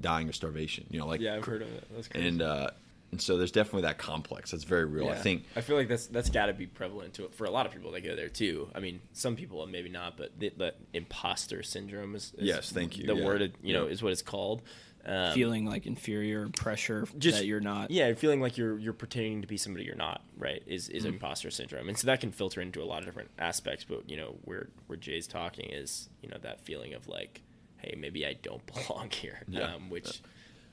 dying 0.00 0.28
of 0.28 0.34
starvation. 0.34 0.86
You 0.90 1.00
know, 1.00 1.06
like 1.06 1.20
yeah, 1.20 1.34
I've 1.34 1.44
heard 1.44 1.60
of 1.62 1.68
it. 1.68 1.84
That's 1.94 2.08
crazy. 2.08 2.28
and 2.28 2.40
uh, 2.40 2.70
and 3.12 3.20
so 3.22 3.36
there's 3.36 3.52
definitely 3.52 3.82
that 3.82 3.98
complex. 3.98 4.50
That's 4.50 4.64
very 4.64 4.84
real. 4.84 5.08
I 5.08 5.14
think 5.16 5.44
I 5.54 5.60
feel 5.60 5.76
like 5.76 5.88
that's 5.88 6.06
that's 6.06 6.30
got 6.30 6.46
to 6.46 6.52
be 6.54 6.66
prevalent 6.66 7.14
to 7.14 7.24
it 7.24 7.34
for 7.34 7.44
a 7.44 7.50
lot 7.50 7.66
of 7.66 7.72
people 7.72 7.92
that 7.92 8.02
go 8.04 8.16
there 8.16 8.28
too. 8.28 8.68
I 8.74 8.80
mean, 8.80 9.00
some 9.12 9.36
people 9.36 9.64
maybe 9.66 9.88
not, 9.88 10.16
but 10.16 10.38
the, 10.38 10.52
the 10.56 10.74
imposter 10.92 11.62
syndrome 11.62 12.14
is, 12.14 12.32
is 12.38 12.46
Yes, 12.48 12.70
thank 12.72 12.98
you, 12.98 13.06
The 13.06 13.14
yeah. 13.14 13.24
word 13.24 13.52
you 13.62 13.72
know 13.74 13.86
Yeah. 13.86 13.92
is 13.92 14.02
what 14.02 14.12
it's 14.12 14.22
called. 14.22 14.62
Um, 15.08 15.32
feeling 15.34 15.64
like 15.64 15.86
inferior 15.86 16.48
pressure 16.48 17.06
just 17.16 17.38
that 17.38 17.46
you're 17.46 17.60
not. 17.60 17.92
Yeah, 17.92 18.12
feeling 18.14 18.40
like 18.40 18.58
you're 18.58 18.76
you're 18.76 18.92
pretending 18.92 19.40
to 19.42 19.46
be 19.46 19.56
somebody 19.56 19.84
you're 19.84 19.94
not. 19.94 20.24
Right? 20.36 20.64
Is 20.66 20.88
Mm-hmm. 20.88 20.96
is 20.96 21.04
imposter 21.04 21.50
syndrome, 21.52 21.88
and 21.88 21.96
so 21.96 22.06
that 22.08 22.20
can 22.20 22.32
filter 22.32 22.60
into 22.60 22.82
a 22.82 22.84
lot 22.84 22.98
of 23.00 23.04
different 23.04 23.30
aspects. 23.38 23.84
But 23.84 24.10
you 24.10 24.16
know, 24.16 24.34
where 24.42 24.68
where 24.88 24.96
Jay's 24.96 25.28
talking 25.28 25.70
is 25.70 26.08
you 26.22 26.28
know 26.28 26.38
that 26.42 26.60
feeling 26.62 26.92
of 26.94 27.06
like, 27.06 27.42
hey, 27.76 27.94
maybe 27.96 28.26
I 28.26 28.32
don't 28.32 28.66
belong 28.88 29.10
here. 29.10 29.42
Yeah. 29.46 29.74
Um, 29.76 29.90
which 29.90 30.20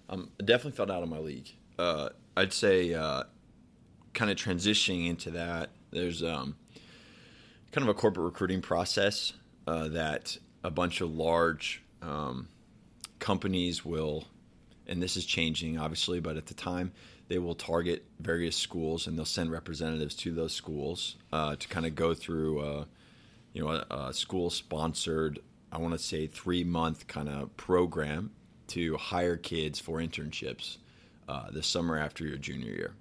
um, 0.10 0.32
I 0.41 0.43
definitely 0.46 0.78
felt 0.78 0.89
out 0.89 1.04
of 1.04 1.10
my 1.10 1.19
league. 1.19 1.52
Uh, 1.78 2.10
I'd 2.36 2.54
say 2.54 2.94
uh, 2.94 3.24
kind 4.14 4.32
of 4.32 4.38
transitioning 4.38 5.08
into 5.08 5.32
that. 5.32 5.70
There's 5.92 6.24
um, 6.24 6.56
kind 7.72 7.88
of 7.88 7.96
a 7.96 8.00
corporate 8.00 8.26
recruiting 8.26 8.62
process 8.62 9.34
uh, 9.68 9.90
that 9.90 10.38
a 10.64 10.72
bunch 10.72 11.02
of 11.02 11.14
large 11.14 11.84
um, 12.02 12.48
companies 13.20 13.84
will, 13.86 14.26
and 14.88 15.02
this 15.02 15.18
is 15.18 15.26
changing 15.26 15.78
obviously, 15.78 16.20
but 16.20 16.38
at 16.38 16.48
the 16.48 16.54
time 16.54 16.92
they 17.28 17.38
will 17.38 17.56
target 17.56 18.04
various 18.20 18.56
schools 18.56 19.08
and 19.08 19.18
they'll 19.18 19.26
send 19.26 19.52
representatives 19.52 20.16
to 20.16 20.34
those 20.34 20.54
schools 20.54 21.16
uh, 21.32 21.56
to 21.56 21.68
kind 21.68 21.86
of 21.86 21.96
go 21.96 22.14
through, 22.14 22.60
uh, 22.60 22.86
you 23.54 23.64
know, 23.64 23.70
a, 23.70 23.96
a 23.96 24.14
school 24.14 24.50
sponsored, 24.50 25.40
I 25.72 25.78
want 25.78 25.94
to 25.94 26.00
say 26.00 26.28
three 26.28 26.64
month 26.64 27.08
kind 27.08 27.30
of 27.30 27.56
program 27.58 28.32
to 28.68 28.98
hire 28.98 29.38
kids 29.38 29.80
for 29.80 30.00
internships 30.00 30.78
uh, 31.28 31.52
the 31.52 31.64
summer 31.64 31.98
after 31.98 32.26
your 32.26 32.38
junior 32.38 32.72
year. 32.72 32.94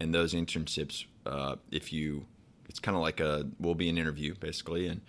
And 0.00 0.14
those 0.14 0.34
internships, 0.34 1.04
uh, 1.26 1.56
if 1.70 1.92
you, 1.92 2.26
it's 2.68 2.78
kind 2.80 2.96
of 2.96 3.02
like 3.02 3.20
a, 3.20 3.46
will 3.58 3.74
be 3.74 3.88
an 3.88 3.98
interview 3.98 4.34
basically, 4.34 4.86
and 4.86 5.00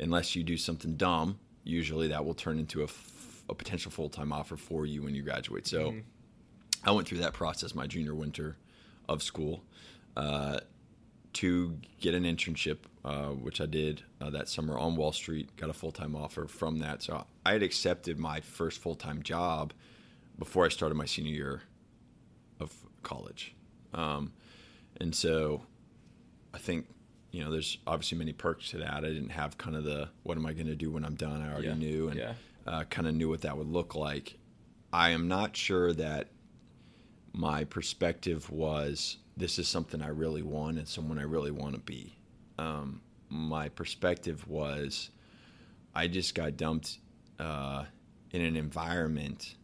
unless 0.00 0.36
you 0.36 0.42
do 0.44 0.56
something 0.56 0.94
dumb, 0.96 1.38
usually 1.64 2.08
that 2.08 2.24
will 2.24 2.34
turn 2.34 2.58
into 2.58 2.80
a, 2.80 2.84
f- 2.84 3.42
a 3.48 3.54
potential 3.54 3.90
full 3.90 4.08
time 4.08 4.32
offer 4.32 4.56
for 4.56 4.86
you 4.86 5.02
when 5.02 5.14
you 5.14 5.22
graduate. 5.22 5.66
So 5.66 5.94
I 6.84 6.92
went 6.92 7.08
through 7.08 7.18
that 7.18 7.32
process 7.32 7.74
my 7.74 7.86
junior 7.86 8.14
winter 8.14 8.56
of 9.08 9.22
school 9.22 9.62
uh, 10.16 10.60
to 11.34 11.76
get 12.00 12.14
an 12.14 12.24
internship, 12.24 12.78
uh, 13.04 13.26
which 13.28 13.60
I 13.60 13.66
did 13.66 14.02
uh, 14.20 14.30
that 14.30 14.48
summer 14.48 14.78
on 14.78 14.96
Wall 14.96 15.12
Street. 15.12 15.54
Got 15.56 15.70
a 15.70 15.72
full 15.74 15.92
time 15.92 16.14
offer 16.14 16.46
from 16.46 16.78
that. 16.78 17.02
So 17.02 17.24
I 17.44 17.52
had 17.52 17.62
accepted 17.62 18.18
my 18.18 18.40
first 18.40 18.78
full 18.80 18.94
time 18.94 19.22
job 19.22 19.72
before 20.38 20.64
I 20.64 20.68
started 20.68 20.94
my 20.94 21.04
senior 21.06 21.32
year 21.32 21.62
of 22.60 22.72
college. 23.02 23.54
Um, 23.94 24.32
and 25.00 25.14
so 25.14 25.62
I 26.52 26.58
think, 26.58 26.86
you 27.30 27.44
know, 27.44 27.50
there's 27.50 27.78
obviously 27.86 28.18
many 28.18 28.32
perks 28.32 28.70
to 28.70 28.78
that. 28.78 28.92
I 29.04 29.08
didn't 29.08 29.30
have 29.30 29.56
kind 29.58 29.76
of 29.76 29.84
the 29.84 30.08
what 30.22 30.36
am 30.36 30.46
I 30.46 30.52
going 30.52 30.66
to 30.66 30.76
do 30.76 30.90
when 30.90 31.04
I'm 31.04 31.14
done? 31.14 31.40
I 31.42 31.50
already 31.52 31.68
Yeah. 31.68 31.74
knew 31.74 32.08
and 32.08 32.18
Yeah. 32.18 32.34
uh, 32.66 32.84
kind 32.84 33.06
of 33.06 33.14
knew 33.14 33.28
what 33.28 33.42
that 33.42 33.56
would 33.56 33.68
look 33.68 33.94
like. 33.94 34.38
I 34.92 35.10
am 35.10 35.28
not 35.28 35.56
sure 35.56 35.92
that 35.94 36.28
my 37.32 37.64
perspective 37.64 38.50
was 38.50 39.18
this 39.36 39.58
is 39.58 39.68
something 39.68 40.02
I 40.02 40.08
really 40.08 40.42
want 40.42 40.78
and 40.78 40.88
someone 40.88 41.18
I 41.18 41.22
really 41.22 41.50
want 41.50 41.74
to 41.74 41.80
be. 41.80 42.16
Um, 42.58 43.00
my 43.28 43.68
perspective 43.68 44.48
was 44.48 45.10
I 45.94 46.08
just 46.08 46.34
got 46.34 46.56
dumped 46.56 46.98
uh, 47.38 47.84
in 48.32 48.40
an 48.40 48.56
environment 48.56 49.54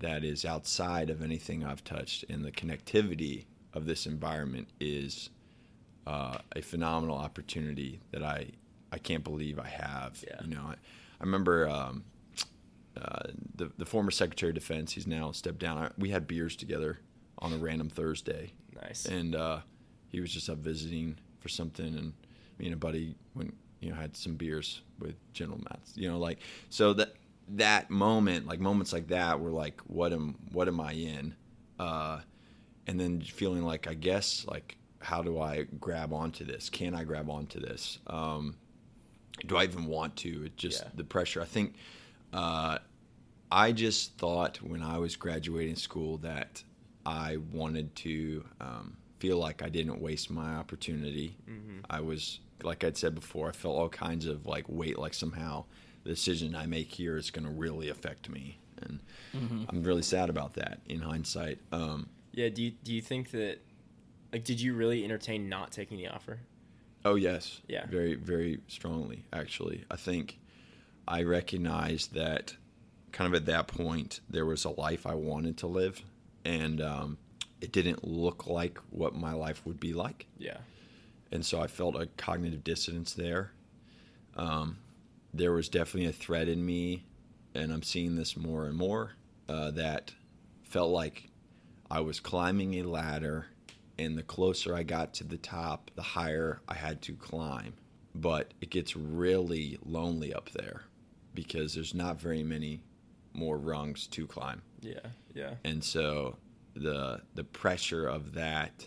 that 0.00 0.24
is 0.24 0.44
outside 0.44 1.10
of 1.10 1.22
anything 1.22 1.64
I've 1.64 1.84
touched, 1.84 2.24
and 2.28 2.44
the 2.44 2.52
connectivity 2.52 3.44
of 3.72 3.86
this 3.86 4.06
environment 4.06 4.68
is 4.80 5.30
uh, 6.06 6.38
a 6.54 6.62
phenomenal 6.62 7.16
opportunity 7.16 8.00
that 8.12 8.22
I 8.22 8.48
I 8.92 8.98
can't 8.98 9.24
believe 9.24 9.58
I 9.58 9.68
have. 9.68 10.24
Yeah. 10.26 10.40
You 10.44 10.54
know, 10.54 10.62
I, 10.68 10.72
I 10.72 11.24
remember 11.24 11.68
um, 11.68 12.04
uh, 12.96 13.24
the 13.54 13.70
the 13.76 13.86
former 13.86 14.10
Secretary 14.10 14.50
of 14.50 14.54
Defense. 14.54 14.92
He's 14.92 15.06
now 15.06 15.32
stepped 15.32 15.58
down. 15.58 15.78
I, 15.78 15.90
we 15.98 16.10
had 16.10 16.26
beers 16.26 16.56
together 16.56 17.00
on 17.38 17.52
a 17.52 17.58
random 17.58 17.90
Thursday, 17.90 18.52
nice. 18.82 19.06
and 19.06 19.34
uh, 19.34 19.60
he 20.08 20.20
was 20.20 20.32
just 20.32 20.48
up 20.48 20.58
visiting 20.58 21.18
for 21.40 21.48
something, 21.48 21.86
and 21.86 22.12
me 22.58 22.66
and 22.66 22.74
a 22.74 22.78
buddy 22.78 23.14
went, 23.34 23.54
you 23.80 23.90
know, 23.90 23.96
had 23.96 24.16
some 24.16 24.36
beers 24.36 24.80
with 24.98 25.16
General 25.32 25.58
Mattis. 25.58 25.96
You 25.96 26.10
know, 26.10 26.18
like 26.18 26.38
so 26.70 26.92
that 26.94 27.14
that 27.48 27.90
moment, 27.90 28.46
like 28.46 28.60
moments 28.60 28.92
like 28.92 29.08
that, 29.08 29.40
were 29.40 29.50
like, 29.50 29.80
what 29.86 30.12
am 30.12 30.36
what 30.52 30.68
am 30.68 30.80
I 30.80 30.92
in? 30.92 31.34
Uh, 31.78 32.20
and 32.86 32.98
then 32.98 33.20
feeling 33.20 33.62
like, 33.62 33.88
I 33.88 33.94
guess, 33.94 34.44
like, 34.48 34.76
how 35.00 35.22
do 35.22 35.38
I 35.40 35.64
grab 35.80 36.12
onto 36.12 36.44
this? 36.44 36.70
Can 36.70 36.94
I 36.94 37.04
grab 37.04 37.28
onto 37.30 37.60
this? 37.60 37.98
Um, 38.06 38.56
do 39.46 39.56
I 39.56 39.64
even 39.64 39.86
want 39.86 40.16
to? 40.16 40.46
It 40.46 40.56
just 40.56 40.82
Yeah. 40.82 40.90
the 40.94 41.04
pressure. 41.04 41.42
I 41.42 41.44
think 41.44 41.74
uh, 42.32 42.78
I 43.50 43.72
just 43.72 44.16
thought 44.18 44.60
when 44.62 44.82
I 44.82 44.98
was 44.98 45.14
graduating 45.16 45.76
school 45.76 46.18
that 46.18 46.62
I 47.04 47.36
wanted 47.52 47.94
to 47.96 48.44
um, 48.60 48.96
feel 49.18 49.38
like 49.38 49.62
I 49.62 49.68
didn't 49.68 50.00
waste 50.00 50.30
my 50.30 50.54
opportunity. 50.56 51.36
I 51.88 52.00
was, 52.00 52.40
like 52.62 52.82
I'd 52.82 52.96
said 52.96 53.14
before, 53.14 53.48
I 53.48 53.52
felt 53.52 53.76
all 53.76 53.88
kinds 53.88 54.26
of 54.26 54.46
like 54.46 54.64
weight, 54.68 54.98
like 54.98 55.14
somehow 55.14 55.64
the 56.06 56.12
decision 56.12 56.54
I 56.54 56.66
make 56.66 56.92
here 56.92 57.16
is 57.16 57.30
going 57.30 57.44
to 57.44 57.50
really 57.50 57.88
affect 57.88 58.28
me. 58.28 58.58
And 58.80 59.00
I'm 59.68 59.82
really 59.82 60.02
sad 60.02 60.30
about 60.30 60.54
that 60.54 60.80
in 60.86 61.00
hindsight. 61.00 61.58
Um, 61.72 62.08
Yeah. 62.32 62.48
Do 62.48 62.62
you 62.62 62.70
do 62.70 62.92
you 62.94 63.02
think 63.02 63.30
that 63.32 63.58
like 64.32 64.44
did 64.44 64.60
you 64.60 64.74
really 64.74 65.02
entertain 65.04 65.48
not 65.48 65.72
taking 65.72 65.96
the 65.96 66.08
offer? 66.08 66.40
Oh 67.04 67.14
yes. 67.14 67.60
Yeah. 67.68 67.86
Very 67.86 68.14
very 68.14 68.60
strongly 68.68 69.24
actually. 69.32 69.84
I 69.90 69.96
think 69.96 70.38
I 71.08 71.22
recognized 71.22 72.14
that 72.14 72.54
kind 73.12 73.26
of 73.34 73.40
at 73.40 73.46
that 73.46 73.66
point 73.66 74.20
there 74.28 74.44
was 74.44 74.64
a 74.64 74.70
life 74.70 75.06
I 75.06 75.14
wanted 75.14 75.56
to 75.58 75.66
live 75.66 76.02
and 76.44 76.80
um, 76.80 77.18
it 77.60 77.72
didn't 77.72 78.06
look 78.06 78.46
like 78.46 78.78
what 78.90 79.14
my 79.14 79.32
life 79.32 79.64
would 79.64 79.80
be 79.80 79.92
like. 79.94 80.26
Yeah. 80.38 80.58
And 81.32 81.44
so 81.44 81.60
I 81.60 81.66
felt 81.66 81.96
a 81.96 82.06
cognitive 82.16 82.62
dissonance 82.62 83.14
there. 83.14 83.52
Um, 84.36 84.78
there 85.32 85.52
was 85.52 85.68
definitely 85.68 86.08
a 86.08 86.12
thread 86.12 86.48
in 86.48 86.64
me, 86.64 87.04
and 87.54 87.72
I'm 87.72 87.82
seeing 87.82 88.16
this 88.16 88.36
more 88.36 88.66
and 88.66 88.76
more, 88.76 89.12
uh, 89.48 89.70
that 89.72 90.12
felt 90.62 90.90
like 90.90 91.30
I 91.90 92.00
was 92.00 92.20
climbing 92.20 92.74
a 92.74 92.82
ladder, 92.82 93.46
and 93.98 94.16
the 94.16 94.22
closer 94.22 94.74
I 94.74 94.82
got 94.82 95.14
to 95.14 95.24
the 95.24 95.38
top, 95.38 95.90
the 95.94 96.02
higher 96.02 96.60
I 96.68 96.74
had 96.74 97.02
to 97.02 97.14
climb. 97.14 97.74
But 98.14 98.54
it 98.60 98.70
gets 98.70 98.96
really 98.96 99.78
lonely 99.84 100.32
up 100.32 100.50
there 100.50 100.84
because 101.34 101.74
there's 101.74 101.94
not 101.94 102.20
very 102.20 102.42
many 102.42 102.80
more 103.34 103.58
rungs 103.58 104.06
to 104.08 104.26
climb. 104.26 104.62
Yeah. 104.80 105.00
Yeah. 105.34 105.54
And 105.64 105.84
so 105.84 106.36
the 106.74 107.20
the 107.34 107.44
pressure 107.44 108.06
of 108.06 108.32
that 108.34 108.86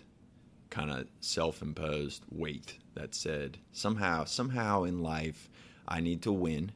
kind 0.71 0.91
of 0.91 1.07
self-imposed 1.19 2.23
weight 2.31 2.77
that 2.95 3.15
said 3.15 3.57
somehow 3.71 4.25
somehow 4.25 4.83
in 4.83 5.01
life 5.01 5.49
I 5.89 5.99
need 5.99 6.21
to 6.21 6.31
win 6.31 6.71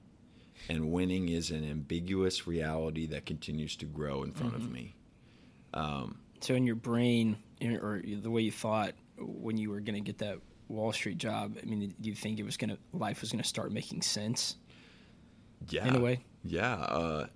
and 0.70 0.92
winning 0.92 1.30
is 1.30 1.52
an 1.52 1.70
ambiguous 1.70 2.48
reality 2.48 3.06
that 3.08 3.26
continues 3.26 3.76
to 3.78 3.86
grow 3.86 4.24
in 4.24 4.32
front 4.32 4.56
of 4.56 4.72
me. 4.72 4.96
Um, 5.74 6.20
So 6.42 6.56
in 6.56 6.66
your 6.66 6.76
brain, 6.76 7.38
or 7.62 8.02
the 8.04 8.30
way 8.30 8.42
you 8.42 8.52
thought 8.52 8.94
when 9.18 9.58
you 9.58 9.70
were 9.70 9.80
going 9.80 9.96
to 9.96 10.02
get 10.02 10.18
that 10.20 10.40
Wall 10.68 10.92
Street 10.94 11.18
job, 11.18 11.58
I 11.62 11.66
mean, 11.66 11.94
do 12.00 12.10
you 12.10 12.16
think 12.16 12.40
it 12.40 12.44
was 12.44 12.58
going 12.58 12.72
to 12.72 12.78
life 12.94 13.22
was 13.22 13.32
going 13.32 13.42
to 13.42 13.48
start 13.48 13.72
making 13.72 14.02
sense? 14.02 14.58
yeah. 15.70 15.88
In 15.88 15.96
a 15.96 16.00
way. 16.02 16.20
Yeah, 16.44 16.74
uh, 16.74 17.28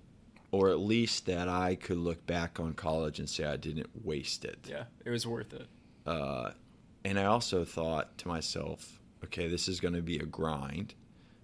or 0.50 0.68
at 0.70 0.80
least 0.80 1.26
that 1.26 1.48
I 1.48 1.76
could 1.76 1.96
look 1.96 2.26
back 2.26 2.60
on 2.60 2.74
college 2.74 3.18
and 3.18 3.28
say 3.28 3.44
I 3.44 3.56
didn't 3.56 3.88
waste 4.04 4.44
it. 4.44 4.58
Yeah. 4.68 4.84
It 5.04 5.10
was 5.10 5.26
worth 5.26 5.54
it. 5.54 5.66
Uh, 6.06 6.50
and 7.04 7.18
I 7.18 7.24
also 7.24 7.64
thought 7.64 8.18
to 8.18 8.28
myself, 8.28 9.00
okay, 9.24 9.48
this 9.48 9.68
is 9.68 9.80
going 9.80 9.94
to 9.94 10.02
be 10.02 10.18
a 10.18 10.26
grind 10.26 10.94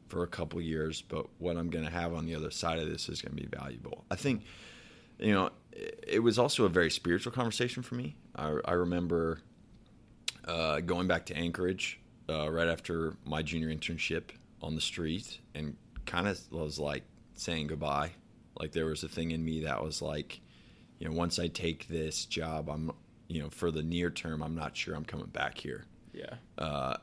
for 0.09 0.23
a 0.23 0.27
couple 0.27 0.61
years, 0.61 1.03
but 1.03 1.27
what 1.39 1.57
I'm 1.57 1.71
going 1.71 1.85
to 1.85 1.91
have 1.91 2.15
on 2.15 2.27
the 2.27 2.35
other 2.35 2.51
side 2.51 2.79
of 2.79 2.89
this 2.89 3.09
is 3.09 3.23
going 3.23 3.37
to 3.37 3.43
be 3.43 3.49
valuable. 3.49 4.05
I 4.11 4.17
think, 4.17 4.43
you 5.19 5.33
know, 5.33 5.51
it, 5.73 6.23
was 6.23 6.39
also 6.39 6.65
a 6.65 6.69
very 6.69 6.91
spiritual 6.91 7.33
conversation 7.33 7.83
for 7.83 7.95
me. 7.95 8.17
I, 8.37 8.57
I 8.65 8.73
remember 8.73 9.41
uh, 10.47 10.81
going 10.81 11.07
back 11.07 11.27
to 11.27 11.37
Anchorage 11.37 11.99
uh, 12.29 12.51
right 12.51 12.69
after 12.69 13.17
my 13.25 13.43
junior 13.43 13.69
internship 13.75 14.31
on 14.63 14.75
the 14.75 14.81
street 14.81 15.41
and 15.55 15.77
kind 16.07 16.29
of 16.29 16.41
was 16.53 16.79
like 16.79 17.03
saying 17.35 17.69
goodbye. 17.69 18.13
Like 18.59 18.73
there 18.73 18.87
was 18.87 19.03
a 19.03 19.09
thing 19.09 19.33
in 19.33 19.45
me 19.45 19.65
that 19.65 19.83
was 19.83 20.01
like, 20.01 20.41
you 20.99 21.09
know, 21.09 21.15
once 21.15 21.39
I 21.39 21.49
take 21.49 21.89
this 21.89 22.25
job, 22.25 22.71
I'm, 22.71 22.93
you 23.29 23.43
know, 23.43 23.51
for 23.51 23.71
the 23.71 23.83
near 23.83 24.11
term, 24.11 24.43
I'm 24.43 24.55
not 24.55 24.77
sure 24.77 24.95
I'm 24.95 25.05
coming 25.05 25.27
back 25.27 25.59
here. 25.59 25.87
Yeah. 26.13 26.35
Uh, 26.57 26.97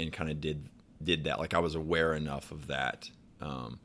and 0.00 0.12
kind 0.12 0.30
of 0.30 0.40
did 0.40 0.68
did 1.02 1.24
that. 1.24 1.38
Like 1.38 1.54
I 1.54 1.58
was 1.58 1.74
aware 1.74 2.14
enough 2.14 2.50
of 2.50 2.66
that, 2.68 3.10
um, 3.40 3.78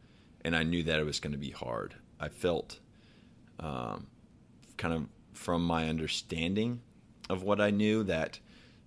and 0.44 0.56
I 0.56 0.64
knew 0.64 0.84
that 0.84 1.00
it 1.00 1.06
was 1.06 1.20
going 1.20 1.34
to 1.34 1.38
be 1.40 1.52
hard. 1.52 1.96
I 2.20 2.30
felt, 2.30 2.80
um, 3.60 4.08
kind 4.78 4.94
of 4.94 5.06
from 5.34 5.66
my 5.66 5.90
understanding 5.90 6.82
of 7.30 7.44
what 7.44 7.60
I 7.62 7.70
knew 7.70 8.04
that 8.04 8.40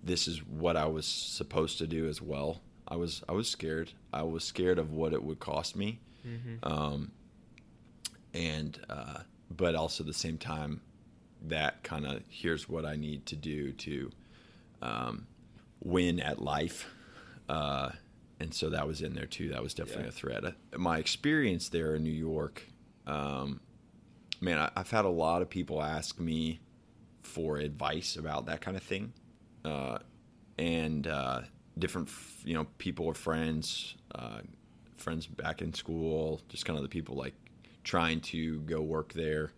this 0.03 0.27
is 0.27 0.45
what 0.45 0.77
I 0.77 0.85
was 0.85 1.05
supposed 1.05 1.77
to 1.79 1.87
do 1.87 2.07
as 2.07 2.21
well. 2.21 2.61
I 2.87 2.95
was 2.95 3.23
I 3.27 3.33
was 3.33 3.49
scared. 3.49 3.91
I 4.13 4.23
was 4.23 4.43
scared 4.43 4.79
of 4.79 4.91
what 4.93 5.13
it 5.13 5.23
would 5.23 5.39
cost 5.39 5.75
me, 5.75 5.99
um, 6.63 7.11
and 8.33 8.79
uh, 8.89 9.19
but 9.55 9.75
also 9.75 10.03
at 10.03 10.07
the 10.07 10.13
same 10.13 10.37
time, 10.37 10.81
that 11.47 11.83
kind 11.83 12.05
of 12.05 12.21
here's 12.29 12.69
what 12.69 12.85
I 12.85 12.95
need 12.95 13.25
to 13.27 13.35
do 13.35 13.71
to 13.73 14.11
um, 14.81 15.27
win 15.83 16.19
at 16.19 16.41
life. 16.41 16.87
Uh, 17.49 17.91
and 18.39 18.53
so 18.53 18.69
that 18.69 18.87
was 18.87 19.01
in 19.01 19.13
there 19.13 19.25
too. 19.25 19.49
That 19.49 19.63
was 19.63 19.73
definitely 19.73 20.03
Yeah. 20.03 20.09
a 20.09 20.11
threat. 20.11 20.45
Uh, 20.45 20.51
My 20.77 20.97
experience 20.99 21.69
there 21.69 21.95
in 21.95 22.03
New 22.03 22.09
York, 22.09 22.63
um, 23.05 23.61
man, 24.41 24.57
I, 24.59 24.71
I've 24.75 24.91
had 24.91 25.05
a 25.05 25.09
lot 25.09 25.41
of 25.41 25.49
people 25.49 25.81
ask 25.81 26.19
me 26.19 26.59
for 27.23 27.57
advice 27.57 28.15
about 28.15 28.45
that 28.45 28.61
kind 28.61 28.77
of 28.77 28.83
thing, 28.83 29.13
uh, 29.65 29.99
and 30.57 31.07
uh, 31.07 31.41
different, 31.77 32.09
you 32.43 32.53
know, 32.53 32.65
people 32.77 33.05
or 33.05 33.13
friends, 33.13 33.95
uh, 34.15 34.39
friends 34.95 35.27
back 35.27 35.61
in 35.61 35.73
school, 35.73 36.41
just 36.49 36.65
kind 36.65 36.77
of 36.77 36.83
the 36.83 36.89
people 36.89 37.15
like 37.15 37.33
trying 37.83 38.19
to 38.19 38.59
go 38.61 38.81
work 38.81 39.13
there. 39.13 39.51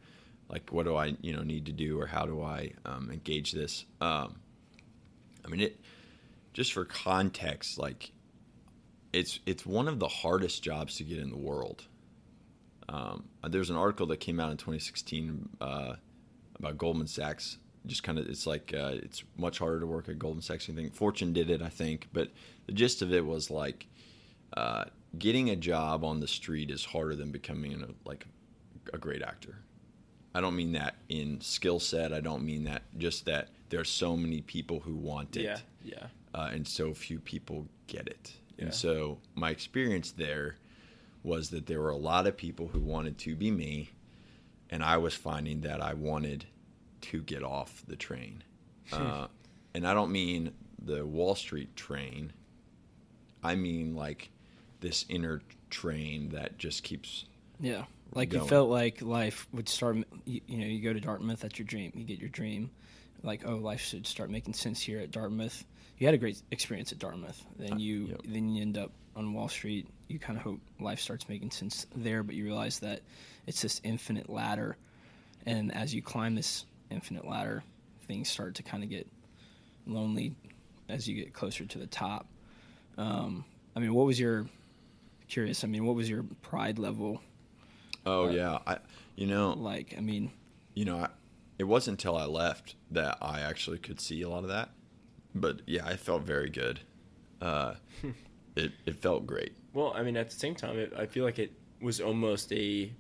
Like, 0.50 0.72
what 0.72 0.86
do 0.86 0.96
I, 0.96 1.16
you 1.22 1.32
know, 1.32 1.44
need 1.44 1.68
to 1.68 1.72
do, 1.72 2.00
or 2.02 2.08
how 2.08 2.26
do 2.26 2.42
I 2.42 2.72
um, 2.86 3.12
engage 3.12 3.52
this? 3.52 3.86
Um, 4.02 4.40
I 5.46 5.48
mean, 5.48 5.62
it 5.62 5.80
just 6.54 6.74
for 6.74 6.86
context, 6.86 7.78
like 7.78 8.12
it's 9.14 9.40
it's 9.46 9.66
one 9.66 9.88
of 9.88 10.00
the 10.00 10.08
hardest 10.08 10.64
jobs 10.64 10.96
to 10.98 11.04
get 11.04 11.20
in 11.20 11.30
the 11.30 11.38
world. 11.38 11.86
Um, 12.88 13.26
there's 13.48 13.70
an 13.70 13.76
article 13.76 14.08
that 14.08 14.18
came 14.18 14.40
out 14.40 14.50
in 14.52 14.58
2016 14.58 15.50
uh, 15.62 15.94
about 16.58 16.78
Goldman 16.78 17.08
Sachs. 17.08 17.58
Just 17.86 18.04
kind 18.04 18.18
of, 18.20 18.28
it's 18.28 18.46
like 18.48 18.74
uh, 18.76 18.94
it's 18.96 19.24
much 19.38 19.60
harder 19.60 19.80
to 19.80 19.86
work 19.88 20.10
at 20.10 20.18
Goldman 20.20 20.42
Sachs. 20.42 20.70
I 20.70 20.74
think 20.74 20.96
Fortune 20.96 21.32
did 21.32 21.50
it, 21.50 21.62
I 21.62 21.70
think, 21.70 22.08
but 22.14 22.32
the 22.66 22.72
gist 22.72 23.02
of 23.02 23.14
it 23.14 23.26
was 23.26 23.50
like 23.52 23.86
uh, 24.58 24.86
getting 25.18 25.50
a 25.52 25.56
job 25.56 26.04
on 26.04 26.20
the 26.20 26.28
street 26.28 26.72
is 26.72 26.84
harder 26.84 27.16
than 27.16 27.32
becoming 27.32 27.82
a, 27.84 28.08
like 28.10 28.26
a 28.92 28.98
great 28.98 29.22
actor. 29.22 29.56
I 30.34 30.42
don't 30.42 30.56
mean 30.56 30.74
that 30.74 30.96
in 31.10 31.42
skill 31.42 31.80
set. 31.80 32.12
I 32.12 32.22
don't 32.22 32.44
mean 32.44 32.64
that 32.66 32.84
just 32.98 33.26
that 33.26 33.50
there 33.70 33.80
are 33.80 33.86
so 33.86 34.18
many 34.18 34.42
people 34.42 34.80
who 34.80 34.96
want 34.96 35.38
it 35.38 35.44
Yeah. 35.44 35.58
Yeah. 35.84 36.08
uh, 36.34 36.50
and 36.52 36.68
so 36.68 36.94
few 36.94 37.20
people 37.20 37.68
get 37.88 38.08
it. 38.08 38.34
Yeah. 38.60 38.66
And 38.66 38.74
so 38.74 39.18
my 39.36 39.50
experience 39.50 40.12
there 40.12 40.58
was 41.24 41.50
that 41.50 41.66
there 41.66 41.82
were 41.82 41.90
a 41.90 41.98
lot 41.98 42.28
of 42.28 42.38
people 42.38 42.68
who 42.68 42.80
wanted 42.80 43.18
to 43.20 43.36
be 43.36 43.50
me, 43.52 43.90
and 44.70 44.84
I 44.84 44.98
was 44.98 45.14
finding 45.16 45.62
that 45.62 45.82
I 45.82 45.94
wanted 45.96 46.46
to 47.02 47.22
get 47.22 47.44
off 47.44 47.84
the 47.88 47.96
train. 47.96 48.44
uh, 48.92 49.28
and 49.74 49.88
I 49.88 49.94
don't 49.94 50.12
mean 50.12 50.52
the 50.84 51.06
Wall 51.06 51.36
Street 51.36 51.76
train. 51.76 52.34
I 53.44 53.56
mean 53.56 53.96
like 53.96 54.30
this 54.82 55.06
inner 55.10 55.42
train 55.70 56.30
that 56.30 56.58
just 56.58 56.84
keeps 56.84 57.26
Yeah, 57.60 57.86
like 58.14 58.30
going. 58.30 58.44
you 58.44 58.50
felt 58.50 58.70
like 58.70 59.02
life 59.02 59.48
would 59.54 59.70
start. 59.70 59.98
You, 60.26 60.42
you 60.48 60.58
know, 60.58 60.66
you 60.66 60.82
go 60.82 60.92
to 60.94 61.00
Dartmouth. 61.00 61.40
That's 61.42 61.58
your 61.60 61.66
dream. 61.68 61.92
You 61.96 62.04
get 62.04 62.20
your 62.20 62.30
dream. 62.30 62.70
Like, 63.24 63.44
oh, 63.46 63.56
life 63.58 63.82
should 63.82 64.08
start 64.08 64.30
making 64.30 64.54
sense 64.54 64.82
here 64.82 65.00
at 65.00 65.12
Dartmouth. 65.12 65.64
You 66.00 66.08
had 66.08 66.16
a 66.16 66.18
great 66.18 66.42
experience 66.52 66.92
at 66.94 67.00
Dartmouth. 67.00 67.46
Then 67.58 67.78
you 67.78 68.08
yep. 68.08 68.22
then 68.26 68.50
you 68.50 68.62
end 68.62 68.78
up 68.78 68.92
on 69.16 69.34
Wall 69.34 69.50
Street. 69.50 69.88
You 70.08 70.18
kind 70.18 70.38
of 70.38 70.44
hope 70.44 70.60
life 70.80 71.00
starts 71.00 71.28
making 71.28 71.52
sense 71.52 71.86
there, 71.96 72.24
but 72.24 72.36
you 72.36 72.46
realize 72.46 72.80
that 72.80 73.02
it's 73.46 73.62
this 73.62 73.82
infinite 73.84 74.30
ladder, 74.30 74.78
and 75.46 75.76
as 75.76 75.94
you 75.94 76.02
climb 76.02 76.36
this 76.36 76.66
infinite 76.90 77.28
ladder, 77.28 77.64
things 78.08 78.30
start 78.30 78.56
to 78.56 78.64
kind 78.64 78.82
of 78.84 78.90
get 78.90 79.08
lonely 79.86 80.34
as 80.88 81.08
you 81.08 81.16
get 81.16 81.34
closer 81.34 81.66
to 81.66 81.78
the 81.78 81.88
top. 81.88 82.28
Um, 82.98 83.44
I 83.76 83.80
mean, 83.80 83.94
what 83.94 84.06
was 84.06 84.20
your 84.20 84.48
curious? 85.28 85.64
I 85.64 85.68
mean, 85.68 85.86
what 85.86 85.96
was 85.96 86.10
your 86.10 86.24
pride 86.42 86.80
level 86.80 87.22
oh 88.06 88.28
Uh, 88.28 88.32
yeah 88.32 88.60
I 88.66 88.78
you 89.18 89.28
know 89.28 89.52
like? 89.52 89.96
I 89.98 90.02
mean, 90.02 90.32
you 90.76 90.86
know, 90.86 90.98
I, 90.98 91.10
it 91.58 91.66
wasn't 91.66 92.00
until 92.00 92.16
I 92.16 92.26
left 92.26 92.76
that 92.92 93.18
I 93.22 93.42
actually 93.42 93.80
could 93.80 94.00
see 94.00 94.22
a 94.22 94.30
lot 94.30 94.44
of 94.44 94.50
that. 94.50 94.70
But 95.36 95.62
yeah, 95.66 95.86
I 95.86 95.96
felt 95.96 96.24
very 96.24 96.50
good. 96.50 96.80
Uh, 97.42 97.76
it 98.56 98.72
it 98.86 99.00
felt 99.00 99.26
great. 99.26 99.54
Well, 99.74 99.94
I 99.96 100.04
mean, 100.04 100.18
at 100.18 100.30
the 100.30 100.36
same 100.36 100.56
time, 100.56 100.78
it, 100.80 100.94
I 100.98 101.06
feel 101.06 101.24
like 101.24 101.40
it 101.40 101.52
was 101.82 102.02
almost 102.02 102.52
a 102.52 102.92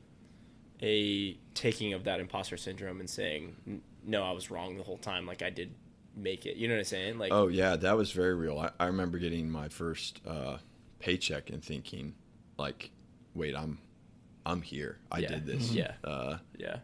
a 0.81 1.33
taking 1.53 1.93
of 1.93 2.03
that 2.05 2.19
imposter 2.19 2.57
syndrome 2.57 2.99
and 2.99 3.09
saying, 3.09 3.81
"No, 4.05 4.23
I 4.23 4.31
was 4.31 4.49
wrong 4.51 4.77
the 4.77 4.83
whole 4.83 4.97
time. 4.97 5.25
Like 5.25 5.41
I 5.41 5.49
did 5.49 5.73
make 6.15 6.45
it." 6.45 6.55
You 6.55 6.67
know 6.67 6.75
what 6.75 6.79
I'm 6.79 6.85
saying? 6.85 7.17
Like, 7.17 7.31
Oh 7.31 7.47
yeah, 7.47 7.75
that 7.75 7.97
was 7.97 8.11
very 8.11 8.35
real. 8.35 8.57
I, 8.59 8.71
I 8.79 8.85
remember 8.85 9.17
getting 9.17 9.49
my 9.49 9.67
first 9.67 10.21
uh, 10.25 10.57
paycheck 10.99 11.49
and 11.49 11.63
thinking, 11.63 12.13
like, 12.57 12.91
wait, 13.33 13.55
I'm 13.55 13.79
I'm 14.45 14.61
here. 14.61 14.99
I 15.11 15.19
Yeah. 15.19 15.27
did 15.29 15.45
this. 15.45 15.71
Yeah. 15.73 15.93
Uh, 16.03 16.37
yeah, 16.57 16.77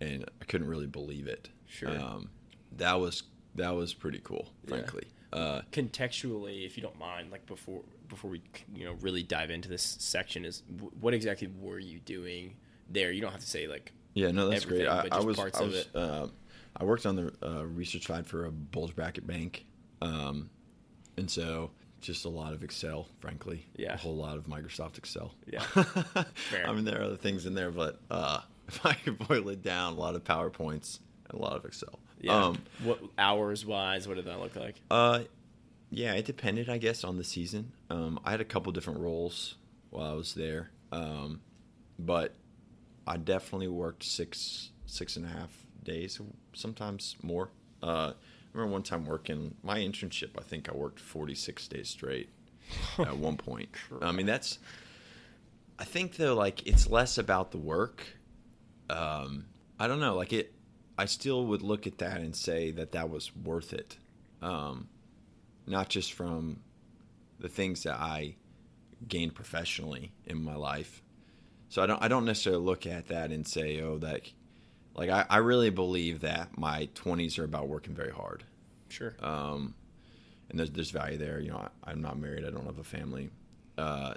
and 0.00 0.24
I 0.40 0.44
couldn't 0.46 0.66
really 0.68 0.86
believe 0.88 1.26
it. 1.28 1.50
Sure. 1.66 1.90
Um, 1.90 2.30
that 2.72 2.94
was 2.94 3.22
that 3.56 3.74
was 3.74 3.92
pretty 3.94 4.20
cool, 4.22 4.48
Yeah. 4.64 4.68
frankly. 4.70 5.04
Uh, 5.32 5.60
contextually, 5.72 6.64
if 6.64 6.76
you 6.76 6.82
don't 6.82 6.98
mind, 6.98 7.30
like 7.30 7.46
before 7.46 7.82
before 8.08 8.30
we 8.30 8.42
you 8.74 8.84
know 8.84 8.92
really 9.00 9.22
dive 9.22 9.50
into 9.50 9.68
this 9.68 9.82
section, 10.00 10.44
is 10.44 10.60
w- 10.60 10.92
what 11.00 11.12
exactly 11.14 11.48
were 11.60 11.78
you 11.78 11.98
doing 12.00 12.54
there? 12.88 13.10
You 13.12 13.20
don't 13.20 13.32
have 13.32 13.40
to 13.40 13.46
say 13.46 13.66
like 13.66 13.92
Yeah, 14.14 14.30
no, 14.30 14.48
that's 14.48 14.64
great. 14.64 14.86
I, 14.86 15.08
I 15.10 15.20
was, 15.20 15.36
parts 15.36 15.60
I 15.60 15.64
of 15.64 15.68
was, 15.70 15.76
it. 15.80 15.88
Uh, 15.94 16.26
I 16.78 16.84
worked 16.84 17.06
on 17.06 17.16
the 17.16 17.32
uh, 17.42 17.64
research 17.66 18.06
side 18.06 18.26
for 18.26 18.46
a 18.46 18.50
bulge 18.52 18.94
bracket 18.94 19.26
bank, 19.26 19.64
um, 20.00 20.48
and 21.16 21.28
so 21.30 21.70
just 22.00 22.24
a 22.24 22.28
lot 22.28 22.52
of 22.52 22.62
Excel, 22.62 23.08
frankly. 23.20 23.66
Yeah. 23.76 23.94
a 23.94 23.96
whole 23.96 24.14
lot 24.16 24.36
of 24.36 24.44
Microsoft 24.46 24.96
Excel. 24.98 25.34
Yeah. 25.46 25.64
I 25.74 26.72
mean, 26.72 26.84
there 26.84 27.00
are 27.00 27.04
other 27.04 27.16
things 27.16 27.46
in 27.46 27.54
there, 27.54 27.70
but 27.70 28.00
uh, 28.10 28.40
if 28.68 28.84
I 28.86 28.92
could 28.94 29.18
boil 29.26 29.48
it 29.48 29.62
down, 29.62 29.94
a 29.94 29.96
lot 29.96 30.14
of 30.14 30.22
PowerPoints 30.22 31.00
and 31.30 31.40
a 31.40 31.42
lot 31.42 31.56
of 31.56 31.64
Excel. 31.64 31.98
Yeah. 32.26 32.46
Um, 32.46 32.58
what 32.82 33.00
hours 33.18 33.64
wise? 33.64 34.06
What 34.08 34.16
did 34.16 34.26
that 34.26 34.40
look 34.40 34.56
like? 34.56 34.76
uh, 34.90 35.20
yeah, 35.90 36.14
it 36.14 36.24
depended, 36.24 36.68
I 36.68 36.78
guess, 36.78 37.04
on 37.04 37.16
the 37.16 37.24
season. 37.24 37.72
Um, 37.90 38.18
I 38.24 38.32
had 38.32 38.40
a 38.40 38.44
couple 38.44 38.72
different 38.72 38.98
roles 39.00 39.54
while 39.90 40.10
I 40.10 40.14
was 40.14 40.34
there, 40.34 40.70
um, 40.90 41.40
but 41.98 42.34
I 43.06 43.16
definitely 43.16 43.68
worked 43.68 44.02
six 44.02 44.70
six 44.86 45.16
and 45.16 45.24
a 45.24 45.28
half 45.28 45.50
days, 45.84 46.20
sometimes 46.54 47.16
more. 47.22 47.50
Uh, 47.82 48.12
I 48.12 48.14
remember 48.52 48.72
one 48.72 48.82
time 48.82 49.06
working 49.06 49.54
my 49.62 49.78
internship. 49.78 50.30
I 50.36 50.42
think 50.42 50.68
I 50.68 50.74
worked 50.74 50.98
forty 50.98 51.34
six 51.36 51.68
days 51.68 51.88
straight 51.88 52.30
at 52.98 53.16
one 53.16 53.36
point. 53.36 53.68
I 54.02 54.10
mean, 54.12 54.26
that's. 54.26 54.58
I 55.78 55.84
think 55.84 56.16
though, 56.16 56.34
like 56.34 56.66
it's 56.66 56.90
less 56.90 57.16
about 57.16 57.52
the 57.52 57.58
work. 57.58 58.04
Um, 58.90 59.46
I 59.78 59.86
don't 59.86 60.00
know, 60.00 60.16
like 60.16 60.32
it. 60.32 60.52
I 60.98 61.04
still 61.06 61.46
would 61.46 61.62
look 61.62 61.86
at 61.86 61.98
that 61.98 62.20
and 62.20 62.34
say 62.34 62.70
that 62.72 62.92
that 62.92 63.10
was 63.10 63.34
worth 63.36 63.72
it. 63.72 63.98
Um, 64.42 64.88
not 65.66 65.88
just 65.88 66.12
from 66.12 66.60
the 67.38 67.48
things 67.48 67.82
that 67.82 67.96
I 67.96 68.36
gained 69.06 69.34
professionally 69.34 70.12
in 70.24 70.42
my 70.42 70.54
life. 70.54 71.02
So 71.68 71.82
I 71.82 71.86
don't 71.86 72.02
I 72.02 72.08
don't 72.08 72.24
necessarily 72.24 72.62
look 72.62 72.86
at 72.86 73.08
that 73.08 73.30
and 73.30 73.46
say, 73.46 73.80
oh, 73.80 73.98
that 73.98 74.22
like 74.94 75.10
I, 75.10 75.26
I 75.28 75.38
really 75.38 75.70
believe 75.70 76.20
that 76.20 76.56
my 76.56 76.88
twenties 76.94 77.38
are 77.38 77.44
about 77.44 77.68
working 77.68 77.94
very 77.94 78.12
hard. 78.12 78.44
Sure. 78.88 79.14
Um, 79.20 79.74
and 80.48 80.58
there's 80.58 80.70
there's 80.70 80.90
value 80.90 81.18
there. 81.18 81.40
You 81.40 81.50
know, 81.50 81.68
I, 81.84 81.90
I'm 81.90 82.00
not 82.00 82.18
married. 82.18 82.44
I 82.44 82.50
don't 82.50 82.64
have 82.66 82.78
a 82.78 82.84
family. 82.84 83.30
Uh, 83.76 84.14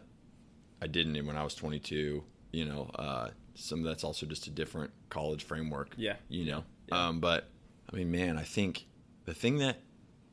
I 0.81 0.87
didn't 0.87 1.25
when 1.25 1.35
I 1.35 1.43
was 1.43 1.55
22. 1.55 2.23
You 2.51 2.65
know, 2.65 2.89
uh, 2.95 3.29
some 3.55 3.79
of 3.79 3.85
that's 3.85 4.03
also 4.03 4.25
just 4.25 4.47
a 4.47 4.51
different 4.51 4.91
college 5.09 5.43
framework. 5.43 5.93
Yeah. 5.97 6.15
You 6.29 6.45
know, 6.45 6.63
Yeah. 6.87 7.07
um, 7.07 7.19
but 7.19 7.49
I 7.91 7.95
mean, 7.95 8.11
man, 8.11 8.37
I 8.37 8.43
think 8.43 8.85
the 9.25 9.33
thing 9.33 9.57
that 9.59 9.81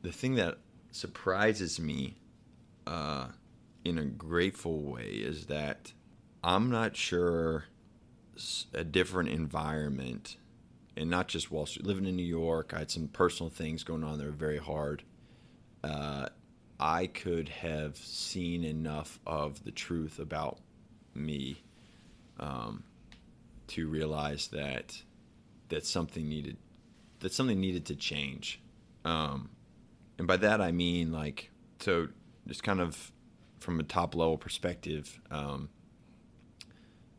the 0.02 0.12
thing 0.12 0.34
that 0.36 0.58
surprises 0.92 1.80
me 1.80 2.16
uh, 2.86 3.28
in 3.84 3.98
a 3.98 4.04
grateful 4.04 4.82
way 4.82 5.08
is 5.08 5.46
that 5.46 5.92
I'm 6.44 6.70
not 6.70 6.96
sure 6.96 7.64
a 8.74 8.84
different 8.84 9.30
environment 9.30 10.36
and 10.96 11.10
not 11.10 11.28
just 11.28 11.50
Wall 11.50 11.66
Street. 11.66 11.86
Living 11.86 12.04
in 12.06 12.16
New 12.16 12.22
York, 12.22 12.72
I 12.74 12.80
had 12.80 12.90
some 12.90 13.08
personal 13.08 13.50
things 13.50 13.82
going 13.82 14.04
on 14.04 14.18
that 14.18 14.24
were 14.24 14.30
very 14.30 14.58
hard. 14.58 15.02
Uh, 15.82 16.28
I 16.78 17.06
could 17.06 17.48
have 17.48 17.96
seen 17.96 18.62
enough 18.64 19.18
of 19.26 19.64
the 19.64 19.70
truth 19.70 20.18
about 20.18 20.58
me 21.14 21.62
um, 22.38 22.82
to 23.68 23.88
realize 23.88 24.48
that 24.48 25.02
that 25.68 25.84
something 25.84 26.28
needed 26.28 26.56
that 27.20 27.32
something 27.32 27.60
needed 27.60 27.84
to 27.86 27.94
change. 27.96 28.60
Um, 29.04 29.50
and 30.18 30.26
by 30.26 30.36
that 30.38 30.60
I 30.60 30.72
mean 30.72 31.12
like 31.12 31.50
so 31.80 32.08
just 32.46 32.62
kind 32.62 32.80
of 32.80 33.12
from 33.58 33.80
a 33.80 33.82
top 33.82 34.14
level 34.14 34.38
perspective. 34.38 35.20
Um, 35.30 35.68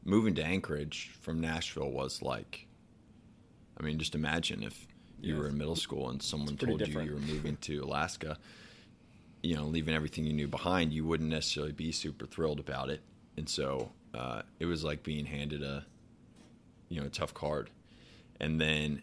moving 0.06 0.36
to 0.36 0.44
Anchorage 0.44 1.12
from 1.22 1.42
Nashville 1.42 1.92
was 1.92 2.22
like, 2.22 2.68
I 3.80 3.84
mean, 3.84 4.00
just 4.00 4.16
imagine 4.16 4.64
if 4.64 4.88
you 5.20 5.34
Yeah. 5.34 5.42
were 5.42 5.48
in 5.50 5.58
middle 5.58 5.76
school 5.76 6.10
and 6.10 6.22
someone 6.22 6.56
told 6.58 6.80
different. 6.80 7.10
you 7.10 7.16
you 7.16 7.20
were 7.20 7.26
moving 7.34 7.58
to 7.58 7.84
Alaska, 7.84 8.38
you 9.44 9.56
know, 9.56 9.66
leaving 9.66 9.94
everything 9.94 10.26
you 10.26 10.34
knew 10.34 10.48
behind, 10.48 10.94
you 10.94 11.06
wouldn't 11.06 11.30
necessarily 11.30 11.74
be 11.74 11.92
super 11.92 12.26
thrilled 12.26 12.60
about 12.60 12.90
it. 12.90 13.02
And 13.36 13.50
so 13.50 13.92
uh, 14.14 14.44
it 14.60 14.66
was 14.66 14.84
like 14.84 15.04
being 15.04 15.26
handed 15.26 15.62
a, 15.62 15.86
you 16.90 17.00
know, 17.00 17.08
a 17.08 17.10
tough 17.10 17.34
card. 17.34 17.70
And 18.40 18.60
then 18.60 19.02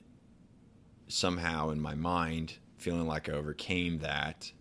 somehow 1.08 1.70
in 1.70 1.80
my 1.80 1.94
mind, 1.94 2.58
feeling 2.76 3.06
like 3.06 3.28
I 3.28 3.32
overcame 3.32 3.98
that, 3.98 4.52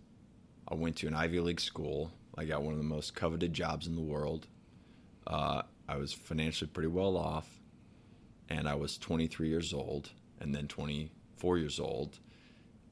I 0.68 0.74
went 0.74 0.96
to 0.96 1.06
an 1.06 1.14
Ivy 1.14 1.40
League 1.40 1.60
school. 1.60 2.12
I 2.36 2.44
got 2.44 2.62
one 2.62 2.72
of 2.72 2.78
the 2.78 2.84
most 2.84 3.14
coveted 3.14 3.52
jobs 3.52 3.86
in 3.86 3.94
the 3.94 4.02
world. 4.02 4.46
Uh, 5.26 5.62
I 5.88 5.96
was 5.96 6.12
financially 6.12 6.70
pretty 6.70 6.88
well 6.88 7.16
off, 7.16 7.60
and 8.48 8.68
I 8.68 8.74
was 8.74 8.98
23 8.98 9.48
years 9.48 9.72
old, 9.72 10.10
and 10.40 10.54
then 10.54 10.66
24 10.66 11.58
years 11.58 11.78
old, 11.78 12.18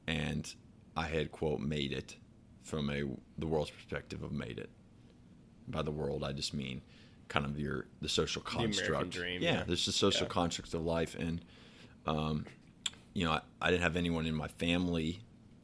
and 0.07 0.53
I 0.95 1.07
had 1.07 1.31
quote 1.31 1.59
made 1.59 1.91
it 1.91 2.15
from 2.63 2.89
a 2.89 3.03
the 3.37 3.47
world's 3.47 3.71
perspective 3.71 4.23
of 4.23 4.31
made 4.31 4.59
it. 4.59 4.69
By 5.67 5.81
the 5.81 5.91
world, 5.91 6.23
I 6.23 6.33
just 6.33 6.53
mean 6.53 6.81
kind 7.33 7.45
of 7.47 7.59
your 7.59 7.87
the 8.01 8.07
social 8.07 8.41
construct. 8.43 9.09
dream, 9.09 9.41
yeah, 9.41 9.53
yeah. 9.53 9.63
there's 9.65 9.85
the 9.87 9.91
social 9.91 10.27
Yeah. 10.27 10.33
construct 10.33 10.73
of 10.75 10.83
life, 10.85 11.15
and 11.15 11.41
um, 12.05 12.45
you 13.13 13.25
know, 13.25 13.31
I, 13.31 13.41
I 13.61 13.71
didn't 13.71 13.81
have 13.83 13.95
anyone 13.95 14.27
in 14.27 14.35
my 14.35 14.47
family 14.47 15.21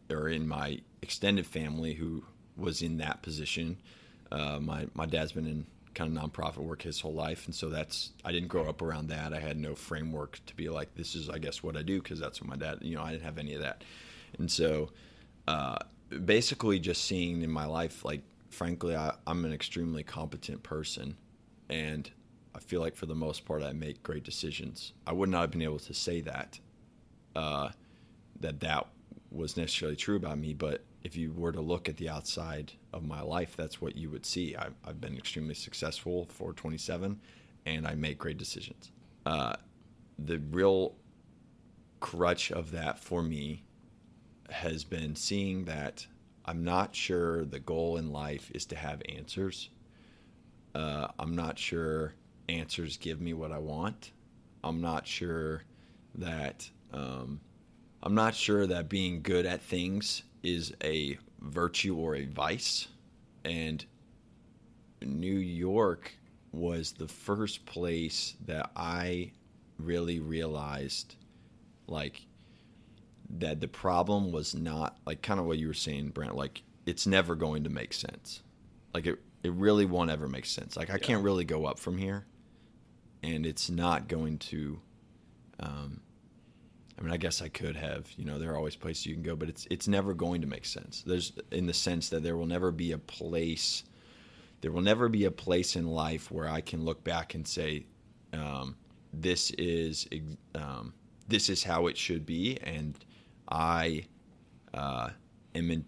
or 0.10 0.28
in 0.30 0.48
my 0.48 0.82
extended 1.04 1.46
family 1.46 1.94
who 1.94 2.24
was 2.58 2.82
in 2.82 2.98
that 2.98 3.22
position. 3.22 3.78
Uh, 4.32 4.60
my 4.60 4.88
my 4.96 5.06
dad's 5.06 5.32
been 5.32 5.46
in 5.48 5.66
kind 5.94 6.16
of 6.18 6.24
nonprofit 6.32 6.58
work 6.58 6.82
his 6.82 7.00
whole 7.02 7.14
life, 7.14 7.46
and 7.46 7.54
so 7.54 7.70
that's 7.70 8.12
I 8.26 8.32
didn't 8.32 8.48
grow 8.48 8.68
up 8.68 8.82
around 8.82 9.08
that. 9.10 9.32
I 9.34 9.40
had 9.40 9.58
no 9.58 9.76
framework 9.76 10.40
to 10.48 10.56
be 10.56 10.70
like, 10.70 10.96
this 10.96 11.14
is 11.16 11.30
I 11.30 11.38
guess 11.38 11.62
what 11.62 11.78
I 11.78 11.84
do 11.84 12.02
because 12.02 12.20
that's 12.20 12.42
what 12.42 12.50
my 12.50 12.56
dad. 12.56 12.80
You 12.82 12.96
know, 12.96 13.04
I 13.04 13.12
didn't 13.12 13.24
have 13.26 13.38
any 13.38 13.54
of 13.54 13.62
that, 13.62 13.84
and 14.40 14.50
so 14.50 14.90
uh, 15.48 15.78
basically 16.26 16.80
just 16.80 17.06
seeing 17.06 17.44
in 17.44 17.52
my 17.52 17.66
life, 17.66 18.04
like 18.04 18.22
frankly, 18.50 18.96
I, 18.96 19.14
I'm 19.28 19.46
an 19.46 19.54
extremely 19.54 20.02
competent 20.04 20.64
person, 20.64 21.16
and 21.70 22.10
I 22.56 22.60
feel 22.60 22.82
like 22.82 22.96
for 22.96 23.06
the 23.06 23.16
most 23.16 23.46
part 23.46 23.64
I 23.64 23.74
make 23.74 24.04
great 24.04 24.24
decisions. 24.24 24.94
I 25.06 25.14
would 25.14 25.30
not 25.30 25.42
have 25.42 25.52
been 25.52 25.62
able 25.62 25.80
to 25.80 25.94
say 25.94 26.22
that 26.22 26.60
uh, 27.36 27.70
that 28.40 28.60
that 28.62 28.88
was 29.32 29.58
necessarily 29.58 29.96
true 29.96 30.16
about 30.16 30.38
me, 30.38 30.54
but 30.54 30.84
if 31.04 31.16
you 31.16 31.32
were 31.32 31.52
to 31.52 31.62
look 31.62 31.88
at 31.88 31.98
the 31.98 32.10
outside 32.10 32.74
of 32.92 33.06
my 33.06 33.22
life, 33.22 33.56
that's 33.56 33.82
what 33.82 33.96
you 33.96 34.10
would 34.10 34.26
see. 34.26 34.56
I've, 34.56 34.74
I've 34.86 35.00
been 35.00 35.16
extremely 35.18 35.54
successful 35.54 36.26
for 36.30 36.52
27, 36.54 37.20
and 37.66 37.88
I 37.88 37.96
make 37.96 38.18
great 38.18 38.38
decisions. 38.38 38.92
Uh, 39.26 39.56
the 40.18 40.40
real 40.52 40.96
crutch 42.00 42.52
of 42.52 42.72
that 42.72 43.00
for 43.00 43.22
me 43.22 43.64
has 44.50 44.84
been 44.84 45.16
seeing 45.16 45.66
that 45.66 46.06
I'm 46.46 46.64
not 46.64 46.96
sure 46.96 47.46
the 47.46 47.60
goal 47.60 47.98
in 47.98 48.12
life 48.12 48.52
is 48.54 48.66
to 48.68 48.76
have 48.76 49.02
answers. 49.08 49.70
Uh, 50.80 51.10
I'm 51.20 51.36
not 51.36 51.60
sure 51.60 52.14
answers 52.48 52.96
give 52.96 53.20
me 53.20 53.34
what 53.34 53.52
I 53.52 53.58
want. 53.58 54.12
I'm 54.64 54.80
not 54.80 55.06
sure 55.06 55.64
that 56.16 56.70
um, 56.94 57.42
I'm 58.02 58.16
not 58.16 58.34
sure 58.34 58.66
that 58.66 58.88
being 58.88 59.22
good 59.22 59.46
at 59.46 59.62
things 59.62 60.24
is 60.42 60.74
a 60.82 61.18
virtue 61.42 61.98
or 61.98 62.16
a 62.16 62.26
vice. 62.28 62.88
And 63.44 63.86
New 65.02 65.38
York 65.38 66.16
was 66.54 66.94
the 66.94 67.10
first 67.10 67.66
place 67.66 68.36
that 68.46 68.72
I 68.74 69.32
really 69.80 70.22
realized 70.22 71.16
like 71.88 72.22
that 73.38 73.60
the 73.60 73.68
problem 73.68 74.32
was 74.32 74.56
not 74.56 74.98
like 75.06 75.22
kind 75.22 75.42
of 75.42 75.46
what 75.46 75.58
you 75.58 75.68
were 75.68 75.74
saying, 75.74 76.12
Brent, 76.12 76.38
like 76.38 76.64
it's 76.86 77.06
never 77.06 77.36
going 77.36 77.66
to 77.66 77.70
make 77.70 77.92
sense. 77.92 78.44
Like 78.94 79.06
it 79.06 79.20
it 79.44 79.54
really 79.54 79.86
won't 79.86 80.10
ever 80.10 80.28
make 80.28 80.46
sense. 80.46 80.76
Like 80.76 80.90
I 80.90 80.98
can't 80.98 81.24
really 81.24 81.46
go 81.46 81.66
up 81.66 81.80
from 81.80 81.98
here 81.98 82.26
and 83.24 83.46
it's 83.46 83.70
not 83.70 84.08
going 84.08 84.38
to 84.38 84.80
um 85.60 86.02
I 86.98 87.02
mean, 87.02 87.14
I 87.14 87.18
guess 87.18 87.42
I 87.42 87.48
could 87.48 87.78
have. 87.78 88.12
You 88.18 88.26
know, 88.26 88.38
there 88.40 88.52
are 88.52 88.58
always 88.58 88.76
places 88.76 89.06
you 89.06 89.14
can 89.14 89.24
go, 89.24 89.36
but 89.36 89.48
it's 89.48 89.66
it's 89.72 89.88
never 89.88 90.14
going 90.14 90.42
to 90.42 90.48
make 90.48 90.66
sense. 90.66 91.02
There's 91.08 91.32
in 91.52 91.66
the 91.66 91.74
sense 91.74 92.10
that 92.10 92.24
there 92.24 92.36
will 92.36 92.46
never 92.46 92.72
be 92.72 92.92
a 92.92 92.98
place, 92.98 93.84
there 94.60 94.72
will 94.74 94.82
never 94.82 95.08
be 95.08 95.24
a 95.24 95.32
place 95.32 95.78
in 95.78 95.88
life 95.88 96.30
where 96.30 96.50
I 96.50 96.60
can 96.60 96.84
look 96.84 97.04
back 97.06 97.36
and 97.36 97.48
say, 97.48 97.86
um, 98.34 98.76
this 99.14 99.52
is 99.52 100.08
um, 100.56 100.94
this 101.30 101.48
is 101.50 101.64
how 101.64 101.88
it 101.88 101.98
should 101.98 102.26
be, 102.26 102.58
and 102.64 102.98
I 103.48 104.04
uh, 104.74 105.12
am 105.56 105.72
in, 105.72 105.86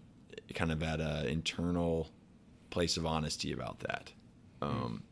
kind 0.54 0.72
of 0.72 0.82
at 0.82 1.00
an 1.00 1.26
internal 1.26 2.08
place 2.72 2.96
of 2.96 3.06
honesty 3.06 3.52
about 3.52 3.78
that. 3.80 4.10
Um, 4.60 5.02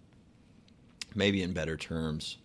maybe 1.15 1.43
in 1.43 1.53
better 1.53 1.77
terms, 1.77 2.39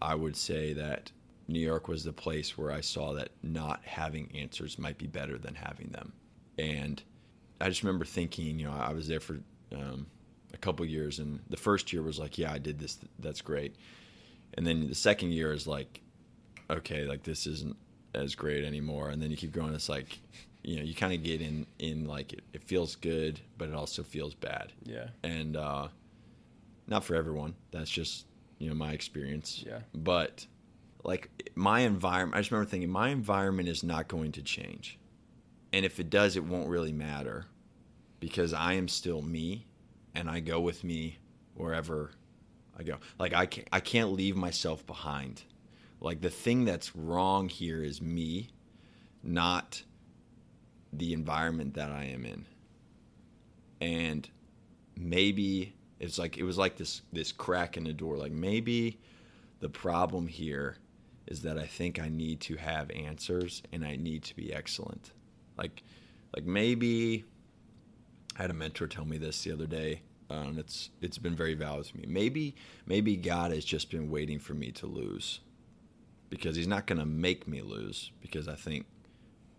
I 0.00 0.14
would 0.14 0.36
say 0.36 0.72
that 0.74 1.10
New 1.48 1.60
York 1.60 1.88
was 1.88 2.04
the 2.04 2.12
place 2.12 2.56
where 2.56 2.72
I 2.72 2.80
saw 2.80 3.12
that 3.14 3.30
not 3.42 3.80
having 3.84 4.30
answers 4.34 4.78
might 4.78 4.98
be 4.98 5.06
better 5.06 5.36
than 5.36 5.54
having 5.54 5.88
them. 5.88 6.12
And 6.58 7.02
I 7.60 7.68
just 7.68 7.82
remember 7.82 8.04
thinking, 8.04 8.58
you 8.58 8.66
know, 8.66 8.72
I 8.72 8.92
was 8.92 9.08
there 9.08 9.20
for 9.20 9.38
um, 9.74 10.06
a 10.54 10.58
couple 10.58 10.84
years, 10.86 11.18
and 11.18 11.40
the 11.50 11.56
first 11.56 11.92
year 11.92 12.02
was 12.02 12.18
like, 12.18 12.38
yeah, 12.38 12.52
I 12.52 12.58
did 12.58 12.78
this, 12.78 12.98
that's 13.18 13.40
great. 13.40 13.76
And 14.54 14.66
then 14.66 14.88
the 14.88 14.94
second 14.94 15.32
year 15.32 15.52
is 15.52 15.66
like, 15.66 16.00
okay, 16.70 17.04
like 17.04 17.22
this 17.22 17.46
isn't 17.46 17.76
as 18.14 18.34
great 18.34 18.64
anymore. 18.64 19.10
And 19.10 19.20
then 19.20 19.30
you 19.30 19.36
keep 19.36 19.52
growing. 19.52 19.74
It's 19.74 19.88
like, 19.88 20.18
you 20.66 20.76
know, 20.76 20.82
you 20.82 20.94
kind 20.94 21.14
of 21.14 21.22
get 21.22 21.40
in 21.40 21.64
in 21.78 22.06
like 22.06 22.32
it, 22.32 22.42
it 22.52 22.64
feels 22.64 22.96
good, 22.96 23.40
but 23.56 23.68
it 23.68 23.74
also 23.74 24.02
feels 24.02 24.34
bad. 24.34 24.72
Yeah. 24.82 25.06
And 25.22 25.56
uh, 25.56 25.88
not 26.88 27.04
for 27.04 27.14
everyone. 27.14 27.54
That's 27.70 27.88
just 27.88 28.26
you 28.58 28.68
know 28.68 28.74
my 28.74 28.92
experience. 28.92 29.62
Yeah. 29.64 29.78
But 29.94 30.44
like 31.04 31.30
my 31.54 31.80
environment, 31.80 32.36
I 32.36 32.40
just 32.40 32.50
remember 32.50 32.68
thinking 32.68 32.90
my 32.90 33.10
environment 33.10 33.68
is 33.68 33.84
not 33.84 34.08
going 34.08 34.32
to 34.32 34.42
change, 34.42 34.98
and 35.72 35.84
if 35.86 36.00
it 36.00 36.10
does, 36.10 36.36
it 36.36 36.44
won't 36.44 36.68
really 36.68 36.92
matter, 36.92 37.46
because 38.18 38.52
I 38.52 38.72
am 38.72 38.88
still 38.88 39.22
me, 39.22 39.66
and 40.16 40.28
I 40.28 40.40
go 40.40 40.58
with 40.58 40.82
me 40.82 41.18
wherever 41.54 42.10
I 42.76 42.82
go. 42.82 42.96
Like 43.20 43.34
I 43.34 43.46
can't, 43.46 43.68
I 43.70 43.78
can't 43.78 44.12
leave 44.12 44.34
myself 44.34 44.84
behind. 44.84 45.44
Like 46.00 46.22
the 46.22 46.30
thing 46.30 46.64
that's 46.64 46.96
wrong 46.96 47.48
here 47.48 47.84
is 47.84 48.02
me, 48.02 48.50
not 49.22 49.84
the 50.98 51.12
environment 51.12 51.74
that 51.74 51.90
I 51.90 52.04
am 52.04 52.24
in. 52.24 52.46
And 53.80 54.28
maybe 54.96 55.74
it's 56.00 56.18
like 56.18 56.38
it 56.38 56.44
was 56.44 56.58
like 56.58 56.76
this 56.76 57.02
this 57.12 57.32
crack 57.32 57.76
in 57.76 57.84
the 57.84 57.92
door. 57.92 58.16
Like 58.16 58.32
maybe 58.32 58.98
the 59.60 59.68
problem 59.68 60.26
here 60.26 60.76
is 61.26 61.42
that 61.42 61.58
I 61.58 61.66
think 61.66 61.98
I 61.98 62.08
need 62.08 62.40
to 62.42 62.56
have 62.56 62.90
answers 62.90 63.62
and 63.72 63.84
I 63.84 63.96
need 63.96 64.22
to 64.24 64.36
be 64.36 64.52
excellent. 64.52 65.12
Like 65.58 65.82
like 66.34 66.44
maybe 66.44 67.24
I 68.38 68.42
had 68.42 68.50
a 68.50 68.54
mentor 68.54 68.86
tell 68.86 69.04
me 69.04 69.18
this 69.18 69.42
the 69.42 69.52
other 69.52 69.66
day. 69.66 70.02
And 70.28 70.58
it's 70.58 70.90
it's 71.00 71.18
been 71.18 71.36
very 71.36 71.54
valuable 71.54 71.84
to 71.84 71.96
me. 71.96 72.04
Maybe 72.08 72.56
maybe 72.84 73.16
God 73.16 73.52
has 73.52 73.64
just 73.64 73.90
been 73.90 74.10
waiting 74.10 74.40
for 74.40 74.54
me 74.54 74.72
to 74.72 74.86
lose, 74.86 75.40
because 76.30 76.56
He's 76.56 76.66
not 76.66 76.86
going 76.86 76.98
to 76.98 77.06
make 77.06 77.46
me 77.46 77.62
lose. 77.62 78.10
Because 78.20 78.48
I 78.48 78.56
think 78.56 78.86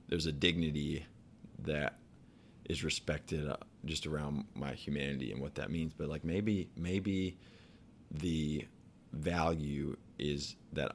there's 0.09 0.25
a 0.25 0.31
dignity 0.33 1.05
that 1.59 1.97
is 2.65 2.83
respected 2.83 3.47
uh, 3.47 3.57
just 3.85 4.05
around 4.05 4.45
my 4.55 4.73
humanity 4.73 5.31
and 5.31 5.41
what 5.41 5.55
that 5.55 5.71
means. 5.71 5.93
But 5.97 6.09
like 6.09 6.23
maybe 6.23 6.69
maybe 6.75 7.37
the 8.11 8.65
value 9.13 9.95
is 10.19 10.55
that 10.73 10.93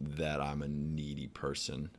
that 0.00 0.40
I'm 0.40 0.62
a 0.62 0.68
needy 0.68 1.28
person, 1.28 1.90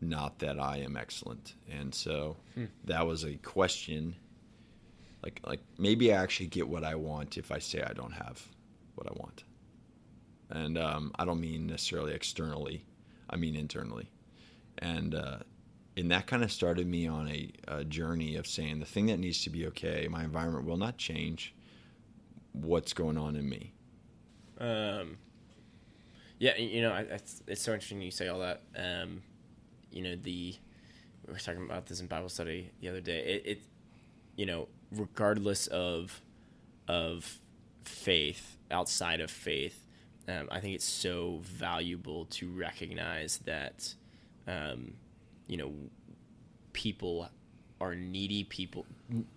not 0.00 0.38
that 0.38 0.58
I 0.58 0.78
am 0.78 0.96
excellent. 0.96 1.54
And 1.70 1.94
so 1.94 2.36
Hmm. 2.54 2.66
that 2.84 3.06
was 3.06 3.24
a 3.24 3.36
question. 3.36 4.16
Like 5.22 5.40
like 5.46 5.60
maybe 5.78 6.12
I 6.12 6.22
actually 6.22 6.48
get 6.48 6.68
what 6.68 6.84
I 6.84 6.94
want 6.94 7.36
if 7.38 7.50
I 7.52 7.58
say 7.58 7.82
I 7.82 7.92
don't 7.92 8.12
have 8.12 8.46
what 8.94 9.06
I 9.06 9.12
want. 9.16 9.44
And 10.50 10.76
um, 10.76 11.12
I 11.18 11.24
don't 11.24 11.40
mean 11.40 11.66
necessarily 11.66 12.12
externally, 12.12 12.84
I 13.30 13.36
mean 13.36 13.56
internally. 13.56 14.10
And 14.78 15.14
uh, 15.14 15.38
and 15.96 16.10
that 16.10 16.26
kind 16.26 16.42
of 16.42 16.50
started 16.50 16.86
me 16.86 17.06
on 17.06 17.28
a, 17.28 17.50
a 17.68 17.84
journey 17.84 18.36
of 18.36 18.46
saying 18.46 18.80
the 18.80 18.86
thing 18.86 19.06
that 19.06 19.18
needs 19.18 19.42
to 19.44 19.50
be 19.50 19.66
okay, 19.68 20.08
my 20.10 20.24
environment 20.24 20.64
will 20.64 20.76
not 20.76 20.96
change 20.96 21.54
what's 22.52 22.92
going 22.92 23.18
on 23.18 23.36
in 23.36 23.48
me. 23.48 23.72
Um, 24.58 25.18
yeah, 26.38 26.56
you 26.56 26.82
know, 26.82 26.94
it's, 26.94 27.42
it's 27.46 27.62
so 27.62 27.72
interesting 27.72 28.00
you 28.00 28.10
say 28.10 28.28
all 28.28 28.40
that. 28.40 28.62
Um, 28.76 29.22
you 29.90 30.02
know, 30.02 30.16
the 30.16 30.56
we 31.26 31.32
were 31.32 31.38
talking 31.38 31.64
about 31.64 31.86
this 31.86 32.00
in 32.00 32.06
Bible 32.06 32.28
study 32.28 32.70
the 32.80 32.88
other 32.88 33.00
day. 33.00 33.20
It, 33.20 33.46
it 33.46 33.62
you 34.36 34.46
know, 34.46 34.68
regardless 34.90 35.66
of 35.68 36.20
of 36.88 37.38
faith, 37.84 38.56
outside 38.70 39.20
of 39.20 39.30
faith, 39.30 39.86
um, 40.28 40.48
I 40.50 40.60
think 40.60 40.74
it's 40.74 40.84
so 40.84 41.40
valuable 41.42 42.26
to 42.26 42.50
recognize 42.50 43.38
that, 43.38 43.94
um, 44.46 44.94
you 45.52 45.58
know, 45.58 45.70
people 46.72 47.28
are 47.78 47.94
needy 47.94 48.42
people 48.42 48.86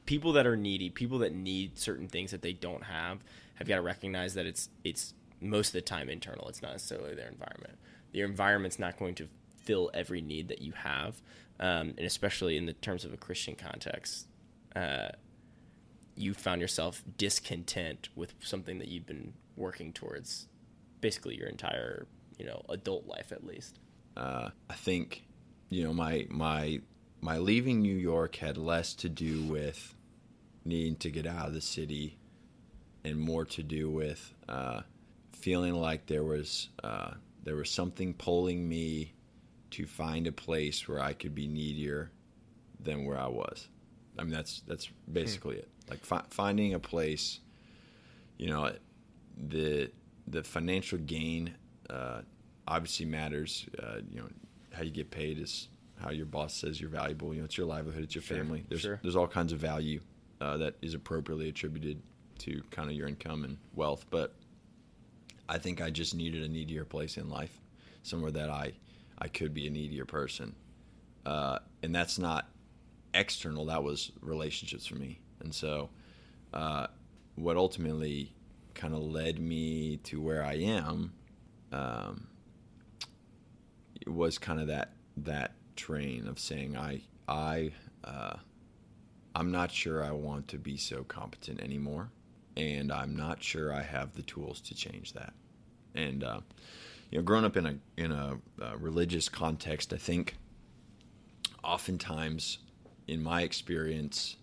people 0.05 0.31
that 0.31 0.47
are 0.47 0.55
needy 0.55 0.89
people 0.89 1.17
that 1.19 1.33
need 1.33 1.77
certain 1.77 2.07
things 2.07 2.31
that 2.31 2.41
they 2.41 2.53
don't 2.53 2.83
have 2.83 3.17
have 3.55 3.67
got 3.67 3.75
to 3.75 3.81
recognize 3.81 4.33
that 4.35 4.45
it's 4.45 4.69
it's 4.85 5.13
most 5.41 5.69
of 5.69 5.73
the 5.73 5.81
time 5.81 6.09
internal 6.09 6.47
it's 6.47 6.61
not 6.61 6.71
necessarily 6.71 7.13
their 7.15 7.27
environment. 7.27 7.77
Your 8.13 8.29
environment's 8.29 8.79
not 8.79 8.97
going 8.97 9.15
to 9.15 9.27
fill 9.61 9.91
every 9.93 10.21
need 10.21 10.47
that 10.47 10.61
you 10.61 10.71
have 10.71 11.21
um, 11.59 11.93
and 11.97 12.05
especially 12.05 12.55
in 12.55 12.65
the 12.65 12.73
terms 12.73 13.03
of 13.03 13.11
a 13.11 13.17
christian 13.17 13.55
context 13.55 14.27
uh, 14.75 15.09
you 16.15 16.33
found 16.33 16.61
yourself 16.61 17.03
discontent 17.17 18.07
with 18.15 18.35
something 18.39 18.77
that 18.77 18.87
you've 18.87 19.07
been 19.07 19.33
working 19.57 19.91
towards 19.91 20.47
basically 21.01 21.35
your 21.35 21.49
entire 21.49 22.07
you 22.37 22.45
know 22.45 22.61
adult 22.69 23.05
life 23.05 23.31
at 23.31 23.45
least. 23.45 23.79
Uh, 24.15 24.49
I 24.69 24.73
think, 24.73 25.24
you 25.69 25.83
know, 25.83 25.93
my 25.93 26.27
my 26.29 26.81
my 27.21 27.37
leaving 27.37 27.81
New 27.81 27.95
York 27.95 28.35
had 28.35 28.57
less 28.57 28.93
to 28.95 29.09
do 29.09 29.43
with 29.43 29.95
needing 30.63 30.95
to 30.97 31.11
get 31.11 31.25
out 31.25 31.47
of 31.47 31.53
the 31.53 31.61
city, 31.61 32.17
and 33.03 33.19
more 33.19 33.45
to 33.45 33.63
do 33.63 33.89
with 33.89 34.33
uh, 34.47 34.81
feeling 35.33 35.75
like 35.75 36.05
there 36.07 36.23
was 36.23 36.69
uh, 36.83 37.11
there 37.43 37.55
was 37.55 37.69
something 37.69 38.13
pulling 38.13 38.67
me 38.67 39.13
to 39.71 39.85
find 39.85 40.27
a 40.27 40.31
place 40.31 40.87
where 40.87 40.99
I 40.99 41.13
could 41.13 41.35
be 41.35 41.47
needier 41.47 42.11
than 42.79 43.05
where 43.05 43.17
I 43.17 43.27
was. 43.27 43.67
I 44.17 44.23
mean, 44.23 44.31
that's 44.31 44.61
that's 44.67 44.89
basically 45.11 45.57
it. 45.57 45.69
Like 45.89 46.03
fi- 46.05 46.23
finding 46.29 46.73
a 46.73 46.79
place, 46.79 47.39
you 48.37 48.47
know, 48.47 48.71
the 49.37 49.91
the 50.27 50.43
financial 50.43 50.97
gain 50.99 51.53
uh, 51.89 52.21
obviously 52.67 53.05
matters. 53.05 53.65
Uh, 53.81 53.97
you 54.09 54.19
know, 54.21 54.27
how 54.75 54.83
you 54.83 54.91
get 54.91 55.11
paid 55.11 55.39
is 55.39 55.67
how 56.01 56.11
your 56.11 56.25
boss 56.25 56.53
says 56.53 56.79
you're 56.79 56.89
valuable. 56.89 57.33
You 57.33 57.39
know, 57.39 57.45
it's 57.45 57.57
your 57.57 57.67
livelihood, 57.67 58.03
it's 58.03 58.15
your 58.15 58.21
Sure, 58.21 58.37
family. 58.37 58.65
There's 58.69 58.81
sure. 58.81 58.99
there's 59.01 59.15
all 59.15 59.27
kinds 59.27 59.53
of 59.53 59.59
value 59.59 60.01
uh, 60.41 60.57
that 60.57 60.75
is 60.81 60.93
appropriately 60.93 61.49
attributed 61.49 62.01
to 62.39 62.61
kind 62.71 62.89
of 62.89 62.95
your 62.95 63.07
income 63.07 63.43
and 63.43 63.57
wealth. 63.73 64.05
But 64.09 64.35
I 65.47 65.57
think 65.57 65.81
I 65.81 65.89
just 65.89 66.15
needed 66.15 66.43
a 66.43 66.47
needier 66.47 66.85
place 66.85 67.17
in 67.17 67.29
life, 67.29 67.59
somewhere 68.03 68.31
that 68.31 68.49
I 68.49 68.73
I 69.17 69.27
could 69.29 69.53
be 69.53 69.67
a 69.67 69.69
needier 69.69 70.05
person, 70.05 70.55
uh, 71.25 71.59
and 71.81 71.95
that's 71.95 72.19
not 72.19 72.49
external. 73.13 73.65
That 73.65 73.83
was 73.83 74.11
relationships 74.21 74.85
for 74.85 74.95
me, 74.95 75.19
and 75.39 75.53
so 75.55 75.89
uh, 76.53 76.87
what 77.35 77.55
ultimately 77.55 78.33
kind 78.73 78.93
of 78.93 79.01
led 79.01 79.39
me 79.39 79.97
to 80.03 80.19
where 80.19 80.43
I 80.43 80.55
am 80.55 81.13
um, 81.71 82.27
was 84.05 84.37
kind 84.37 84.59
of 84.59 84.67
that 84.67 84.93
that 85.17 85.53
train 85.75 86.27
of 86.27 86.39
saying 86.39 86.77
I 86.77 87.01
I 87.27 87.71
uh, 88.03 88.37
I'm 89.35 89.51
not 89.51 89.71
sure 89.71 90.03
I 90.03 90.11
want 90.11 90.47
to 90.49 90.57
be 90.57 90.77
so 90.77 91.03
competent 91.03 91.59
anymore, 91.61 92.09
and 92.55 92.91
I'm 92.91 93.15
not 93.15 93.43
sure 93.43 93.73
I 93.73 93.81
have 93.81 94.15
the 94.15 94.21
tools 94.21 94.61
to 94.61 94.75
change 94.75 95.13
that. 95.13 95.33
And 95.93 96.23
uh, 96.23 96.39
you 97.11 97.17
know, 97.17 97.23
growing 97.23 97.45
up 97.45 97.57
in 97.57 97.65
a 97.65 97.75
in 97.97 98.11
a 98.11 98.37
uh, 98.61 98.77
religious 98.77 99.29
context, 99.29 99.93
I 99.93 99.97
think 99.97 100.35
oftentimes, 101.63 102.59
in 103.07 103.21
my 103.21 103.41
experience, 103.41 104.37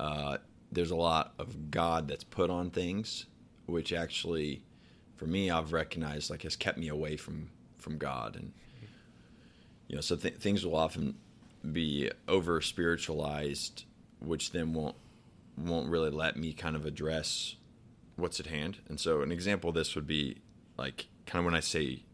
uh, 0.00 0.38
there's 0.72 0.90
a 0.90 0.96
lot 0.96 1.34
of 1.38 1.70
God 1.70 2.08
that's 2.08 2.24
put 2.24 2.50
on 2.50 2.70
things, 2.70 3.26
which 3.66 3.92
actually, 3.92 4.62
for 5.16 5.26
me, 5.26 5.50
I've 5.50 5.72
recognized 5.72 6.30
like 6.30 6.42
has 6.42 6.56
kept 6.56 6.78
me 6.78 6.88
away 6.88 7.16
from 7.16 7.50
from 7.78 7.98
God, 7.98 8.36
and 8.36 8.52
you 9.92 9.96
know, 9.96 10.02
so 10.02 10.16
th- 10.16 10.36
things 10.36 10.64
will 10.64 10.74
often 10.74 11.16
be 11.70 12.10
over 12.26 12.62
spiritualized, 12.62 13.84
which 14.20 14.50
then 14.50 14.72
won't 14.72 14.96
won't 15.58 15.90
really 15.90 16.08
let 16.08 16.34
me 16.34 16.54
kind 16.54 16.74
of 16.74 16.86
address 16.86 17.56
what's 18.16 18.40
at 18.40 18.46
hand. 18.46 18.78
And 18.88 18.98
so, 18.98 19.20
an 19.20 19.30
example 19.30 19.68
of 19.68 19.74
this 19.74 19.94
would 19.94 20.06
be 20.06 20.38
like 20.78 21.08
kind 21.26 21.40
of 21.40 21.44
when 21.44 21.54
I 21.54 21.60
say 21.60 22.04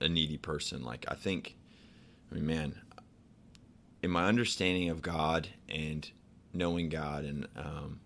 a 0.00 0.08
needy 0.08 0.38
person, 0.38 0.84
like 0.84 1.04
I 1.08 1.14
think, 1.14 1.56
I 2.30 2.36
mean, 2.36 2.46
man, 2.46 2.80
in 4.00 4.12
my 4.12 4.26
understanding 4.26 4.88
of 4.88 5.02
God 5.02 5.48
and 5.68 6.08
knowing 6.52 6.88
God, 6.88 7.24
and 7.24 7.48
um, 7.56 7.98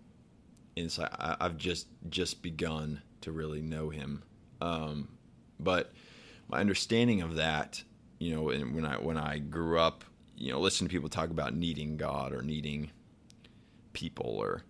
it's 0.75 0.97
like 0.97 1.13
I, 1.13 1.37
I've 1.39 1.57
just 1.57 1.85
just 2.09 2.41
begun 2.41 3.03
to 3.21 3.31
really 3.31 3.61
know 3.61 3.89
Him, 3.89 4.23
um, 4.59 5.09
but 5.59 5.91
my 6.47 6.59
understanding 6.59 7.21
of 7.21 7.35
that, 7.35 7.83
you 8.19 8.35
know, 8.35 8.49
and 8.49 8.75
when 8.75 8.85
I 8.85 8.97
when 8.97 9.17
I 9.17 9.39
grew 9.39 9.79
up, 9.79 10.03
you 10.35 10.51
know, 10.51 10.59
listening 10.59 10.89
to 10.89 10.93
people 10.93 11.09
talk 11.09 11.29
about 11.29 11.55
needing 11.55 11.97
God 11.97 12.33
or 12.33 12.41
needing 12.41 12.91
people, 13.93 14.27
or 14.27 14.63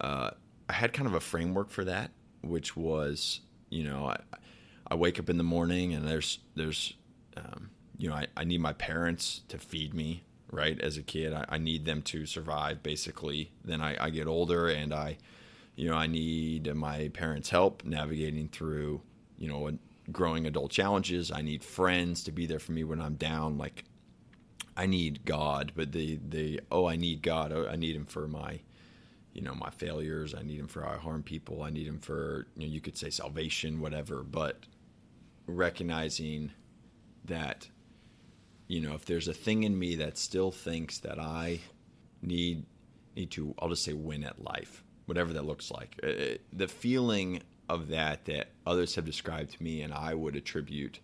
uh, 0.00 0.30
I 0.68 0.72
had 0.72 0.92
kind 0.92 1.06
of 1.06 1.14
a 1.14 1.20
framework 1.20 1.70
for 1.70 1.84
that, 1.84 2.10
which 2.42 2.76
was, 2.76 3.40
you 3.70 3.84
know, 3.84 4.06
I, 4.06 4.18
I 4.86 4.94
wake 4.94 5.18
up 5.18 5.30
in 5.30 5.38
the 5.38 5.44
morning 5.44 5.94
and 5.94 6.06
there's 6.06 6.38
there's, 6.54 6.94
um, 7.36 7.70
you 7.96 8.10
know, 8.10 8.14
I, 8.14 8.26
I 8.36 8.44
need 8.44 8.60
my 8.60 8.74
parents 8.74 9.40
to 9.48 9.58
feed 9.58 9.94
me, 9.94 10.24
right? 10.50 10.78
As 10.80 10.98
a 10.98 11.02
kid, 11.02 11.32
I, 11.32 11.46
I 11.48 11.58
need 11.58 11.86
them 11.86 12.02
to 12.02 12.26
survive, 12.26 12.82
basically. 12.82 13.52
Then 13.64 13.80
I, 13.80 13.96
I 14.04 14.10
get 14.10 14.26
older 14.26 14.68
and 14.68 14.92
I, 14.92 15.16
you 15.76 15.88
know, 15.88 15.96
I 15.96 16.06
need 16.08 16.72
my 16.74 17.08
parents' 17.08 17.48
help 17.48 17.84
navigating 17.84 18.48
through, 18.48 19.00
you 19.38 19.48
know, 19.48 19.72
growing 20.10 20.46
adult 20.46 20.70
challenges. 20.70 21.30
I 21.30 21.42
need 21.42 21.62
friends 21.62 22.24
to 22.24 22.32
be 22.32 22.46
there 22.46 22.58
for 22.58 22.72
me 22.72 22.84
when 22.84 23.00
I'm 23.00 23.14
down. 23.14 23.58
Like 23.58 23.84
I 24.76 24.86
need 24.86 25.24
God, 25.24 25.72
but 25.74 25.92
the 25.92 26.18
the 26.26 26.60
oh 26.70 26.86
I 26.86 26.96
need 26.96 27.22
God. 27.22 27.52
Oh, 27.52 27.68
I 27.68 27.76
need 27.76 27.94
Him 27.94 28.06
for 28.06 28.26
my 28.26 28.60
you 29.32 29.42
know 29.42 29.54
my 29.54 29.70
failures. 29.70 30.34
I 30.34 30.42
need 30.42 30.58
Him 30.58 30.68
for 30.68 30.82
how 30.82 30.92
I 30.92 30.96
harm 30.96 31.22
people. 31.22 31.62
I 31.62 31.70
need 31.70 31.86
Him 31.86 31.98
for 31.98 32.46
you 32.56 32.66
know 32.66 32.72
you 32.72 32.80
could 32.80 32.96
say 32.96 33.10
salvation, 33.10 33.80
whatever. 33.80 34.22
But 34.22 34.64
recognizing 35.46 36.52
that 37.24 37.68
you 38.66 38.80
know 38.80 38.94
if 38.94 39.04
there's 39.04 39.28
a 39.28 39.34
thing 39.34 39.64
in 39.64 39.78
me 39.78 39.96
that 39.96 40.16
still 40.16 40.50
thinks 40.50 40.98
that 40.98 41.18
I 41.18 41.60
need 42.22 42.64
need 43.14 43.30
to 43.32 43.54
I'll 43.58 43.68
just 43.68 43.84
say 43.84 43.92
win 43.92 44.24
at 44.24 44.42
life, 44.42 44.82
whatever 45.06 45.32
that 45.34 45.44
looks 45.44 45.70
like. 45.70 46.00
Uh, 46.02 46.38
the 46.52 46.68
feeling 46.68 47.42
of 47.72 47.88
that 47.88 48.26
that 48.26 48.50
others 48.66 48.94
have 48.94 49.04
described 49.04 49.52
to 49.52 49.62
me 49.62 49.82
and 49.82 49.94
I 49.94 50.14
would 50.14 50.36
attribute 50.36 51.00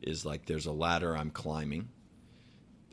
is 0.00 0.24
like 0.24 0.46
there's 0.46 0.66
a 0.66 0.72
ladder 0.72 1.16
I'm 1.16 1.30
climbing 1.30 1.88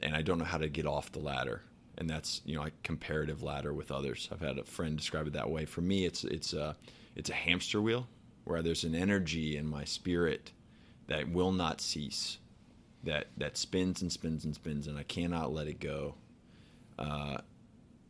and 0.01 0.15
I 0.15 0.21
don't 0.21 0.37
know 0.37 0.45
how 0.45 0.57
to 0.57 0.67
get 0.67 0.85
off 0.85 1.11
the 1.11 1.19
ladder. 1.19 1.61
And 1.97 2.09
that's 2.09 2.41
you 2.45 2.55
know 2.55 2.61
like 2.61 2.83
comparative 2.83 3.41
ladder 3.41 3.73
with 3.73 3.89
others. 3.89 4.27
I've 4.31 4.41
had 4.41 4.57
a 4.57 4.65
friend 4.65 4.97
describe 4.97 5.27
it 5.27 5.33
that 5.33 5.49
way. 5.49 5.63
For 5.63 5.81
me, 5.81 6.05
it's 6.05 6.25
it's 6.25 6.51
a 6.51 6.75
it's 7.15 7.29
a 7.29 7.33
hamster 7.33 7.81
wheel 7.81 8.07
where 8.43 8.61
there's 8.61 8.83
an 8.83 8.95
energy 8.95 9.55
in 9.55 9.65
my 9.65 9.85
spirit 9.85 10.51
that 11.07 11.29
will 11.29 11.53
not 11.53 11.79
cease, 11.79 12.37
that 13.03 13.27
that 13.37 13.55
spins 13.55 14.01
and 14.01 14.11
spins 14.11 14.43
and 14.43 14.53
spins, 14.53 14.87
and 14.87 14.97
I 14.97 15.03
cannot 15.03 15.53
let 15.53 15.67
it 15.67 15.79
go. 15.79 16.15
Uh, 16.99 17.37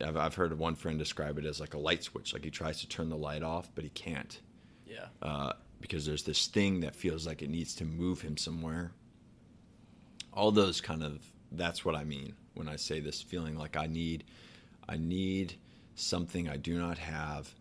I've, 0.04 0.16
I've 0.16 0.34
heard 0.34 0.58
one 0.58 0.74
friend 0.74 0.98
describe 0.98 1.38
it 1.38 1.44
as 1.44 1.60
like 1.60 1.74
a 1.74 1.78
light 1.78 2.02
switch. 2.02 2.32
Like 2.32 2.44
he 2.44 2.50
tries 2.50 2.80
to 2.80 2.88
turn 2.88 3.08
the 3.08 3.16
light 3.16 3.44
off, 3.44 3.70
but 3.74 3.84
he 3.84 3.90
can't. 3.90 4.40
Yeah. 4.86 5.06
Uh, 5.20 5.52
because 5.80 6.06
there's 6.06 6.22
this 6.22 6.46
thing 6.46 6.80
that 6.80 6.94
feels 6.94 7.26
like 7.26 7.42
it 7.42 7.50
needs 7.50 7.74
to 7.76 7.84
move 7.84 8.20
him 8.22 8.36
somewhere. 8.36 8.92
All 10.32 10.50
those 10.50 10.80
kind 10.80 11.02
of 11.02 11.20
that's 11.52 11.84
what 11.84 11.94
I 11.94 12.04
mean 12.04 12.34
when 12.54 12.68
I 12.68 12.76
say 12.76 13.00
this 13.00 13.22
feeling 13.22 13.56
like 13.56 13.76
I 13.76 13.86
need 13.86 14.24
I 14.88 14.96
need 14.96 15.54
something 15.94 16.48
I 16.48 16.56
do 16.56 16.78
not 16.78 16.98
have 16.98 17.54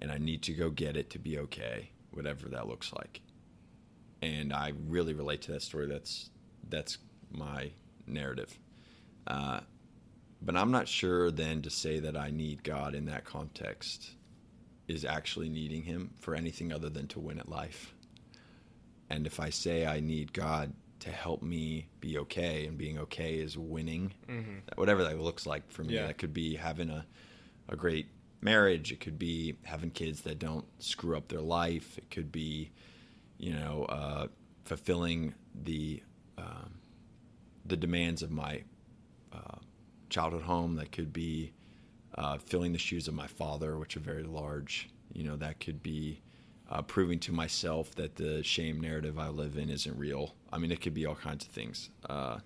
and 0.00 0.10
I 0.10 0.18
need 0.18 0.42
to 0.42 0.52
go 0.52 0.70
get 0.70 0.96
it 0.96 1.10
to 1.10 1.18
be 1.18 1.38
okay, 1.38 1.90
whatever 2.12 2.48
that 2.48 2.68
looks 2.68 2.92
like. 2.92 3.20
And 4.22 4.52
I 4.52 4.72
really 4.88 5.14
relate 5.14 5.42
to 5.42 5.52
that 5.52 5.62
story. 5.62 5.86
That's 5.86 6.30
that's 6.68 6.98
my 7.30 7.70
narrative. 8.06 8.58
Uh, 9.26 9.60
but 10.42 10.56
I'm 10.56 10.70
not 10.70 10.88
sure 10.88 11.30
then 11.30 11.62
to 11.62 11.70
say 11.70 12.00
that 12.00 12.16
I 12.16 12.30
need 12.30 12.64
God 12.64 12.94
in 12.94 13.06
that 13.06 13.24
context 13.24 14.12
is 14.90 15.04
actually 15.04 15.48
needing 15.48 15.82
Him 15.84 16.10
for 16.20 16.34
anything 16.34 16.72
other 16.72 16.90
than 16.90 17.06
to 17.08 17.20
win 17.20 17.38
at 17.38 17.48
life. 17.48 17.94
And 19.08 19.26
if 19.26 19.40
I 19.40 19.50
say 19.50 19.86
I 19.86 20.00
need 20.00 20.32
God 20.32 20.72
to 21.00 21.10
help 21.10 21.42
me 21.42 21.88
be 22.00 22.18
okay, 22.18 22.66
and 22.66 22.76
being 22.76 22.98
okay 22.98 23.34
is 23.36 23.56
winning, 23.56 24.12
Mm-hmm. 24.28 24.58
whatever 24.76 25.02
that 25.04 25.18
looks 25.18 25.46
like 25.46 25.70
for 25.70 25.82
me, 25.84 25.94
Yeah. 25.94 26.06
that 26.08 26.18
could 26.18 26.34
be 26.34 26.56
having 26.56 26.90
a, 26.90 27.06
a 27.68 27.76
great 27.76 28.06
marriage, 28.42 28.92
it 28.92 29.00
could 29.00 29.18
be 29.18 29.56
having 29.64 29.90
kids 29.90 30.20
that 30.22 30.38
don't 30.38 30.66
screw 30.82 31.16
up 31.16 31.28
their 31.28 31.40
life, 31.40 31.96
it 31.98 32.10
could 32.10 32.30
be, 32.30 32.70
you 33.38 33.52
know, 33.52 33.84
uh, 33.88 34.26
fulfilling 34.64 35.34
the 35.64 36.02
um, 36.38 36.74
the 37.66 37.76
demands 37.76 38.22
of 38.22 38.30
my 38.30 38.62
uh, 39.32 39.58
childhood 40.08 40.42
home. 40.42 40.76
That 40.76 40.90
could 40.92 41.12
be 41.12 41.52
uh, 42.20 42.36
filling 42.36 42.72
the 42.72 42.78
shoes 42.78 43.08
of 43.08 43.14
my 43.14 43.26
father, 43.26 43.78
which 43.78 43.96
are 43.96 44.00
very 44.00 44.24
large. 44.24 44.90
You 45.14 45.24
know, 45.24 45.36
that 45.36 45.58
could 45.58 45.82
be 45.82 46.20
uh, 46.70 46.82
proving 46.82 47.18
to 47.20 47.32
myself 47.32 47.94
that 47.94 48.14
the 48.16 48.42
shame 48.44 48.78
narrative 48.78 49.18
I 49.18 49.28
live 49.28 49.56
in 49.56 49.70
isn't 49.70 49.98
real. 49.98 50.34
I 50.52 50.58
mean, 50.58 50.70
it 50.70 50.82
could 50.82 50.92
be 50.92 51.06
all 51.06 51.14
kinds 51.14 51.46
of 51.46 51.50
things. 51.50 51.88
Uh, 52.08 52.40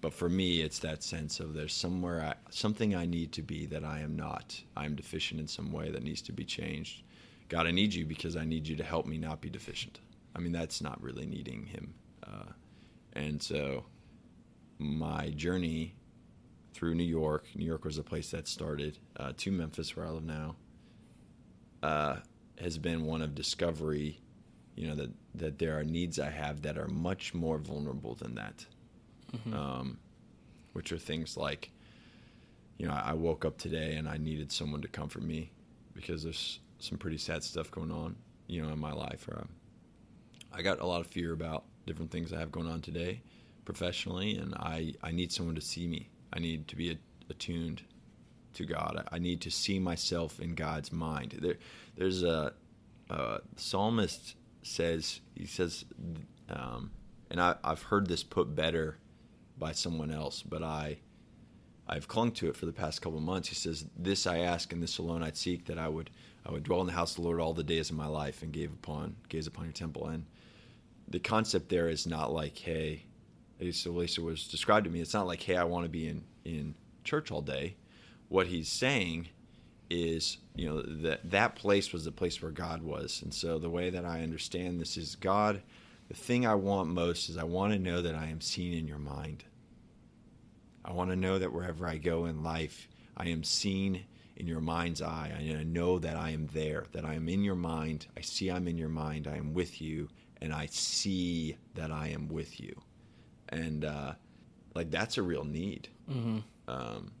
but 0.00 0.12
for 0.12 0.28
me, 0.28 0.62
it's 0.62 0.80
that 0.80 1.04
sense 1.04 1.38
of 1.38 1.54
there's 1.54 1.72
somewhere, 1.72 2.22
I, 2.22 2.34
something 2.50 2.96
I 2.96 3.06
need 3.06 3.30
to 3.32 3.42
be 3.42 3.66
that 3.66 3.84
I 3.84 4.00
am 4.00 4.16
not. 4.16 4.60
I'm 4.76 4.96
deficient 4.96 5.40
in 5.40 5.46
some 5.46 5.70
way 5.70 5.92
that 5.92 6.02
needs 6.02 6.20
to 6.22 6.32
be 6.32 6.44
changed. 6.44 7.04
God, 7.48 7.68
I 7.68 7.70
need 7.70 7.94
you 7.94 8.04
because 8.04 8.36
I 8.36 8.44
need 8.44 8.66
you 8.66 8.74
to 8.76 8.84
help 8.84 9.06
me 9.06 9.16
not 9.16 9.40
be 9.40 9.48
deficient. 9.48 10.00
I 10.34 10.40
mean, 10.40 10.52
that's 10.52 10.82
not 10.82 11.00
really 11.00 11.24
needing 11.24 11.66
Him. 11.66 11.94
Uh, 12.26 12.50
and 13.12 13.40
so 13.40 13.84
my 14.78 15.30
journey 15.30 15.94
through 16.74 16.94
New 16.96 17.04
York, 17.04 17.46
New 17.54 17.64
York 17.64 17.84
was 17.84 17.96
the 17.96 18.02
place 18.02 18.30
that 18.32 18.46
started, 18.48 18.98
uh, 19.16 19.32
to 19.38 19.50
Memphis, 19.52 19.96
where 19.96 20.06
I 20.06 20.10
live 20.10 20.24
now, 20.24 20.56
uh, 21.82 22.16
has 22.60 22.76
been 22.78 23.06
one 23.06 23.22
of 23.22 23.34
discovery. 23.34 24.20
You 24.76 24.88
know 24.88 24.96
that 24.96 25.10
that 25.36 25.58
there 25.60 25.78
are 25.78 25.84
needs 25.84 26.18
I 26.18 26.30
have 26.30 26.62
that 26.62 26.76
are 26.76 26.88
much 26.88 27.32
more 27.32 27.58
vulnerable 27.58 28.16
than 28.16 28.34
that, 28.34 28.66
um, 29.54 29.98
which 30.72 30.90
are 30.90 30.98
things 30.98 31.36
like, 31.36 31.70
you 32.76 32.86
know, 32.88 32.92
I 32.92 33.12
woke 33.12 33.44
up 33.44 33.56
today 33.56 33.94
and 33.94 34.08
I 34.08 34.16
needed 34.16 34.50
someone 34.50 34.82
to 34.82 34.88
comfort 34.88 35.22
me 35.22 35.52
because 35.94 36.24
there's 36.24 36.58
some 36.80 36.98
pretty 36.98 37.18
sad 37.18 37.44
stuff 37.44 37.70
going 37.70 37.92
on, 37.92 38.16
you 38.48 38.62
know, 38.62 38.72
in 38.72 38.80
my 38.80 38.92
life. 38.92 39.28
Or, 39.28 39.38
um, 39.38 39.48
I 40.52 40.62
got 40.62 40.80
a 40.80 40.86
lot 40.86 41.00
of 41.00 41.06
fear 41.06 41.32
about 41.32 41.64
different 41.86 42.10
things 42.10 42.32
I 42.32 42.40
have 42.40 42.50
going 42.50 42.66
on 42.66 42.80
today, 42.80 43.22
professionally, 43.64 44.36
and 44.36 44.54
I 44.56 44.94
I 45.04 45.12
need 45.12 45.30
someone 45.30 45.54
to 45.54 45.60
see 45.60 45.86
me. 45.86 46.08
I 46.34 46.40
need 46.40 46.68
to 46.68 46.76
be 46.76 46.98
attuned 47.30 47.82
to 48.54 48.64
God. 48.64 49.06
I 49.10 49.18
need 49.18 49.40
to 49.42 49.50
see 49.50 49.78
myself 49.78 50.40
in 50.40 50.54
God's 50.54 50.92
mind. 50.92 51.38
There, 51.40 51.56
there's 51.96 52.22
a, 52.22 52.52
a 53.10 53.40
psalmist 53.56 54.36
says 54.62 55.20
he 55.34 55.46
says, 55.46 55.84
um, 56.48 56.90
and 57.30 57.40
I, 57.40 57.56
I've 57.62 57.82
heard 57.82 58.08
this 58.08 58.22
put 58.22 58.54
better 58.54 58.98
by 59.58 59.72
someone 59.72 60.10
else, 60.10 60.42
but 60.42 60.62
I 60.62 60.98
I've 61.86 62.08
clung 62.08 62.32
to 62.32 62.48
it 62.48 62.56
for 62.56 62.64
the 62.64 62.72
past 62.72 63.02
couple 63.02 63.18
of 63.18 63.24
months. 63.24 63.48
He 63.48 63.54
says, 63.54 63.84
"This 63.96 64.26
I 64.26 64.38
ask, 64.38 64.72
and 64.72 64.82
this 64.82 64.98
alone 64.98 65.22
I'd 65.22 65.36
seek, 65.36 65.66
that 65.66 65.78
I 65.78 65.88
would 65.88 66.10
I 66.46 66.50
would 66.50 66.62
dwell 66.62 66.80
in 66.80 66.86
the 66.86 66.92
house 66.92 67.12
of 67.12 67.16
the 67.16 67.22
Lord 67.22 67.40
all 67.40 67.52
the 67.52 67.62
days 67.62 67.90
of 67.90 67.96
my 67.96 68.06
life, 68.06 68.42
and 68.42 68.52
gaze 68.52 68.70
upon 68.72 69.16
gaze 69.28 69.46
upon 69.46 69.66
your 69.66 69.72
temple." 69.72 70.06
And 70.06 70.24
the 71.06 71.18
concept 71.18 71.68
there 71.68 71.88
is 71.88 72.06
not 72.06 72.32
like, 72.32 72.56
"Hey," 72.58 73.04
at 73.60 73.66
least 73.66 73.86
it 74.18 74.22
was 74.22 74.48
described 74.48 74.84
to 74.84 74.90
me. 74.90 75.00
It's 75.00 75.14
not 75.14 75.26
like, 75.26 75.42
"Hey, 75.42 75.56
I 75.56 75.64
want 75.64 75.84
to 75.84 75.90
be 75.90 76.08
in 76.08 76.24
in 76.44 76.74
church 77.04 77.30
all 77.30 77.42
day." 77.42 77.76
What 78.28 78.48
he's 78.48 78.68
saying 78.68 79.28
is, 79.90 80.38
you 80.56 80.66
know, 80.66 80.82
that 80.82 81.30
that 81.30 81.56
place 81.56 81.92
was 81.92 82.04
the 82.04 82.12
place 82.12 82.40
where 82.42 82.50
God 82.50 82.82
was, 82.82 83.22
and 83.22 83.32
so 83.32 83.58
the 83.58 83.70
way 83.70 83.90
that 83.90 84.04
I 84.04 84.22
understand 84.22 84.80
this 84.80 84.96
is 84.96 85.14
God. 85.16 85.62
The 86.08 86.14
thing 86.14 86.44
I 86.46 86.54
want 86.54 86.90
most 86.90 87.28
is 87.28 87.38
I 87.38 87.44
want 87.44 87.72
to 87.72 87.78
know 87.78 88.02
that 88.02 88.14
I 88.14 88.26
am 88.26 88.40
seen 88.40 88.74
in 88.74 88.86
your 88.86 88.98
mind. 88.98 89.44
I 90.84 90.92
want 90.92 91.10
to 91.10 91.16
know 91.16 91.38
that 91.38 91.52
wherever 91.52 91.86
I 91.86 91.96
go 91.96 92.26
in 92.26 92.42
life, 92.42 92.88
I 93.16 93.28
am 93.28 93.42
seen 93.42 94.04
in 94.36 94.46
your 94.46 94.60
mind's 94.60 95.00
eye. 95.00 95.32
I 95.34 95.62
know 95.62 95.98
that 95.98 96.16
I 96.16 96.30
am 96.30 96.46
there, 96.48 96.84
that 96.92 97.04
I 97.04 97.14
am 97.14 97.28
in 97.28 97.42
your 97.42 97.54
mind. 97.54 98.06
I 98.16 98.20
see 98.20 98.50
I'm 98.50 98.68
in 98.68 98.76
your 98.76 98.90
mind. 98.90 99.26
I 99.26 99.36
am 99.36 99.54
with 99.54 99.80
you, 99.80 100.08
and 100.42 100.52
I 100.52 100.66
see 100.66 101.56
that 101.74 101.90
I 101.90 102.08
am 102.08 102.28
with 102.28 102.60
you. 102.60 102.82
And 103.54 103.84
uh, 103.84 104.14
like 104.74 104.90
that's 104.90 105.18
a 105.18 105.22
real 105.22 105.44
need. 105.44 105.88
Mm-hmm. 106.10 106.38
Um, 106.68 107.12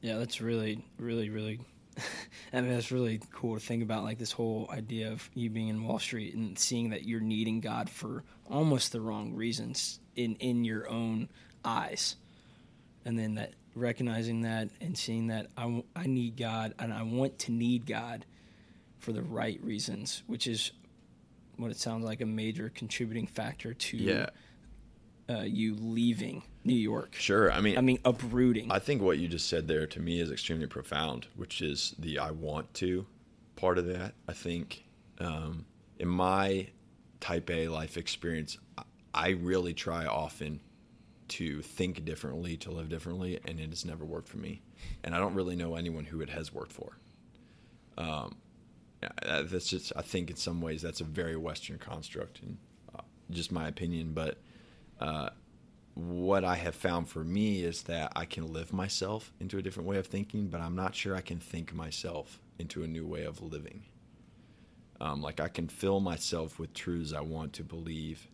Yeah, 0.00 0.18
that's 0.18 0.40
really, 0.40 0.84
really, 0.98 1.30
really. 1.30 1.60
I 2.52 2.60
mean, 2.60 2.72
that's 2.72 2.90
really 2.90 3.20
cool 3.32 3.54
to 3.54 3.60
think 3.60 3.82
about, 3.82 4.04
like 4.04 4.18
this 4.18 4.32
whole 4.32 4.68
idea 4.72 5.12
of 5.12 5.28
you 5.34 5.50
being 5.50 5.68
in 5.68 5.84
Wall 5.84 5.98
Street 5.98 6.34
and 6.34 6.58
seeing 6.58 6.90
that 6.90 7.04
you're 7.04 7.20
needing 7.20 7.60
God 7.60 7.90
for 7.90 8.24
almost 8.50 8.92
the 8.92 9.00
wrong 9.00 9.34
reasons 9.34 10.00
in 10.16 10.36
in 10.36 10.64
your 10.64 10.88
own 10.88 11.28
eyes, 11.64 12.16
and 13.04 13.18
then 13.18 13.34
that 13.34 13.52
recognizing 13.74 14.42
that 14.42 14.68
and 14.80 14.96
seeing 14.96 15.28
that 15.28 15.48
I, 15.56 15.82
I 15.96 16.06
need 16.06 16.36
God 16.36 16.74
and 16.78 16.92
I 16.92 17.02
want 17.02 17.38
to 17.40 17.52
need 17.52 17.86
God 17.86 18.26
for 18.98 19.12
the 19.12 19.22
right 19.22 19.60
reasons, 19.62 20.22
which 20.26 20.46
is 20.46 20.72
what 21.56 21.70
it 21.70 21.78
sounds 21.78 22.04
like 22.04 22.20
a 22.20 22.26
major 22.26 22.70
contributing 22.74 23.26
factor 23.26 23.74
to 23.74 23.96
yeah, 23.96 24.26
uh, 25.32 25.42
you 25.42 25.74
leaving 25.74 26.42
New 26.64 26.74
York. 26.74 27.14
sure. 27.14 27.50
I 27.50 27.60
mean, 27.60 27.76
I 27.78 27.80
mean, 27.80 27.98
uprooting. 28.04 28.70
I 28.70 28.78
think 28.78 29.02
what 29.02 29.18
you 29.18 29.28
just 29.28 29.48
said 29.48 29.66
there 29.68 29.86
to 29.86 30.00
me 30.00 30.20
is 30.20 30.30
extremely 30.30 30.66
profound, 30.66 31.26
which 31.36 31.60
is 31.62 31.94
the 31.98 32.18
I 32.18 32.30
want 32.30 32.72
to 32.74 33.06
part 33.56 33.78
of 33.78 33.86
that. 33.86 34.14
I 34.28 34.32
think 34.32 34.84
um, 35.18 35.64
in 35.98 36.08
my 36.08 36.68
type 37.20 37.50
A 37.50 37.68
life 37.68 37.96
experience, 37.96 38.58
I- 39.14 39.30
really 39.30 39.74
try 39.74 40.06
often 40.06 40.60
to 41.28 41.62
think 41.62 42.04
differently, 42.04 42.56
to 42.58 42.70
live 42.70 42.88
differently, 42.88 43.38
and 43.46 43.58
it 43.60 43.70
has 43.70 43.84
never 43.84 44.04
worked 44.04 44.28
for 44.28 44.38
me. 44.38 44.62
And 45.04 45.14
I 45.14 45.18
don't 45.18 45.34
really 45.34 45.56
know 45.56 45.76
anyone 45.76 46.04
who 46.04 46.20
it 46.20 46.28
has 46.30 46.52
worked 46.52 46.72
for. 46.72 46.98
Um, 47.96 48.36
that's 49.26 49.68
just, 49.68 49.92
I 49.96 50.02
think 50.02 50.30
in 50.30 50.36
some 50.36 50.60
ways 50.60 50.82
that's 50.82 51.00
a 51.00 51.04
very 51.04 51.36
Western 51.36 51.78
construct, 51.78 52.40
and 52.42 52.58
uh, 52.94 53.02
just 53.30 53.50
my 53.52 53.68
opinion. 53.68 54.12
But 54.12 54.38
what 55.94 56.44
I 56.44 56.56
have 56.56 56.74
found 56.74 57.08
for 57.08 57.22
me 57.22 57.62
is 57.62 57.82
that 57.82 58.12
I 58.16 58.24
can 58.24 58.52
live 58.52 58.72
myself 58.72 59.32
into 59.40 59.58
a 59.58 59.62
different 59.62 59.88
way 59.88 59.98
of 59.98 60.06
thinking, 60.06 60.48
but 60.48 60.60
I'm 60.60 60.74
not 60.76 60.94
sure 60.94 61.14
I 61.14 61.20
can 61.20 61.38
think 61.38 61.74
myself 61.74 62.40
into 62.58 62.82
a 62.82 62.88
new 62.88 63.06
way 63.06 63.24
of 63.24 63.42
living. 63.42 63.82
Um, 65.00 65.20
like 65.20 65.40
I 65.40 65.48
can 65.48 65.68
fill 65.68 66.00
myself 66.00 66.58
with 66.58 66.72
truths 66.74 67.12
I 67.12 67.20
want 67.20 67.52
to 67.54 67.64
believe, 67.64 68.28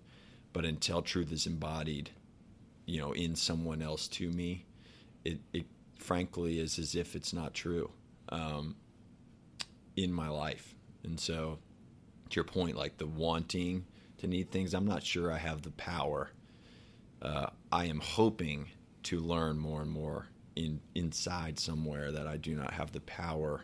but 0.53 0.65
until 0.65 1.03
truth 1.03 1.33
is 1.33 1.47
embodied, 1.47 2.11
you 2.87 3.01
know, 3.01 3.13
in 3.13 3.35
someone 3.35 3.83
else 3.83 4.07
to 4.09 4.31
me, 4.31 4.67
it, 5.25 5.41
it 5.53 5.67
frankly 5.99 6.61
is 6.61 6.79
as 6.79 6.95
if 6.95 7.17
it's 7.17 7.33
not 7.33 7.55
true 7.55 7.91
um, 8.29 8.77
in 9.97 10.13
my 10.13 10.29
life. 10.29 10.75
And 11.05 11.19
so, 11.19 11.59
to 12.31 12.37
your 12.37 12.45
point, 12.45 12.77
like 12.77 12.99
the 12.99 13.07
wanting 13.07 13.87
to 14.19 14.27
need 14.27 14.51
things, 14.51 14.75
I'm 14.75 14.87
not 14.87 15.03
sure 15.03 15.33
I 15.33 15.39
have 15.39 15.63
the 15.63 15.71
power. 15.73 16.31
Uh, 17.21 17.47
I 17.73 17.87
am 17.87 18.01
hoping 18.01 18.69
to 19.05 19.21
learn 19.21 19.59
more 19.59 19.83
and 19.83 19.91
more 19.91 20.27
in 20.57 20.81
inside 20.95 21.59
somewhere 21.59 22.13
that 22.13 22.27
I 22.27 22.37
do 22.37 22.55
not 22.55 22.73
have 22.75 22.93
the 22.93 23.01
power 23.01 23.63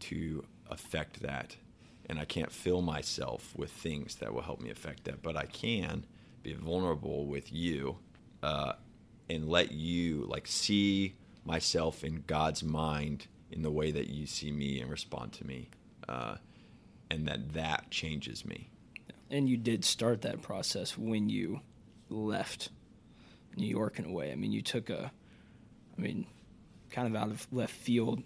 to 0.00 0.44
affect 0.70 1.20
that, 1.22 1.56
and 2.08 2.18
I 2.18 2.24
can't 2.24 2.52
fill 2.52 2.82
myself 2.82 3.54
with 3.56 3.70
things 3.70 4.16
that 4.16 4.32
will 4.32 4.42
help 4.42 4.60
me 4.60 4.70
affect 4.70 5.04
that. 5.04 5.22
But 5.22 5.36
I 5.36 5.46
can 5.46 6.04
be 6.42 6.54
vulnerable 6.54 7.26
with 7.26 7.52
you, 7.52 7.98
uh, 8.42 8.74
and 9.28 9.48
let 9.48 9.72
you 9.72 10.26
like 10.28 10.46
see 10.46 11.16
myself 11.44 12.04
in 12.04 12.24
God's 12.26 12.62
mind 12.62 13.26
in 13.50 13.62
the 13.62 13.70
way 13.70 13.90
that 13.90 14.08
you 14.08 14.26
see 14.26 14.52
me 14.52 14.80
and 14.80 14.90
respond 14.90 15.32
to 15.34 15.46
me, 15.46 15.70
uh, 16.08 16.36
and 17.10 17.26
that 17.28 17.52
that 17.54 17.90
changes 17.90 18.44
me. 18.44 18.70
And 19.30 19.48
you 19.48 19.56
did 19.56 19.84
start 19.84 20.22
that 20.22 20.42
process 20.42 20.96
when 20.96 21.28
you 21.28 21.60
left 22.08 22.70
New 23.56 23.66
York 23.66 23.98
in 23.98 24.04
a 24.04 24.12
way. 24.12 24.32
I 24.32 24.34
mean, 24.34 24.52
you 24.52 24.62
took 24.62 24.90
a, 24.90 25.10
I 25.96 26.00
mean, 26.00 26.26
kind 26.90 27.08
of 27.08 27.20
out 27.20 27.30
of 27.30 27.46
left 27.52 27.74
field, 27.74 28.22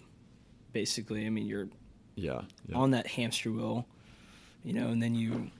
basically. 0.72 1.26
I 1.26 1.30
mean, 1.30 1.46
you're 1.46 1.68
Yeah. 2.16 2.42
yeah. 2.68 2.76
on 2.76 2.90
that 2.92 3.06
hamster 3.06 3.50
wheel, 3.52 3.86
you 4.64 4.72
know, 4.72 4.88
and 4.88 5.02
then 5.02 5.14
you, 5.14 5.50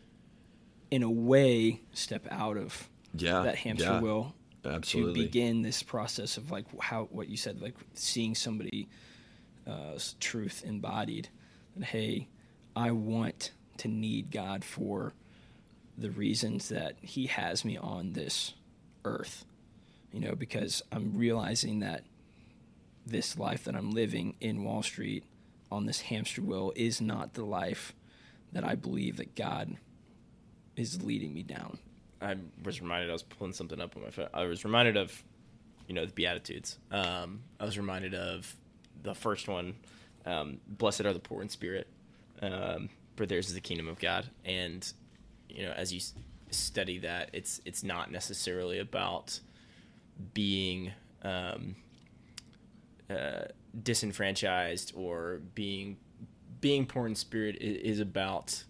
in 0.91 1.03
a 1.03 1.11
way, 1.11 1.81
step 1.93 2.27
out 2.31 2.57
of 2.57 2.89
yeah, 3.15 3.43
that 3.43 3.57
hamster 3.57 3.85
yeah, 3.87 4.01
wheel 4.01 4.35
Absolutely. 4.65 5.15
to 5.15 5.27
begin 5.27 5.63
this 5.63 5.83
process 5.83 6.37
of 6.37 6.51
like 6.51 6.67
how 6.81 7.05
what 7.11 7.29
you 7.29 7.37
said, 7.37 7.61
like 7.61 7.75
seeing 7.95 8.35
somebody 8.35 8.89
uh, 9.67 9.99
truth 10.21 10.63
embodied. 10.67 11.29
And 11.75 11.85
hey, 11.85 12.29
I 12.77 12.91
want 12.91 13.53
to 13.79 13.89
need 13.89 14.31
God 14.31 14.65
for 14.65 15.13
the 15.97 16.11
reasons 16.11 16.69
that 16.69 16.97
He 17.01 17.27
has 17.27 17.65
me 17.65 17.77
on 17.77 18.13
this 18.13 18.55
earth. 19.05 19.45
You 20.13 20.21
know, 20.21 20.35
because 20.35 20.83
I'm 20.91 21.17
realizing 21.17 21.81
that 21.81 22.05
this 23.07 23.39
life 23.39 23.65
that 23.65 23.75
I'm 23.77 23.93
living 23.93 24.35
in 24.41 24.65
Wall 24.65 24.83
Street 24.83 25.25
on 25.71 25.87
this 25.87 26.01
hamster 26.03 26.43
wheel 26.43 26.73
is 26.75 27.01
not 27.01 27.35
the 27.35 27.45
life 27.45 27.95
that 28.53 28.65
I 28.65 28.75
believe 28.75 29.17
that 29.19 29.37
God 29.37 29.77
is 30.77 31.03
leading 31.03 31.33
me 31.33 31.43
down. 31.43 31.79
I 32.21 32.37
was 32.63 32.81
reminded 32.81 33.11
I 33.11 33.13
was 33.13 33.23
pulling 33.23 33.53
something 33.53 33.81
up 33.81 33.97
on 33.97 34.03
my 34.03 34.11
phone. 34.11 34.29
I 34.35 34.45
was 34.45 34.65
reminded 34.65 34.97
of, 34.97 35.23
you 35.87 35.95
know, 35.95 36.05
the 36.05 36.13
Beatitudes. 36.13 36.79
Um, 36.91 37.41
I 37.59 37.65
was 37.65 37.79
reminded 37.79 38.15
of 38.15 38.55
the 39.03 39.15
first 39.15 39.49
one, 39.49 39.75
um, 40.27 40.61
"Blessed 40.67 41.03
are 41.03 41.13
the 41.13 41.21
poor 41.21 41.43
in 41.43 41.49
spirit, 41.49 41.87
um, 42.43 42.91
for 43.17 43.27
theirs 43.27 43.49
is 43.49 43.55
the 43.55 43.61
kingdom 43.61 43.89
of 43.89 43.99
God." 43.99 44.29
And 44.45 44.91
you 45.49 45.65
know, 45.65 45.73
as 45.73 45.93
you 45.93 46.01
study 46.51 46.99
that, 46.99 47.31
it's 47.33 47.61
it's 47.65 47.83
not 47.83 48.11
necessarily 48.11 48.79
about 48.79 49.41
being 50.35 50.93
um, 51.23 51.77
uh, 53.09 53.45
disenfranchised 53.83 54.93
or 54.97 55.41
being 55.55 55.97
being 56.61 56.85
poor 56.87 57.07
in 57.07 57.15
spirit 57.15 57.57
is 57.57 58.01
about 58.01 58.65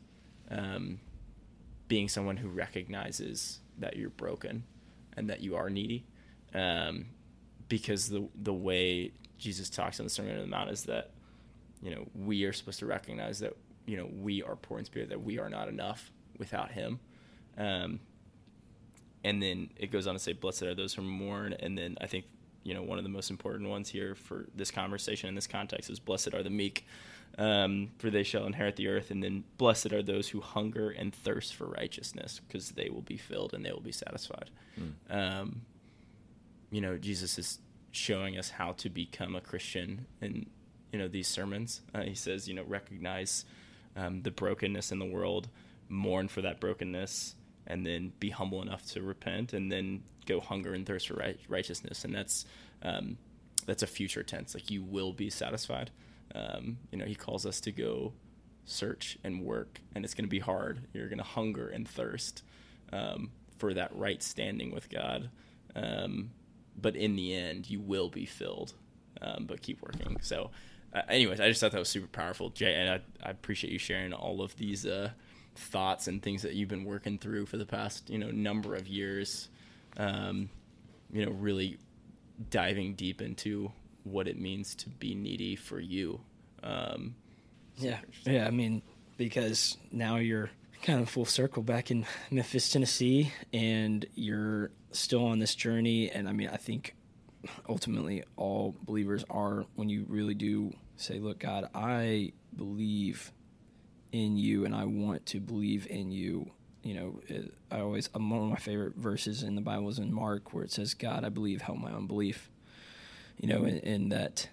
um, 0.51 1.01
being 1.89 2.09
someone 2.09 2.37
who 2.37 2.49
recognizes 2.49 3.59
that 3.79 3.97
you're 3.97 4.11
broken 4.11 4.63
and 5.17 5.29
that 5.29 5.41
you 5.41 5.57
are 5.57 5.69
needy. 5.69 6.05
Um, 6.55 7.07
because 7.69 8.09
the 8.09 8.29
the 8.35 8.53
way 8.53 9.13
Jesus 9.39 9.71
talks 9.71 10.01
on 10.01 10.07
the 10.07 10.11
Sermon 10.11 10.35
on 10.35 10.43
the 10.43 10.47
Mount 10.47 10.71
is 10.71 10.85
that 10.85 11.11
you 11.83 11.95
know 11.95 12.07
we 12.15 12.45
are 12.45 12.53
supposed 12.53 12.79
to 12.81 12.87
recognize 12.87 13.39
that 13.41 13.57
you 13.87 13.97
know 13.97 14.09
we 14.21 14.43
are 14.43 14.57
poor 14.57 14.79
in 14.79 14.85
spirit, 14.85 15.09
that 15.09 15.23
we 15.23 15.39
are 15.39 15.49
not 15.49 15.69
enough 15.69 16.11
without 16.39 16.73
Him. 16.73 17.01
Um, 17.57 18.01
and 19.25 19.43
then 19.43 19.71
it 19.77 19.91
goes 19.91 20.07
on 20.07 20.15
to 20.15 20.21
say, 20.21 20.33
"Blessed 20.33 20.63
are 20.63 20.75
those 20.75 20.95
who 20.95 21.03
mourn." 21.03 21.55
And 21.55 21.77
then 21.77 21.97
I 22.01 22.07
think 22.07 22.27
you 22.63 22.75
know 22.75 22.83
one 22.83 22.99
of 22.99 23.05
the 23.05 23.11
most 23.11 23.31
important 23.31 23.69
ones 23.69 23.89
here 23.89 24.15
for 24.15 24.47
this 24.55 24.71
conversation 24.71 25.29
in 25.29 25.35
this 25.35 25.47
context 25.47 25.91
is, 25.91 25.99
"Blessed 25.99 26.35
are 26.35 26.43
the 26.43 26.51
meek." 26.51 26.85
um, 27.39 27.91
for 27.99 28.11
they 28.11 28.23
shall 28.23 28.47
inherit 28.47 28.77
the 28.77 28.89
earth. 28.89 29.11
And 29.11 29.23
then 29.23 29.45
blessed 29.59 29.93
are 29.93 30.03
those 30.03 30.29
who 30.29 30.41
hunger 30.41 30.91
and 30.91 31.15
thirst 31.15 31.55
for 31.55 31.67
righteousness, 31.67 32.41
because 32.47 32.73
they 32.73 32.91
will 32.91 33.03
be 33.03 33.17
filled 33.17 33.55
and 33.55 33.65
they 33.65 33.73
will 33.73 33.81
be 33.81 33.93
satisfied. 33.93 34.51
Um, 35.09 35.63
you 36.71 36.81
know, 36.81 36.99
Jesus 36.99 37.39
is 37.39 37.59
showing 37.93 38.39
us 38.39 38.51
how 38.51 38.73
to 38.73 38.89
become 38.89 39.35
a 39.35 39.41
Christian 39.41 40.07
in 40.21 40.47
you 40.93 40.99
know 40.99 41.09
these 41.09 41.29
sermons. 41.29 41.83
Uh, 41.95 42.03
he 42.03 42.15
says, 42.15 42.49
you 42.49 42.55
know, 42.55 42.65
recognize 42.65 43.45
um, 43.97 44.23
the 44.23 44.31
brokenness 44.31 44.93
in 44.93 44.99
the 44.99 45.05
world, 45.05 45.49
mourn 45.89 46.29
for 46.29 46.43
that 46.43 46.61
brokenness, 46.61 47.35
and 47.71 47.87
then 47.87 48.13
be 48.21 48.31
humble 48.31 48.63
enough 48.63 48.85
to 48.93 49.03
repent, 49.03 49.53
and 49.53 49.71
then 49.71 50.03
go 50.27 50.41
hunger 50.41 50.75
and 50.75 50.87
thirst 50.87 51.09
for 51.09 51.15
right- 51.15 51.41
righteousness. 51.49 52.05
And 52.05 52.15
that's 52.15 52.45
um, 52.83 53.17
that's 53.67 53.83
a 53.83 53.87
future 53.87 54.23
tense. 54.23 54.55
Like 54.55 54.71
you 54.71 54.83
will 54.83 55.13
be 55.13 55.31
satisfied. 55.31 55.91
Um, 56.35 56.79
you 56.91 56.99
know, 56.99 57.05
he 57.05 57.15
calls 57.15 57.47
us 57.47 57.61
to 57.63 57.73
go 57.73 58.13
search 58.65 59.19
and 59.25 59.43
work, 59.45 59.81
and 59.95 60.05
it's 60.05 60.15
going 60.15 60.25
to 60.25 60.31
be 60.31 60.39
hard. 60.39 60.87
You're 60.93 61.09
going 61.09 61.19
to 61.19 61.25
hunger 61.25 61.69
and 61.69 61.89
thirst 61.89 62.43
um, 62.93 63.31
for 63.59 63.75
that 63.75 63.95
right 63.95 64.23
standing 64.23 64.73
with 64.73 64.89
God. 64.89 65.31
Um, 65.75 66.31
but 66.81 66.97
in 66.97 67.17
the 67.17 67.35
end, 67.35 67.69
you 67.69 67.81
will 67.81 68.09
be 68.09 68.27
filled. 68.27 68.75
Um, 69.23 69.45
but 69.47 69.61
keep 69.61 69.83
working. 69.83 70.17
So, 70.23 70.51
uh, 70.95 71.03
anyways, 71.09 71.41
I 71.41 71.49
just 71.49 71.61
thought 71.61 71.73
that 71.73 71.79
was 71.79 71.89
super 71.89 72.07
powerful, 72.07 72.49
Jay, 72.51 72.75
and 72.75 72.89
I, 72.89 73.01
I 73.27 73.31
appreciate 73.31 73.73
you 73.73 73.79
sharing 73.79 74.13
all 74.13 74.41
of 74.41 74.57
these 74.57 74.87
uh, 74.87 75.11
thoughts 75.55 76.07
and 76.07 76.23
things 76.23 76.43
that 76.43 76.55
you've 76.55 76.69
been 76.69 76.85
working 76.85 77.19
through 77.19 77.47
for 77.47 77.57
the 77.57 77.67
past 77.67 78.09
you 78.11 78.19
know 78.19 78.31
number 78.31 78.75
of 78.75 78.89
years. 78.89 79.49
Um, 79.97 80.51
you 81.13 81.27
know, 81.27 81.33
really 81.33 81.79
diving 82.51 82.95
deep 82.95 83.21
into 83.21 83.73
what 84.05 84.29
it 84.29 84.39
means 84.39 84.75
to 84.77 84.89
be 84.89 85.15
needy 85.15 85.57
for 85.57 85.81
you. 85.81 86.21
Um, 86.63 87.17
Yeah, 87.77 87.99
yeah. 88.25 88.47
I 88.47 88.51
mean, 88.51 88.83
because 89.17 89.77
now 89.93 90.17
you're 90.17 90.51
kind 90.83 91.01
of 91.01 91.09
full 91.09 91.25
circle 91.25 91.63
back 91.63 91.91
in 91.91 92.07
Memphis, 92.31 92.71
Tennessee, 92.71 93.33
and 93.53 94.07
you're 94.15 94.71
still 94.93 95.27
on 95.27 95.39
this 95.39 95.55
journey. 95.55 96.11
And 96.11 96.29
I 96.29 96.33
mean, 96.33 96.49
I 96.49 96.57
think 96.57 96.95
ultimately 97.69 98.25
all 98.37 98.75
believers 98.85 99.25
are 99.31 99.65
when 99.75 99.89
you 99.89 100.07
really 100.09 100.35
do 100.35 100.73
say, 100.97 101.19
"Look, 101.19 101.41
God, 101.41 101.69
I 101.75 102.33
believe 102.57 103.33
in 104.13 104.37
you, 104.37 104.65
and 104.65 104.75
I 104.75 104.85
want 104.85 105.27
to 105.27 105.41
believe 105.41 105.87
in 105.89 106.13
you." 106.13 106.51
You 106.83 106.95
know, 106.95 107.21
it, 107.29 107.55
I 107.71 107.81
always 107.81 108.09
um, 108.15 108.31
one 108.31 108.41
of 108.41 108.49
my 108.49 108.57
favorite 108.57 108.97
verses 108.97 109.43
in 109.43 109.55
the 109.55 109.61
Bible 109.61 109.89
is 109.89 109.99
in 109.99 110.13
Mark, 110.13 110.53
where 110.53 110.65
it 110.65 110.73
says, 110.73 110.95
"God, 110.95 111.25
I 111.25 111.29
believe, 111.29 111.63
help 111.63 111.79
my 111.79 111.91
unbelief." 111.91 112.51
You 113.39 113.49
know, 113.49 113.65
and, 113.65 113.83
and 113.85 114.13
that 114.13 114.49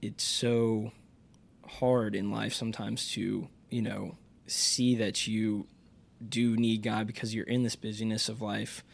it's 0.00 0.24
so 0.24 0.92
hard 1.66 2.14
in 2.14 2.30
life 2.30 2.54
sometimes 2.54 3.10
to 3.12 3.48
you 3.70 3.82
know 3.82 4.16
see 4.46 4.94
that 4.96 5.26
you 5.26 5.66
do 6.26 6.56
need 6.56 6.82
God 6.82 7.06
because 7.06 7.34
you're 7.34 7.46
in 7.46 7.62
this 7.62 7.76
busyness 7.76 8.28
of 8.28 8.42
life, 8.42 8.84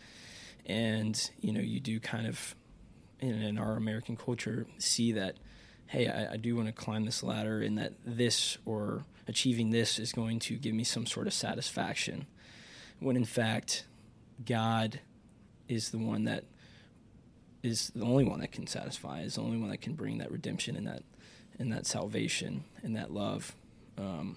and 0.67 1.31
you 1.41 1.53
know 1.53 1.61
you 1.61 1.81
do 1.81 2.01
kind 2.01 2.27
of 2.27 2.55
in, 3.21 3.35
in 3.43 3.59
our 3.59 3.77
American 3.77 4.17
culture 4.17 4.67
see 4.79 5.13
that 5.13 5.37
hey 5.87 6.09
I, 6.09 6.35
I 6.35 6.37
do 6.37 6.57
want 6.57 6.69
to 6.69 6.73
climb 6.73 7.05
this 7.05 7.23
ladder 7.23 7.61
and 7.61 7.79
that 7.79 7.95
this 8.05 8.59
or 8.65 9.05
achieving 9.27 9.71
this 9.71 9.99
is 9.99 10.13
going 10.13 10.39
to 10.39 10.57
give 10.57 10.75
me 10.75 10.85
some 10.85 11.07
sort 11.07 11.27
of 11.27 11.33
satisfaction 11.33 12.27
when 13.01 13.17
in 13.17 13.25
fact 13.25 13.85
God 14.45 15.01
is 15.69 15.91
the 15.91 15.99
one 15.99 16.25
that 16.25 16.45
is 17.63 17.91
the 17.95 18.05
only 18.05 18.25
one 18.25 18.41
that 18.41 18.53
can 18.53 18.67
satisfy 18.67 19.21
is 19.23 19.37
the 19.37 19.41
only 19.41 19.57
one 19.57 19.71
that 19.71 19.81
can 19.81 19.95
bring 19.95 20.19
that 20.19 20.31
redemption 20.31 20.77
and 20.77 20.87
that 20.87 21.03
and 21.59 21.73
that 21.73 21.87
salvation 21.87 22.65
and 22.83 22.97
that 22.97 23.11
love. 23.13 23.55
Um, 23.97 24.37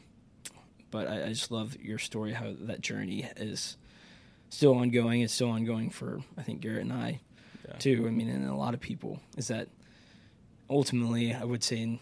but 0.92 1.08
I, 1.08 1.26
I 1.26 1.30
just 1.30 1.52
love 1.52 1.76
your 1.82 1.98
story, 1.98 2.32
how 2.34 2.54
that 2.62 2.80
journey 2.82 3.28
is 3.36 3.76
still 4.50 4.76
ongoing. 4.76 5.22
It's 5.22 5.34
still 5.34 5.50
ongoing 5.50 5.90
for 5.90 6.20
I 6.38 6.44
think 6.44 6.62
Garrett 6.62 6.84
and 6.84 6.94
I 6.94 7.20
Yeah. 7.68 7.76
too. 7.78 8.06
I 8.08 8.12
mean, 8.12 8.30
and 8.30 8.48
a 8.48 8.56
lot 8.56 8.74
of 8.74 8.80
people 8.80 9.20
is 9.36 9.48
that 9.50 9.68
ultimately 10.70 11.34
I 11.34 11.44
would 11.44 11.64
say 11.64 12.00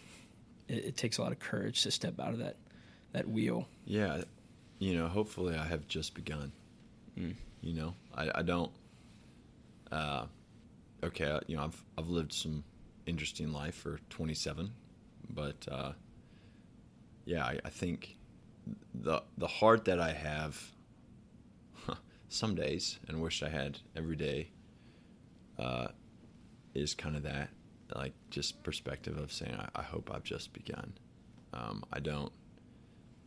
it, 0.68 0.84
it 0.84 0.96
takes 0.96 1.18
a 1.18 1.22
lot 1.22 1.32
of 1.32 1.38
courage 1.40 1.82
to 1.82 1.90
step 1.90 2.20
out 2.20 2.32
of 2.32 2.38
that 2.38 2.56
that 3.16 3.28
wheel. 3.28 3.66
Yeah, 3.86 4.22
you 4.78 4.94
know, 4.94 5.08
hopefully 5.08 5.56
I 5.56 5.64
have 5.64 5.88
just 5.88 6.14
begun. 6.14 6.52
Mm. 7.18 7.34
You 7.62 7.72
know, 7.72 7.94
I, 8.14 8.30
I 8.34 8.42
don't. 8.42 8.70
Uh, 9.90 10.26
okay, 11.02 11.38
you 11.46 11.56
know, 11.56 11.64
I've 11.64 11.82
I've 11.96 12.08
lived 12.08 12.32
some 12.32 12.62
interesting 13.06 13.52
life 13.52 13.74
for 13.74 14.00
27, 14.10 14.70
but 15.30 15.66
uh, 15.70 15.92
yeah, 17.24 17.44
I, 17.44 17.58
I 17.64 17.70
think 17.70 18.16
the 18.94 19.22
the 19.38 19.46
heart 19.46 19.86
that 19.86 19.98
I 19.98 20.12
have 20.12 20.60
some 22.28 22.54
days 22.54 22.98
and 23.08 23.22
wish 23.22 23.42
I 23.42 23.48
had 23.48 23.78
every 23.96 24.16
day 24.16 24.50
uh, 25.58 25.88
is 26.74 26.94
kind 26.94 27.16
of 27.16 27.22
that 27.22 27.48
like 27.94 28.12
just 28.28 28.62
perspective 28.62 29.16
of 29.16 29.32
saying 29.32 29.54
I, 29.54 29.80
I 29.80 29.82
hope 29.82 30.10
I've 30.12 30.24
just 30.24 30.52
begun. 30.52 30.92
Um, 31.54 31.82
I 31.90 32.00
don't. 32.00 32.30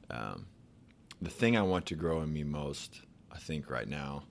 Um, 0.10 0.46
the 1.22 1.30
thing 1.30 1.58
I 1.58 1.62
want 1.62 1.86
to 1.88 1.96
grow 1.96 2.22
in 2.22 2.32
me 2.32 2.44
most, 2.44 3.02
I 3.32 3.38
think, 3.38 3.70
right 3.70 3.88
now, 3.88 4.24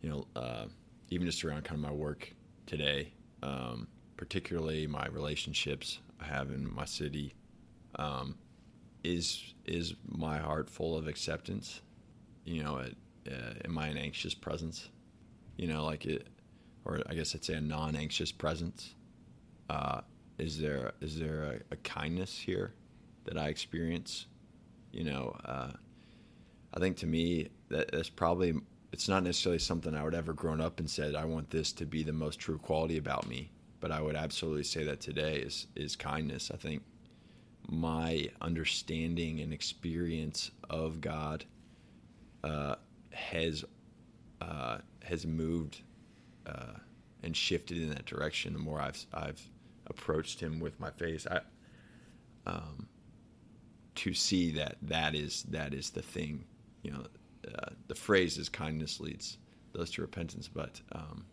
you 0.00 0.08
know, 0.08 0.26
uh, 0.36 0.66
even 1.10 1.26
just 1.26 1.44
around 1.44 1.64
kind 1.64 1.78
of 1.78 1.90
my 1.90 1.94
work 1.94 2.32
today, 2.66 3.12
um, 3.42 3.88
particularly 4.16 4.86
my 4.86 5.06
relationships 5.06 5.98
I 6.20 6.24
have 6.24 6.50
in 6.50 6.72
my 6.72 6.84
city, 6.84 7.34
um, 7.96 8.36
is 9.02 9.54
is 9.66 9.94
my 10.08 10.38
heart 10.38 10.68
full 10.68 10.96
of 10.96 11.06
acceptance. 11.06 11.82
You 12.44 12.64
know, 12.64 12.78
it, 12.78 12.96
uh, 13.30 13.54
am 13.64 13.78
I 13.78 13.88
an 13.88 13.96
anxious 13.96 14.34
presence? 14.34 14.88
You 15.56 15.68
know, 15.68 15.84
like 15.84 16.06
it, 16.06 16.28
or 16.84 17.00
I 17.08 17.14
guess 17.14 17.34
I'd 17.34 17.44
say 17.44 17.54
a 17.54 17.60
non-anxious 17.60 18.32
presence. 18.32 18.94
Uh, 19.70 20.00
is 20.38 20.58
there 20.58 20.92
is 21.00 21.18
there 21.18 21.60
a, 21.70 21.74
a, 21.74 21.76
kindness 21.76 22.36
here 22.36 22.74
that 23.24 23.38
I 23.38 23.48
experience? 23.48 24.26
You 24.94 25.04
know, 25.04 25.36
uh, 25.44 25.72
I 26.72 26.80
think 26.80 26.96
to 26.98 27.06
me 27.06 27.48
that 27.68 27.90
that's 27.90 28.08
probably 28.08 28.54
it's 28.92 29.08
not 29.08 29.24
necessarily 29.24 29.58
something 29.58 29.92
I 29.92 30.04
would 30.04 30.14
ever 30.14 30.32
grown 30.32 30.60
up 30.60 30.78
and 30.78 30.88
said 30.88 31.16
I 31.16 31.24
want 31.24 31.50
this 31.50 31.72
to 31.72 31.84
be 31.84 32.04
the 32.04 32.12
most 32.12 32.38
true 32.38 32.58
quality 32.58 32.96
about 32.96 33.28
me. 33.28 33.50
But 33.80 33.90
I 33.90 34.00
would 34.00 34.14
absolutely 34.14 34.62
say 34.62 34.84
that 34.84 35.00
today 35.00 35.38
is 35.38 35.66
is 35.74 35.96
kindness. 35.96 36.52
I 36.54 36.56
think 36.56 36.82
my 37.68 38.28
understanding 38.40 39.40
and 39.40 39.52
experience 39.52 40.52
of 40.70 41.00
God 41.00 41.44
uh, 42.44 42.76
has 43.10 43.64
uh, 44.40 44.78
has 45.02 45.26
moved 45.26 45.80
uh, 46.46 46.78
and 47.24 47.36
shifted 47.36 47.78
in 47.78 47.88
that 47.90 48.06
direction. 48.06 48.52
The 48.52 48.60
more 48.60 48.80
I've 48.80 49.04
I've 49.12 49.42
approached 49.88 50.38
Him 50.38 50.60
with 50.60 50.78
my 50.78 50.90
face, 50.90 51.26
I 51.28 51.40
um, 52.46 52.86
to 53.96 54.14
see 54.14 54.50
that 54.52 54.76
that 54.82 55.14
is 55.14 55.44
that 55.44 55.74
is 55.74 55.90
the 55.90 56.02
thing. 56.02 56.44
You 56.82 56.92
know, 56.92 57.04
uh, 57.46 57.70
the 57.88 57.94
phrase 57.94 58.38
is 58.38 58.48
kindness 58.48 59.00
leads 59.00 59.38
those 59.72 59.90
to 59.92 60.02
repentance, 60.02 60.48
but 60.48 60.80
um, 60.92 61.24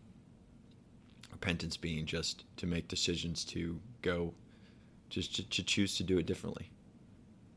repentance 1.31 1.77
being 1.77 2.05
just 2.05 2.45
to 2.57 2.67
make 2.67 2.87
decisions 2.87 3.45
to 3.45 3.79
go 4.01 4.33
just 5.09 5.35
to, 5.35 5.49
to, 5.49 5.63
choose 5.63 5.97
to 5.97 6.03
do 6.03 6.17
it 6.17 6.25
differently. 6.25 6.71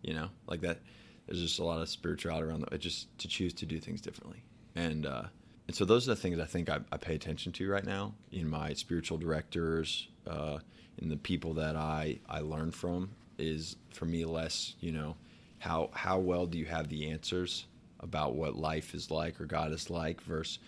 You 0.03 0.15
know, 0.15 0.29
like 0.47 0.61
that. 0.63 0.81
There's 1.27 1.41
just 1.41 1.59
a 1.59 1.65
lot 1.65 1.81
of 1.81 1.89
spirituality 1.89 2.47
around 2.47 2.67
that. 2.71 2.79
Just 2.79 3.17
to 3.19 3.29
choose 3.29 3.55
to 3.55 3.65
do 3.65 3.81
things 3.81 4.03
differently, 4.03 4.45
and 4.75 5.07
uh, 5.07 5.23
and 5.67 5.75
so 5.75 5.87
those 5.87 6.07
are 6.07 6.15
the 6.15 6.21
things 6.21 6.39
I 6.39 6.45
think 6.45 6.69
I, 6.69 6.81
I, 6.93 6.99
pay 6.99 7.15
attention 7.15 7.53
to 7.53 7.71
right 7.71 7.85
now 7.85 8.13
in 8.31 8.49
my 8.49 8.75
spiritual 8.75 9.17
directors, 9.17 10.09
uh, 10.27 10.59
in 10.99 11.09
the 11.09 11.17
people 11.17 11.55
that 11.55 11.77
I 11.77 12.19
I 12.29 12.41
learn 12.41 12.71
from. 12.71 13.11
Is 13.39 13.77
for 13.93 14.05
me 14.05 14.25
less, 14.25 14.75
you 14.81 14.93
know, 14.93 15.17
how 15.59 15.91
how 15.93 16.19
well 16.19 16.47
do 16.47 16.59
you 16.59 16.67
have 16.67 16.89
the 16.89 17.11
answers 17.11 17.67
about 18.01 18.35
what 18.35 18.55
life 18.57 18.95
is 18.95 19.11
like 19.11 19.41
or 19.41 19.47
God 19.47 19.73
is 19.73 19.91
like 19.91 20.21
versus, 20.21 20.59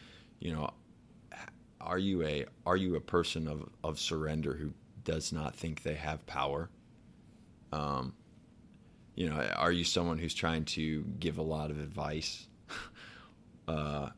you 0.40 0.52
know, 0.52 0.70
are 1.80 1.98
you 1.98 2.22
a 2.24 2.46
are 2.64 2.76
you 2.76 2.96
a 2.96 3.00
person 3.00 3.46
of, 3.46 3.68
of 3.84 4.00
surrender 4.00 4.54
who 4.54 4.72
does 5.04 5.32
not 5.32 5.54
think 5.54 5.82
they 5.82 5.94
have 5.94 6.26
power 6.26 6.68
um, 7.72 8.14
you 9.14 9.28
know, 9.28 9.36
are 9.56 9.72
you 9.72 9.84
someone 9.84 10.18
who's 10.18 10.34
trying 10.34 10.64
to 10.66 11.02
give 11.18 11.38
a 11.38 11.42
lot 11.42 11.70
of 11.70 11.78
advice, 11.78 12.46
uh, 13.68 14.10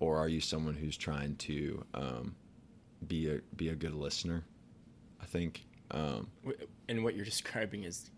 or 0.00 0.18
are 0.18 0.28
you 0.28 0.40
someone 0.40 0.74
who's 0.74 0.96
trying 0.96 1.34
to 1.36 1.84
um, 1.94 2.34
be 3.06 3.30
a 3.30 3.40
be 3.56 3.68
a 3.68 3.74
good 3.74 3.94
listener? 3.94 4.44
I 5.20 5.26
think. 5.26 5.64
Um, 5.90 6.28
and 6.88 7.04
what 7.04 7.14
you're 7.14 7.24
describing 7.34 7.84
is, 7.84 8.10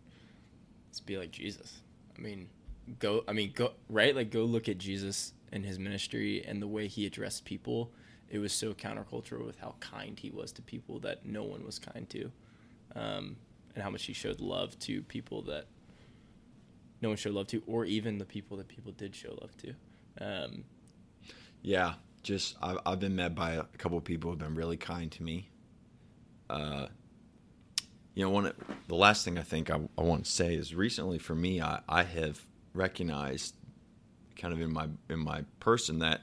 is 0.93 1.01
be 1.01 1.17
like 1.17 1.31
Jesus. 1.31 1.81
I 2.17 2.21
mean, 2.21 2.49
go. 2.99 3.25
I 3.29 3.33
mean, 3.33 3.53
go 3.55 3.73
right. 3.89 4.15
Like 4.15 4.31
go 4.31 4.45
look 4.45 4.69
at 4.69 4.79
Jesus 4.79 5.33
and 5.53 5.65
his 5.65 5.79
ministry 5.79 6.45
and 6.47 6.63
the 6.63 6.69
way 6.69 6.87
he 6.87 7.07
addressed 7.07 7.45
people. 7.45 7.93
It 8.29 8.39
was 8.39 8.53
so 8.53 8.73
countercultural 8.73 9.45
with 9.45 9.59
how 9.59 9.75
kind 9.81 10.19
he 10.19 10.31
was 10.31 10.53
to 10.53 10.63
people 10.63 11.01
that 11.01 11.27
no 11.27 11.43
one 11.43 11.65
was 11.65 11.81
kind 11.81 12.09
to. 12.11 12.31
Um, 12.95 13.37
and 13.75 13.83
how 13.83 13.91
much 13.91 14.05
he 14.05 14.13
showed 14.13 14.41
love 14.41 14.79
to 14.81 15.03
people 15.03 15.43
that 15.43 15.67
no 17.01 17.09
one 17.09 17.17
showed 17.17 17.35
love 17.35 17.47
to, 17.49 17.63
or 17.67 17.85
even 17.85 18.19
the 18.19 18.25
people 18.25 18.57
that 18.59 18.69
people 18.69 18.93
did 18.93 19.15
show 19.15 19.37
love 19.41 19.57
to. 19.59 19.75
Um, 20.21 20.65
yeah, 21.63 21.95
just 22.23 22.57
I've, 22.63 22.79
I've 22.85 23.01
been 23.01 23.17
met 23.17 23.35
by 23.35 23.53
a 23.53 23.65
couple 23.79 23.97
of 23.97 24.05
people 24.05 24.31
who've 24.31 24.39
been 24.39 24.55
really 24.55 24.77
kind 24.77 25.11
to 25.13 25.23
me. 25.23 25.49
Uh, 26.49 26.87
you 28.21 28.27
know, 28.27 28.33
one 28.33 28.53
the 28.87 28.95
last 28.95 29.25
thing 29.25 29.39
I 29.39 29.43
think 29.43 29.71
I, 29.71 29.81
I 29.97 30.03
want 30.03 30.27
to 30.27 30.31
say 30.31 30.55
is 30.55 30.75
recently 30.75 31.17
for 31.17 31.35
me, 31.35 31.63
I, 31.63 31.81
I 31.89 32.03
have 32.03 32.39
recognized 32.75 33.55
kind 34.37 34.53
of 34.53 34.61
in 34.61 34.71
my 34.71 34.89
in 35.09 35.21
my 35.21 35.47
person 35.59 36.01
that 36.01 36.21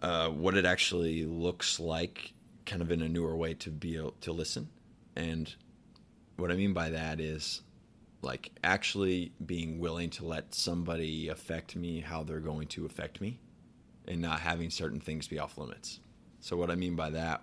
uh, 0.00 0.30
what 0.30 0.56
it 0.56 0.64
actually 0.64 1.26
looks 1.26 1.78
like, 1.78 2.32
kind 2.64 2.80
of 2.80 2.90
in 2.90 3.02
a 3.02 3.08
newer 3.08 3.36
way 3.36 3.52
to 3.52 3.70
be 3.70 3.98
able 3.98 4.12
to 4.22 4.32
listen, 4.32 4.70
and 5.14 5.54
what 6.38 6.50
I 6.50 6.54
mean 6.54 6.72
by 6.72 6.88
that 6.88 7.20
is 7.20 7.60
like 8.22 8.50
actually 8.64 9.32
being 9.44 9.78
willing 9.78 10.08
to 10.08 10.24
let 10.24 10.54
somebody 10.54 11.28
affect 11.28 11.76
me 11.76 12.00
how 12.00 12.22
they're 12.22 12.40
going 12.40 12.68
to 12.68 12.86
affect 12.86 13.20
me 13.20 13.40
and 14.08 14.22
not 14.22 14.40
having 14.40 14.70
certain 14.70 15.00
things 15.00 15.28
be 15.28 15.38
off 15.38 15.58
limits. 15.58 16.00
So 16.40 16.56
what 16.56 16.70
I 16.70 16.76
mean 16.76 16.96
by 16.96 17.10
that 17.10 17.42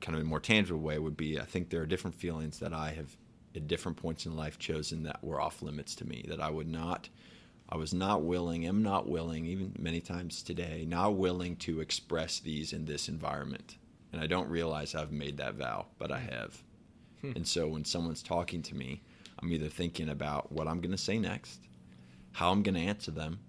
kind 0.00 0.16
of 0.16 0.22
a 0.22 0.26
more 0.26 0.40
tangible 0.40 0.80
way 0.80 0.98
would 0.98 1.16
be 1.16 1.38
I 1.38 1.44
think 1.44 1.70
there 1.70 1.82
are 1.82 1.86
different 1.86 2.16
feelings 2.16 2.58
that 2.60 2.72
I 2.72 2.90
have 2.92 3.16
at 3.54 3.66
different 3.66 3.96
points 3.96 4.26
in 4.26 4.36
life 4.36 4.58
chosen 4.58 5.02
that 5.04 5.22
were 5.24 5.40
off 5.40 5.62
limits 5.62 5.94
to 5.96 6.06
me 6.06 6.24
that 6.28 6.40
I 6.40 6.50
would 6.50 6.68
not 6.68 7.08
I 7.70 7.76
was 7.76 7.92
not 7.92 8.22
willing, 8.22 8.66
am 8.66 8.82
not 8.82 9.08
willing, 9.08 9.44
even 9.44 9.76
many 9.78 10.00
times 10.00 10.42
today, 10.42 10.86
not 10.88 11.16
willing 11.16 11.56
to 11.56 11.80
express 11.80 12.40
these 12.40 12.72
in 12.72 12.86
this 12.86 13.08
environment. 13.10 13.76
And 14.10 14.22
I 14.22 14.26
don't 14.26 14.48
realize 14.48 14.94
I've 14.94 15.12
made 15.12 15.36
that 15.36 15.56
vow, 15.56 15.84
but 15.98 16.10
I 16.10 16.18
have. 16.18 16.62
Hmm. 17.20 17.32
And 17.36 17.46
so 17.46 17.68
when 17.68 17.84
someone's 17.84 18.22
talking 18.22 18.62
to 18.62 18.74
me, 18.74 19.02
I'm 19.38 19.52
either 19.52 19.68
thinking 19.68 20.08
about 20.08 20.50
what 20.50 20.66
I'm 20.66 20.80
going 20.80 20.92
to 20.92 20.98
say 20.98 21.18
next, 21.18 21.60
how 22.32 22.50
I'm 22.50 22.62
going 22.62 22.74
to 22.74 22.80
answer 22.80 23.10
them. 23.10 23.40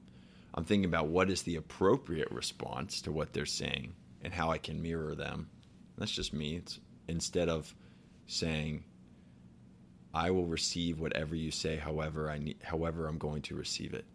I'm 0.54 0.66
thinking 0.66 0.90
about 0.90 1.08
what 1.08 1.30
is 1.30 1.44
the 1.44 1.56
appropriate 1.56 2.30
response 2.30 3.02
to 3.04 3.14
what 3.14 3.32
they're 3.32 3.46
saying 3.46 3.94
and 4.22 4.34
how 4.34 4.52
I 4.52 4.58
can 4.58 4.82
mirror 4.82 5.16
them. 5.16 5.50
That's 6.00 6.12
just 6.12 6.34
me. 6.34 6.56
It's 6.56 6.80
instead 7.08 7.50
of 7.50 7.74
saying 8.28 8.84
I 10.14 10.32
will 10.32 10.46
receive 10.46 11.00
whatever 11.00 11.36
you 11.36 11.52
say 11.52 11.78
however 11.78 12.30
I 12.30 12.38
need 12.40 12.58
however 12.64 13.08
I'm 13.08 13.18
going 13.18 13.42
to 13.44 13.56
receive 13.56 13.94
it. 13.94 14.06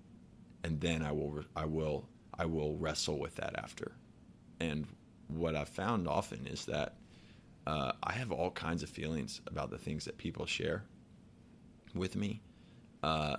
And 0.65 0.81
then 0.81 1.03
I 1.03 1.13
will 1.13 1.45
I 1.55 1.67
will 1.67 2.09
I 2.39 2.47
will 2.47 2.77
wrestle 2.77 3.19
with 3.19 3.37
that 3.37 3.59
after. 3.59 3.93
And 4.61 4.87
what 5.29 5.55
I've 5.55 5.69
found 5.69 6.09
often 6.09 6.47
is 6.47 6.65
that 6.67 6.97
uh, 7.67 7.93
I 8.03 8.13
have 8.13 8.31
all 8.33 8.51
kinds 8.51 8.83
of 8.83 8.89
feelings 8.89 9.41
about 9.47 9.71
the 9.71 9.79
things 9.79 10.05
that 10.05 10.19
people 10.19 10.47
share 10.47 10.85
with 11.95 12.17
me 12.17 12.43
uh, 13.03 13.37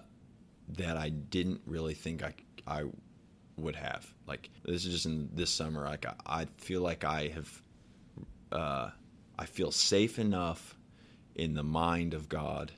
that 0.70 0.98
I 0.98 1.10
didn't 1.10 1.62
really 1.66 1.94
think 1.94 2.24
I, 2.24 2.34
I 2.68 2.86
would 3.58 3.76
have. 3.76 4.12
Like 4.28 4.50
this 4.64 4.86
is 4.86 4.94
just 4.94 5.06
in 5.06 5.30
this 5.34 5.52
summer. 5.52 5.84
Like 5.84 6.06
I, 6.06 6.42
I 6.42 6.46
feel 6.58 6.82
like 6.82 7.04
I 7.04 7.28
have, 7.30 7.62
uh, 8.56 8.90
I 9.38 9.46
feel 9.46 9.72
safe 9.72 10.18
enough 10.18 10.76
in 11.36 11.54
the 11.54 11.64
mind 11.64 12.14
of 12.14 12.30
God 12.30 12.72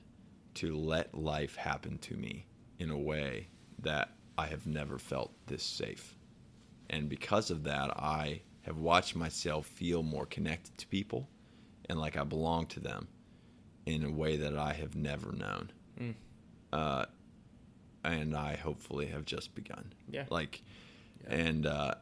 to 0.55 0.75
let 0.75 1.13
life 1.15 1.55
happen 1.55 1.99
to 1.99 2.15
me 2.15 2.47
in 2.79 2.89
a 2.89 2.97
way 2.97 3.47
that 3.79 4.09
I 4.37 4.47
have 4.47 4.65
never 4.65 4.97
felt 4.97 5.31
this 5.45 5.63
safe. 5.63 6.15
And 6.89 7.07
because 7.07 7.51
of 7.51 7.63
that, 7.65 7.91
I 7.91 8.41
have 8.63 8.79
watched 8.79 9.15
myself 9.15 9.67
feel 9.67 10.03
more 10.03 10.25
connected 10.25 10.77
to 10.79 10.87
people 10.87 11.29
and 11.87 11.99
like 11.99 12.17
I 12.17 12.23
belong 12.23 12.65
to 12.67 12.79
them 12.79 13.07
in 13.85 14.03
a 14.03 14.11
way 14.11 14.37
that 14.37 14.57
I 14.57 14.73
have 14.73 14.95
never 14.95 15.31
known. 15.31 15.71
Mm. 15.99 16.15
Uh, 16.73 17.05
and 18.03 18.35
I 18.35 18.55
hopefully 18.55 19.05
have 19.07 19.25
just 19.25 19.53
begun. 19.53 19.93
Yeah. 20.09 20.25
Like, 20.29 20.61
yeah. 21.23 21.35
and, 21.35 21.65
uh, 21.65 21.95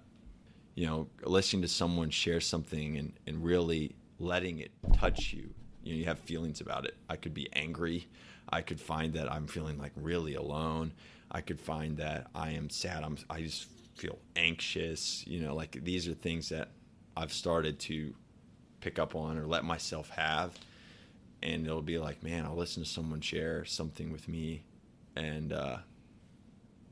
you 0.75 0.85
know, 0.85 1.07
listening 1.23 1.61
to 1.61 1.67
someone 1.67 2.09
share 2.09 2.41
something 2.41 2.97
and, 2.97 3.13
and 3.25 3.43
really 3.43 3.95
letting 4.19 4.59
it 4.59 4.71
touch 4.93 5.33
you. 5.33 5.49
You 5.83 5.93
know, 5.93 5.99
you 5.99 6.05
have 6.05 6.19
feelings 6.19 6.61
about 6.61 6.85
it. 6.85 6.95
I 7.09 7.15
could 7.15 7.33
be 7.33 7.49
angry. 7.53 8.07
I 8.49 8.61
could 8.61 8.79
find 8.79 9.13
that 9.13 9.31
I'm 9.31 9.47
feeling 9.47 9.77
like 9.77 9.93
really 9.95 10.35
alone. 10.35 10.93
I 11.31 11.41
could 11.41 11.59
find 11.59 11.97
that 11.97 12.27
I 12.35 12.51
am 12.51 12.69
sad. 12.69 13.03
I'm, 13.03 13.17
I 13.29 13.41
just 13.41 13.67
feel 13.95 14.19
anxious. 14.35 15.25
You 15.25 15.41
know, 15.41 15.55
like 15.55 15.83
these 15.83 16.07
are 16.07 16.13
things 16.13 16.49
that 16.49 16.69
I've 17.17 17.33
started 17.33 17.79
to 17.81 18.13
pick 18.81 18.99
up 18.99 19.15
on 19.15 19.37
or 19.37 19.47
let 19.47 19.63
myself 19.63 20.09
have. 20.09 20.57
And 21.41 21.65
it'll 21.65 21.81
be 21.81 21.99
like, 21.99 22.23
man, 22.23 22.45
I'll 22.45 22.55
listen 22.55 22.83
to 22.83 22.89
someone 22.89 23.21
share 23.21 23.65
something 23.65 24.11
with 24.11 24.27
me 24.27 24.63
and 25.15 25.53
uh, 25.53 25.77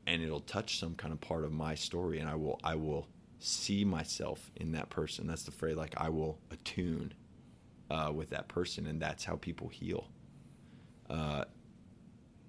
and 0.06 0.22
it'll 0.22 0.40
touch 0.40 0.78
some 0.78 0.94
kind 0.94 1.12
of 1.12 1.20
part 1.20 1.44
of 1.44 1.52
my 1.52 1.74
story, 1.74 2.18
and 2.18 2.28
I 2.28 2.34
will 2.34 2.58
I 2.62 2.74
will 2.74 3.06
see 3.44 3.84
myself 3.84 4.50
in 4.56 4.72
that 4.72 4.90
person. 4.90 5.26
That's 5.26 5.42
the 5.44 5.50
phrase. 5.52 5.76
Like 5.76 5.94
I 5.96 6.08
will 6.08 6.38
attune 6.50 7.12
uh, 7.90 8.10
with 8.14 8.30
that 8.30 8.48
person, 8.48 8.86
and 8.86 9.00
that's 9.00 9.24
how 9.24 9.36
people 9.36 9.68
heal. 9.68 10.08
Uh, 11.10 11.44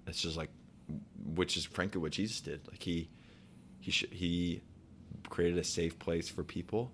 it's 0.06 0.20
just 0.20 0.36
like, 0.36 0.50
which 1.34 1.56
is 1.56 1.64
frankly 1.64 2.00
what 2.00 2.12
Jesus 2.12 2.40
did. 2.40 2.66
Like 2.68 2.82
he 2.82 3.08
he 3.80 3.90
sh- 3.90 4.06
he 4.10 4.62
created 5.28 5.58
a 5.58 5.64
safe 5.64 5.98
place 5.98 6.28
for 6.28 6.42
people, 6.44 6.90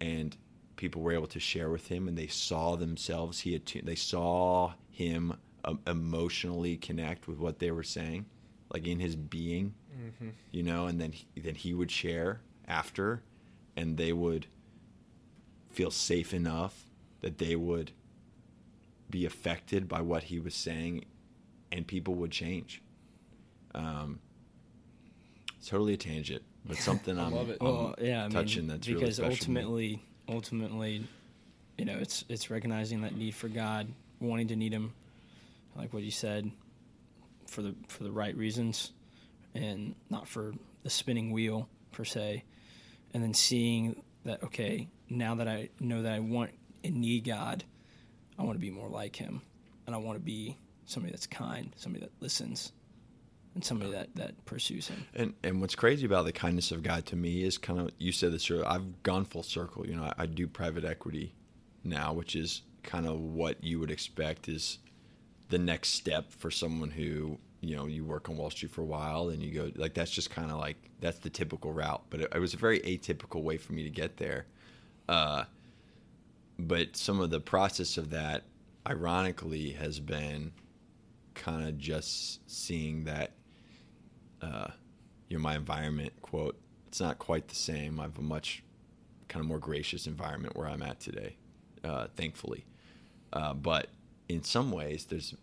and 0.00 0.36
people 0.76 1.02
were 1.02 1.12
able 1.12 1.26
to 1.26 1.40
share 1.40 1.70
with 1.70 1.88
him, 1.88 2.08
and 2.08 2.16
they 2.16 2.26
saw 2.26 2.76
themselves. 2.76 3.40
He 3.40 3.54
attuned, 3.54 3.86
they 3.86 3.94
saw 3.94 4.72
him 4.90 5.34
um, 5.64 5.80
emotionally 5.86 6.76
connect 6.76 7.28
with 7.28 7.38
what 7.38 7.58
they 7.58 7.70
were 7.70 7.82
saying, 7.82 8.26
like 8.72 8.86
in 8.86 8.98
his 9.00 9.16
being, 9.16 9.74
Mm-hmm. 9.96 10.28
you 10.50 10.62
know, 10.62 10.86
and 10.88 11.00
then 11.00 11.12
he, 11.12 11.26
then 11.40 11.54
he 11.54 11.72
would 11.72 11.90
share 11.90 12.40
after, 12.68 13.22
and 13.76 13.96
they 13.96 14.12
would 14.12 14.46
feel 15.70 15.90
safe 15.90 16.32
enough 16.32 16.84
that 17.20 17.38
they 17.38 17.56
would 17.56 17.92
be 19.10 19.26
affected 19.26 19.88
by 19.88 20.00
what 20.00 20.24
he 20.24 20.38
was 20.38 20.54
saying, 20.54 21.04
and 21.70 21.86
people 21.86 22.14
would 22.14 22.30
change. 22.30 22.82
Um, 23.74 24.20
it's 25.58 25.68
totally 25.68 25.94
a 25.94 25.96
tangent, 25.96 26.42
but 26.64 26.76
something 26.76 27.18
I'm. 27.18 27.34
I'm 27.34 27.56
well, 27.60 27.94
yeah, 28.00 28.26
I 28.26 28.28
touching 28.28 28.62
mean, 28.62 28.68
that's 28.68 28.86
because 28.86 29.20
me. 29.20 29.26
ultimately, 29.26 30.02
ultimately, 30.28 31.04
you 31.78 31.84
know, 31.84 31.96
it's 31.98 32.24
it's 32.28 32.50
recognizing 32.50 33.02
that 33.02 33.16
need 33.16 33.34
for 33.34 33.48
God, 33.48 33.88
wanting 34.20 34.48
to 34.48 34.56
need 34.56 34.72
Him, 34.72 34.92
like 35.76 35.92
what 35.92 36.02
you 36.02 36.10
said, 36.10 36.50
for 37.46 37.62
the 37.62 37.74
for 37.88 38.04
the 38.04 38.12
right 38.12 38.36
reasons, 38.36 38.92
and 39.54 39.94
not 40.10 40.26
for 40.26 40.54
the 40.82 40.90
spinning 40.90 41.30
wheel 41.30 41.68
per 41.92 42.04
se, 42.04 42.44
and 43.14 43.22
then 43.22 43.34
seeing 43.34 44.02
that 44.24 44.42
okay, 44.42 44.88
now 45.08 45.34
that 45.36 45.48
I 45.48 45.70
know 45.80 46.02
that 46.02 46.12
I 46.12 46.20
want 46.20 46.50
and 46.84 46.96
need 46.96 47.24
God, 47.24 47.64
I 48.38 48.42
want 48.42 48.56
to 48.56 48.60
be 48.60 48.70
more 48.70 48.88
like 48.88 49.16
Him, 49.16 49.42
and 49.86 49.94
I 49.94 49.98
want 49.98 50.18
to 50.18 50.24
be 50.24 50.56
somebody 50.84 51.12
that's 51.12 51.26
kind, 51.26 51.72
somebody 51.76 52.04
that 52.04 52.12
listens, 52.20 52.72
and 53.54 53.64
somebody 53.64 53.92
that 53.92 54.14
that 54.16 54.44
pursues 54.44 54.88
Him. 54.88 55.06
And 55.14 55.34
and 55.42 55.60
what's 55.60 55.74
crazy 55.74 56.06
about 56.06 56.24
the 56.24 56.32
kindness 56.32 56.70
of 56.72 56.82
God 56.82 57.06
to 57.06 57.16
me 57.16 57.42
is 57.42 57.58
kind 57.58 57.80
of 57.80 57.90
you 57.98 58.12
said 58.12 58.32
this 58.32 58.50
earlier. 58.50 58.66
I've 58.66 59.02
gone 59.02 59.24
full 59.24 59.42
circle. 59.42 59.86
You 59.86 59.96
know, 59.96 60.04
I, 60.04 60.12
I 60.18 60.26
do 60.26 60.46
private 60.46 60.84
equity 60.84 61.34
now, 61.84 62.12
which 62.12 62.36
is 62.36 62.62
kind 62.82 63.06
of 63.06 63.18
what 63.20 63.62
you 63.62 63.80
would 63.80 63.90
expect 63.90 64.48
is 64.48 64.78
the 65.48 65.58
next 65.58 65.90
step 65.90 66.32
for 66.32 66.50
someone 66.50 66.90
who 66.90 67.38
you 67.60 67.76
know 67.76 67.86
you 67.86 68.04
work 68.04 68.28
on 68.28 68.36
Wall 68.36 68.50
Street 68.50 68.70
for 68.70 68.82
a 68.82 68.86
while 68.86 69.28
and 69.30 69.42
you 69.42 69.52
go 69.52 69.70
like 69.76 69.94
that's 69.94 70.10
just 70.10 70.30
kind 70.30 70.50
of 70.50 70.58
like 70.58 70.76
that's 71.00 71.18
the 71.18 71.30
typical 71.30 71.72
route. 71.72 72.02
But 72.10 72.20
it, 72.20 72.32
it 72.34 72.38
was 72.38 72.54
a 72.54 72.58
very 72.58 72.80
atypical 72.80 73.42
way 73.42 73.56
for 73.56 73.72
me 73.72 73.82
to 73.82 73.90
get 73.90 74.16
there. 74.16 74.46
Uh, 75.08 75.44
but 76.58 76.96
some 76.96 77.20
of 77.20 77.30
the 77.30 77.40
process 77.40 77.98
of 77.98 78.10
that, 78.10 78.44
ironically, 78.88 79.72
has 79.72 80.00
been 80.00 80.52
kind 81.34 81.68
of 81.68 81.78
just 81.78 82.40
seeing 82.50 83.04
that 83.04 83.32
uh, 84.42 84.68
you 85.28 85.36
know 85.36 85.42
my 85.42 85.54
environment 85.54 86.12
quote 86.22 86.58
it's 86.88 87.00
not 87.00 87.18
quite 87.18 87.48
the 87.48 87.54
same 87.54 88.00
i 88.00 88.04
have 88.04 88.18
a 88.18 88.22
much 88.22 88.62
kind 89.28 89.40
of 89.42 89.46
more 89.46 89.58
gracious 89.58 90.06
environment 90.06 90.56
where 90.56 90.68
i'm 90.68 90.82
at 90.82 90.98
today 90.98 91.36
uh, 91.84 92.06
thankfully 92.16 92.64
uh, 93.32 93.52
but 93.52 93.88
in 94.28 94.42
some 94.42 94.72
ways 94.72 95.04
there's 95.06 95.34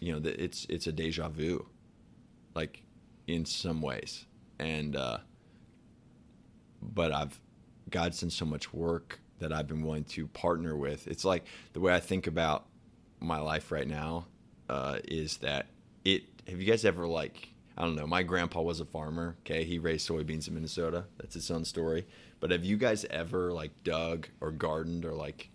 you 0.00 0.12
know 0.12 0.20
it's 0.24 0.66
it's 0.68 0.86
a 0.86 0.92
deja 0.92 1.28
vu 1.28 1.66
like 2.54 2.82
in 3.26 3.44
some 3.44 3.80
ways 3.80 4.26
and 4.58 4.96
uh, 4.96 5.18
but 6.82 7.12
i've 7.12 7.40
god's 7.90 8.20
done 8.20 8.30
so 8.30 8.44
much 8.44 8.72
work 8.72 9.20
that 9.38 9.52
i've 9.52 9.66
been 9.66 9.82
willing 9.82 10.04
to 10.04 10.26
partner 10.28 10.76
with 10.76 11.06
it's 11.06 11.24
like 11.24 11.44
the 11.72 11.80
way 11.80 11.94
i 11.94 12.00
think 12.00 12.26
about 12.26 12.66
my 13.20 13.38
life 13.38 13.72
right 13.72 13.88
now 13.88 14.26
uh, 14.68 14.98
is 15.04 15.38
that 15.38 15.66
it 16.04 16.24
have 16.48 16.60
you 16.60 16.66
guys 16.66 16.84
ever 16.84 17.06
like 17.06 17.48
I 17.78 17.82
don't 17.82 17.94
know. 17.94 18.06
My 18.06 18.22
grandpa 18.22 18.62
was 18.62 18.80
a 18.80 18.86
farmer. 18.86 19.36
Okay, 19.40 19.64
he 19.64 19.78
raised 19.78 20.08
soybeans 20.08 20.48
in 20.48 20.54
Minnesota. 20.54 21.04
That's 21.18 21.36
its 21.36 21.50
own 21.50 21.64
story. 21.64 22.06
But 22.40 22.50
have 22.50 22.64
you 22.64 22.78
guys 22.78 23.04
ever 23.10 23.52
like 23.52 23.70
dug 23.84 24.28
or 24.40 24.50
gardened 24.50 25.04
or 25.04 25.12
like 25.12 25.50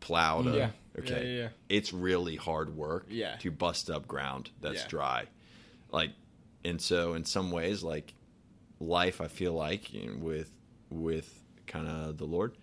plowed? 0.00 0.48
A, 0.48 0.56
Yeah. 0.56 0.70
Okay. 0.98 1.10
Yeah, 1.24 1.30
yeah, 1.32 1.42
yeah. 1.42 1.48
It's 1.68 1.92
really 1.92 2.36
hard 2.36 2.76
work. 2.76 3.06
Yeah. 3.08 3.36
To 3.36 3.50
bust 3.50 3.88
up 3.90 4.08
ground 4.08 4.50
that's 4.60 4.82
Yeah. 4.82 4.88
dry, 4.88 5.26
like, 5.92 6.10
and 6.64 6.80
so 6.80 7.14
in 7.14 7.24
some 7.24 7.50
ways, 7.50 7.82
like, 7.82 8.14
life 8.80 9.20
I 9.20 9.28
feel 9.28 9.52
like 9.52 9.92
you 9.92 10.06
know, 10.06 10.18
with 10.18 10.50
with 10.90 11.42
kind 11.66 11.86
of 11.86 12.18
the 12.18 12.24
Lord 12.24 12.56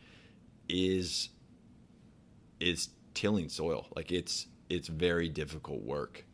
is 0.68 1.30
is 2.60 2.90
tilling 3.14 3.50
soil. 3.50 3.88
Like 3.96 4.12
it's 4.12 4.48
it's 4.70 4.88
very 4.88 5.30
difficult 5.30 5.82
work. 5.82 6.26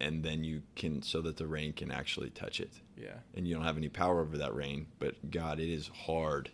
And 0.00 0.22
then 0.22 0.44
you 0.44 0.62
can 0.76 1.02
so 1.02 1.20
that 1.22 1.36
the 1.36 1.46
rain 1.46 1.72
can 1.72 1.90
actually 1.90 2.30
touch 2.30 2.60
it. 2.60 2.72
Yeah. 2.96 3.18
And 3.34 3.46
you 3.46 3.54
don't 3.54 3.64
have 3.64 3.76
any 3.76 3.88
power 3.88 4.20
over 4.20 4.38
that 4.38 4.54
rain, 4.54 4.86
but 4.98 5.30
God, 5.30 5.58
it 5.58 5.68
is 5.68 5.88
hard 5.88 6.50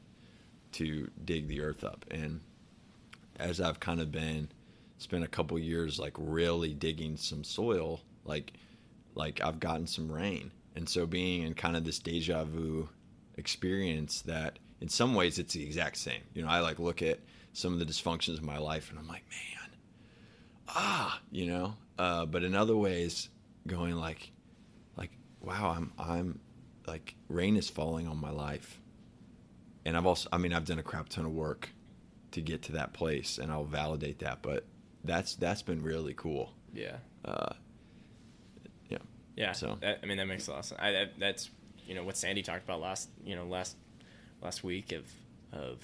to 0.72 1.11
dig 1.24 1.49
the 1.49 1.61
earth 1.61 1.84
up. 1.84 2.05
And 2.11 2.40
as 3.37 3.61
I've 3.61 3.80
kind 3.80 4.01
of 4.01 4.12
been 4.12 4.49
spent 4.99 5.24
a 5.24 5.28
couple 5.28 5.59
years 5.59 5.99
like 5.99 6.14
really 6.16 6.74
digging 6.74 7.16
some 7.16 7.45
soil, 7.45 8.01
like 8.24 8.53
like 9.14 9.41
I've 9.43 9.61
gotten 9.61 9.87
some 9.87 10.11
rain. 10.11 10.51
And 10.76 10.89
so 10.89 11.07
being 11.07 11.43
in 11.43 11.55
kind 11.55 11.76
of 11.76 11.85
this 11.85 11.99
deja 11.99 12.45
vu 12.45 12.89
experience 13.37 14.22
that 14.22 14.59
in 14.80 14.89
some 14.89 15.14
ways 15.14 15.39
it's 15.39 15.55
the 15.55 15.64
exact 15.64 15.97
same. 15.97 16.22
You 16.35 16.43
know, 16.43 16.49
I 16.49 16.61
like 16.61 16.78
look 16.78 17.03
at 17.03 17.20
some 17.53 17.72
of 17.72 17.78
the 17.78 17.87
dysfunctions 17.87 18.39
of 18.39 18.43
my 18.43 18.59
life 18.59 18.91
and 18.91 18.99
I'm 18.99 19.07
like, 19.07 19.24
man, 19.30 19.70
ah, 20.68 21.20
you 21.30 21.47
know. 21.47 21.74
Uh, 21.99 22.26
but 22.26 22.43
in 22.43 22.55
other 22.55 22.76
ways, 22.76 23.28
going 23.66 23.95
like, 23.95 24.32
like, 24.97 25.12
wow, 25.41 25.70
I'm 25.76 25.93
I'm 25.99 26.41
like 26.87 27.14
rain 27.28 27.57
is 27.57 27.70
falling 27.70 28.09
on 28.09 28.20
my 28.20 28.30
life, 28.30 28.80
and 29.85 29.97
I've 29.97 30.07
also, 30.07 30.28
I 30.32 30.39
mean, 30.39 30.53
I've 30.53 30.64
done 30.64 30.78
a 30.78 30.82
crap 30.82 31.09
ton 31.09 31.24
of 31.24 31.32
work 31.32 31.70
to 32.35 32.41
get 32.41 32.62
to 32.62 32.72
that 32.72 32.93
place, 32.93 33.39
and 33.39 33.51
I'll 33.51 33.64
validate 33.64 34.18
that. 34.20 34.43
But 34.43 34.66
that's 35.03 35.35
that's 35.37 35.62
been 35.62 35.82
really 35.82 36.14
cool. 36.14 36.53
Yeah. 36.72 36.97
Uh, 37.24 37.55
yeah. 38.89 38.99
Yeah. 39.37 39.53
So- 39.53 39.78
that, 39.80 40.01
I 40.03 40.07
mean, 40.07 40.18
that 40.18 40.26
makes 40.26 40.47
a 40.49 40.51
lot 40.53 40.61
of 40.61 40.64
sense. 40.66 40.80
I, 40.80 40.93
that, 40.93 41.18
that's 41.18 41.51
you 41.87 41.95
know 41.95 42.05
what 42.05 42.16
Sandy 42.16 42.43
talked 42.43 42.64
about 42.64 42.80
last 42.80 43.09
you 43.24 43.37
know 43.37 43.45
last 43.45 43.76
last 44.43 44.64
week 44.64 44.93
of 44.93 45.11
of, 45.53 45.78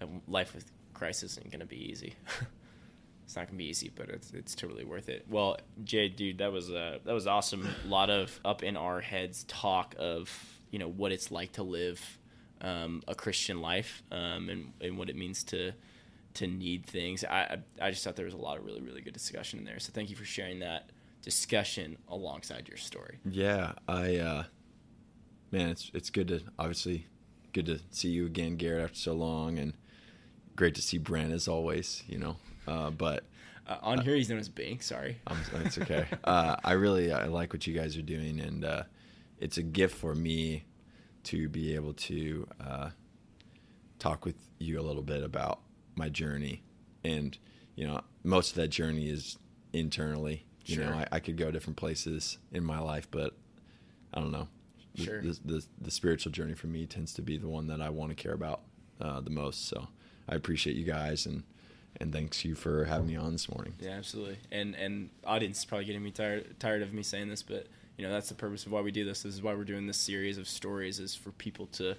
of 0.00 0.08
life 0.28 0.54
with 0.54 0.70
Christ 0.94 1.22
isn't 1.22 1.50
going 1.50 1.60
to 1.60 1.66
be 1.66 1.90
easy. 1.90 2.14
it's 3.24 3.36
not 3.36 3.42
going 3.42 3.54
to 3.54 3.58
be 3.58 3.68
easy, 3.68 3.90
but 3.94 4.08
it's 4.08 4.32
it's 4.32 4.54
totally 4.54 4.84
worth 4.84 5.08
it. 5.08 5.24
Well, 5.28 5.56
Jay, 5.84 6.08
dude, 6.08 6.38
that 6.38 6.52
was 6.52 6.70
uh, 6.70 6.98
that 7.04 7.12
was 7.12 7.26
awesome. 7.26 7.66
A 7.84 7.88
lot 7.88 8.10
of 8.10 8.38
up 8.44 8.62
in 8.62 8.76
our 8.76 9.00
heads 9.00 9.44
talk 9.44 9.94
of 9.98 10.30
you 10.70 10.78
know 10.78 10.88
what 10.88 11.12
it's 11.12 11.30
like 11.30 11.52
to 11.52 11.62
live 11.62 12.18
um, 12.60 13.02
a 13.08 13.14
Christian 13.14 13.60
life 13.60 14.02
um, 14.10 14.48
and 14.48 14.72
and 14.80 14.98
what 14.98 15.08
it 15.10 15.16
means 15.16 15.44
to 15.44 15.72
to 16.34 16.46
need 16.46 16.86
things. 16.86 17.24
I 17.24 17.58
I 17.80 17.90
just 17.90 18.04
thought 18.04 18.16
there 18.16 18.24
was 18.24 18.34
a 18.34 18.38
lot 18.38 18.58
of 18.58 18.64
really 18.64 18.80
really 18.80 19.00
good 19.00 19.14
discussion 19.14 19.58
in 19.58 19.64
there. 19.64 19.78
So 19.78 19.90
thank 19.92 20.10
you 20.10 20.16
for 20.16 20.24
sharing 20.24 20.60
that 20.60 20.90
discussion 21.22 21.96
alongside 22.08 22.68
your 22.68 22.78
story. 22.78 23.18
Yeah, 23.24 23.72
I 23.88 24.16
uh 24.16 24.44
man, 25.50 25.70
it's 25.70 25.90
it's 25.94 26.10
good 26.10 26.28
to 26.28 26.40
obviously 26.58 27.06
good 27.52 27.66
to 27.66 27.80
see 27.90 28.08
you 28.08 28.26
again, 28.26 28.56
Garrett, 28.56 28.84
after 28.84 28.96
so 28.96 29.12
long, 29.12 29.58
and 29.58 29.72
great 30.56 30.74
to 30.76 30.82
see 30.82 30.98
Brent 30.98 31.32
as 31.32 31.48
always. 31.48 32.02
You 32.06 32.18
know, 32.18 32.36
uh, 32.66 32.90
but 32.90 33.24
Uh, 33.66 33.78
on 33.82 34.00
here, 34.00 34.16
he's 34.16 34.28
known 34.28 34.40
as 34.40 34.48
Bink. 34.48 34.82
Sorry. 34.82 35.20
I'm, 35.26 35.38
it's 35.64 35.78
okay. 35.78 36.06
uh, 36.24 36.56
I 36.64 36.72
really 36.72 37.12
I 37.12 37.26
like 37.26 37.52
what 37.52 37.66
you 37.66 37.74
guys 37.74 37.96
are 37.96 38.02
doing, 38.02 38.40
and 38.40 38.64
uh, 38.64 38.82
it's 39.38 39.58
a 39.58 39.62
gift 39.62 39.96
for 39.96 40.14
me 40.14 40.64
to 41.24 41.48
be 41.48 41.74
able 41.74 41.92
to 41.94 42.46
uh, 42.60 42.90
talk 43.98 44.24
with 44.24 44.36
you 44.58 44.80
a 44.80 44.82
little 44.82 45.02
bit 45.02 45.22
about 45.22 45.60
my 45.96 46.08
journey, 46.08 46.62
and 47.04 47.36
you 47.76 47.86
know, 47.86 48.00
most 48.24 48.50
of 48.50 48.56
that 48.56 48.68
journey 48.68 49.08
is 49.08 49.38
internally. 49.72 50.44
You 50.66 50.76
know, 50.80 50.90
I, 50.92 51.06
I 51.12 51.20
could 51.20 51.36
go 51.36 51.50
different 51.50 51.76
places 51.78 52.38
in 52.52 52.64
my 52.64 52.78
life, 52.78 53.08
but 53.10 53.34
I 54.14 54.20
don't 54.20 54.30
know. 54.32 54.48
The, 54.94 55.04
Sure. 55.04 55.22
the, 55.22 55.38
the, 55.44 55.64
the 55.80 55.90
spiritual 55.90 56.32
journey 56.32 56.54
for 56.54 56.66
me 56.66 56.84
tends 56.86 57.12
to 57.14 57.22
be 57.22 57.38
the 57.38 57.48
one 57.48 57.68
that 57.68 57.80
I 57.80 57.90
want 57.90 58.10
to 58.10 58.14
care 58.20 58.32
about 58.34 58.60
uh, 59.00 59.20
the 59.20 59.30
most. 59.30 59.68
So 59.68 59.88
I 60.28 60.34
appreciate 60.34 60.76
you 60.76 60.84
guys 60.84 61.26
and 61.26 61.44
and 61.96 62.12
thanks 62.12 62.44
you 62.44 62.54
for 62.54 62.84
having 62.84 63.08
me 63.08 63.16
on 63.16 63.32
this 63.32 63.48
morning. 63.48 63.74
Yeah, 63.80 63.90
absolutely. 63.92 64.38
And 64.52 64.74
and 64.76 65.10
audience 65.24 65.58
is 65.58 65.64
probably 65.64 65.86
getting 65.86 66.02
me 66.02 66.10
tired 66.10 66.58
tired 66.60 66.82
of 66.82 66.92
me 66.92 67.02
saying 67.02 67.28
this, 67.28 67.42
but 67.42 67.66
you 67.96 68.06
know 68.06 68.12
that's 68.12 68.28
the 68.28 68.34
purpose 68.34 68.66
of 68.66 68.72
why 68.72 68.80
we 68.80 68.90
do 68.90 69.04
this. 69.04 69.22
This 69.22 69.34
is 69.34 69.42
why 69.42 69.54
we're 69.54 69.64
doing 69.64 69.86
this 69.86 69.98
series 69.98 70.38
of 70.38 70.48
stories 70.48 70.98
is 70.98 71.14
for 71.14 71.32
people 71.32 71.66
to 71.66 71.96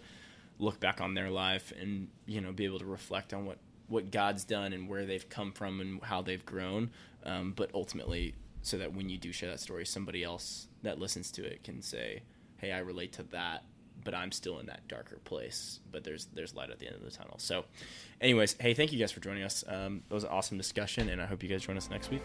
look 0.59 0.79
back 0.79 1.01
on 1.01 1.13
their 1.15 1.29
life 1.29 1.73
and 1.79 2.07
you 2.25 2.39
know 2.39 2.51
be 2.51 2.65
able 2.65 2.79
to 2.79 2.85
reflect 2.85 3.33
on 3.33 3.45
what 3.45 3.57
what 3.87 4.09
God's 4.09 4.45
done 4.45 4.73
and 4.73 4.87
where 4.87 5.05
they've 5.05 5.27
come 5.27 5.51
from 5.51 5.81
and 5.81 6.01
how 6.03 6.21
they've 6.21 6.45
grown. 6.45 6.91
Um, 7.25 7.53
but 7.55 7.69
ultimately, 7.73 8.35
so 8.61 8.77
that 8.77 8.93
when 8.93 9.09
you 9.09 9.17
do 9.17 9.31
share 9.31 9.49
that 9.49 9.59
story, 9.59 9.85
somebody 9.85 10.23
else 10.23 10.67
that 10.81 10.97
listens 10.97 11.29
to 11.31 11.43
it 11.43 11.63
can 11.63 11.81
say, 11.81 12.23
"Hey, 12.57 12.71
I 12.71 12.79
relate 12.79 13.13
to 13.13 13.23
that." 13.23 13.63
But 14.03 14.15
I'm 14.15 14.31
still 14.31 14.57
in 14.57 14.65
that 14.65 14.87
darker 14.87 15.19
place. 15.25 15.79
But 15.91 16.03
there's 16.03 16.25
there's 16.33 16.55
light 16.55 16.71
at 16.71 16.79
the 16.79 16.87
end 16.87 16.95
of 16.95 17.03
the 17.03 17.11
tunnel. 17.11 17.35
So, 17.37 17.65
anyways, 18.19 18.55
hey, 18.59 18.73
thank 18.73 18.91
you 18.91 18.97
guys 18.97 19.11
for 19.11 19.19
joining 19.19 19.43
us. 19.43 19.63
Um, 19.67 20.01
it 20.09 20.13
was 20.13 20.23
an 20.23 20.31
awesome 20.31 20.57
discussion, 20.57 21.09
and 21.09 21.21
I 21.21 21.27
hope 21.27 21.43
you 21.43 21.49
guys 21.49 21.63
join 21.63 21.77
us 21.77 21.89
next 21.89 22.09
week. 22.09 22.23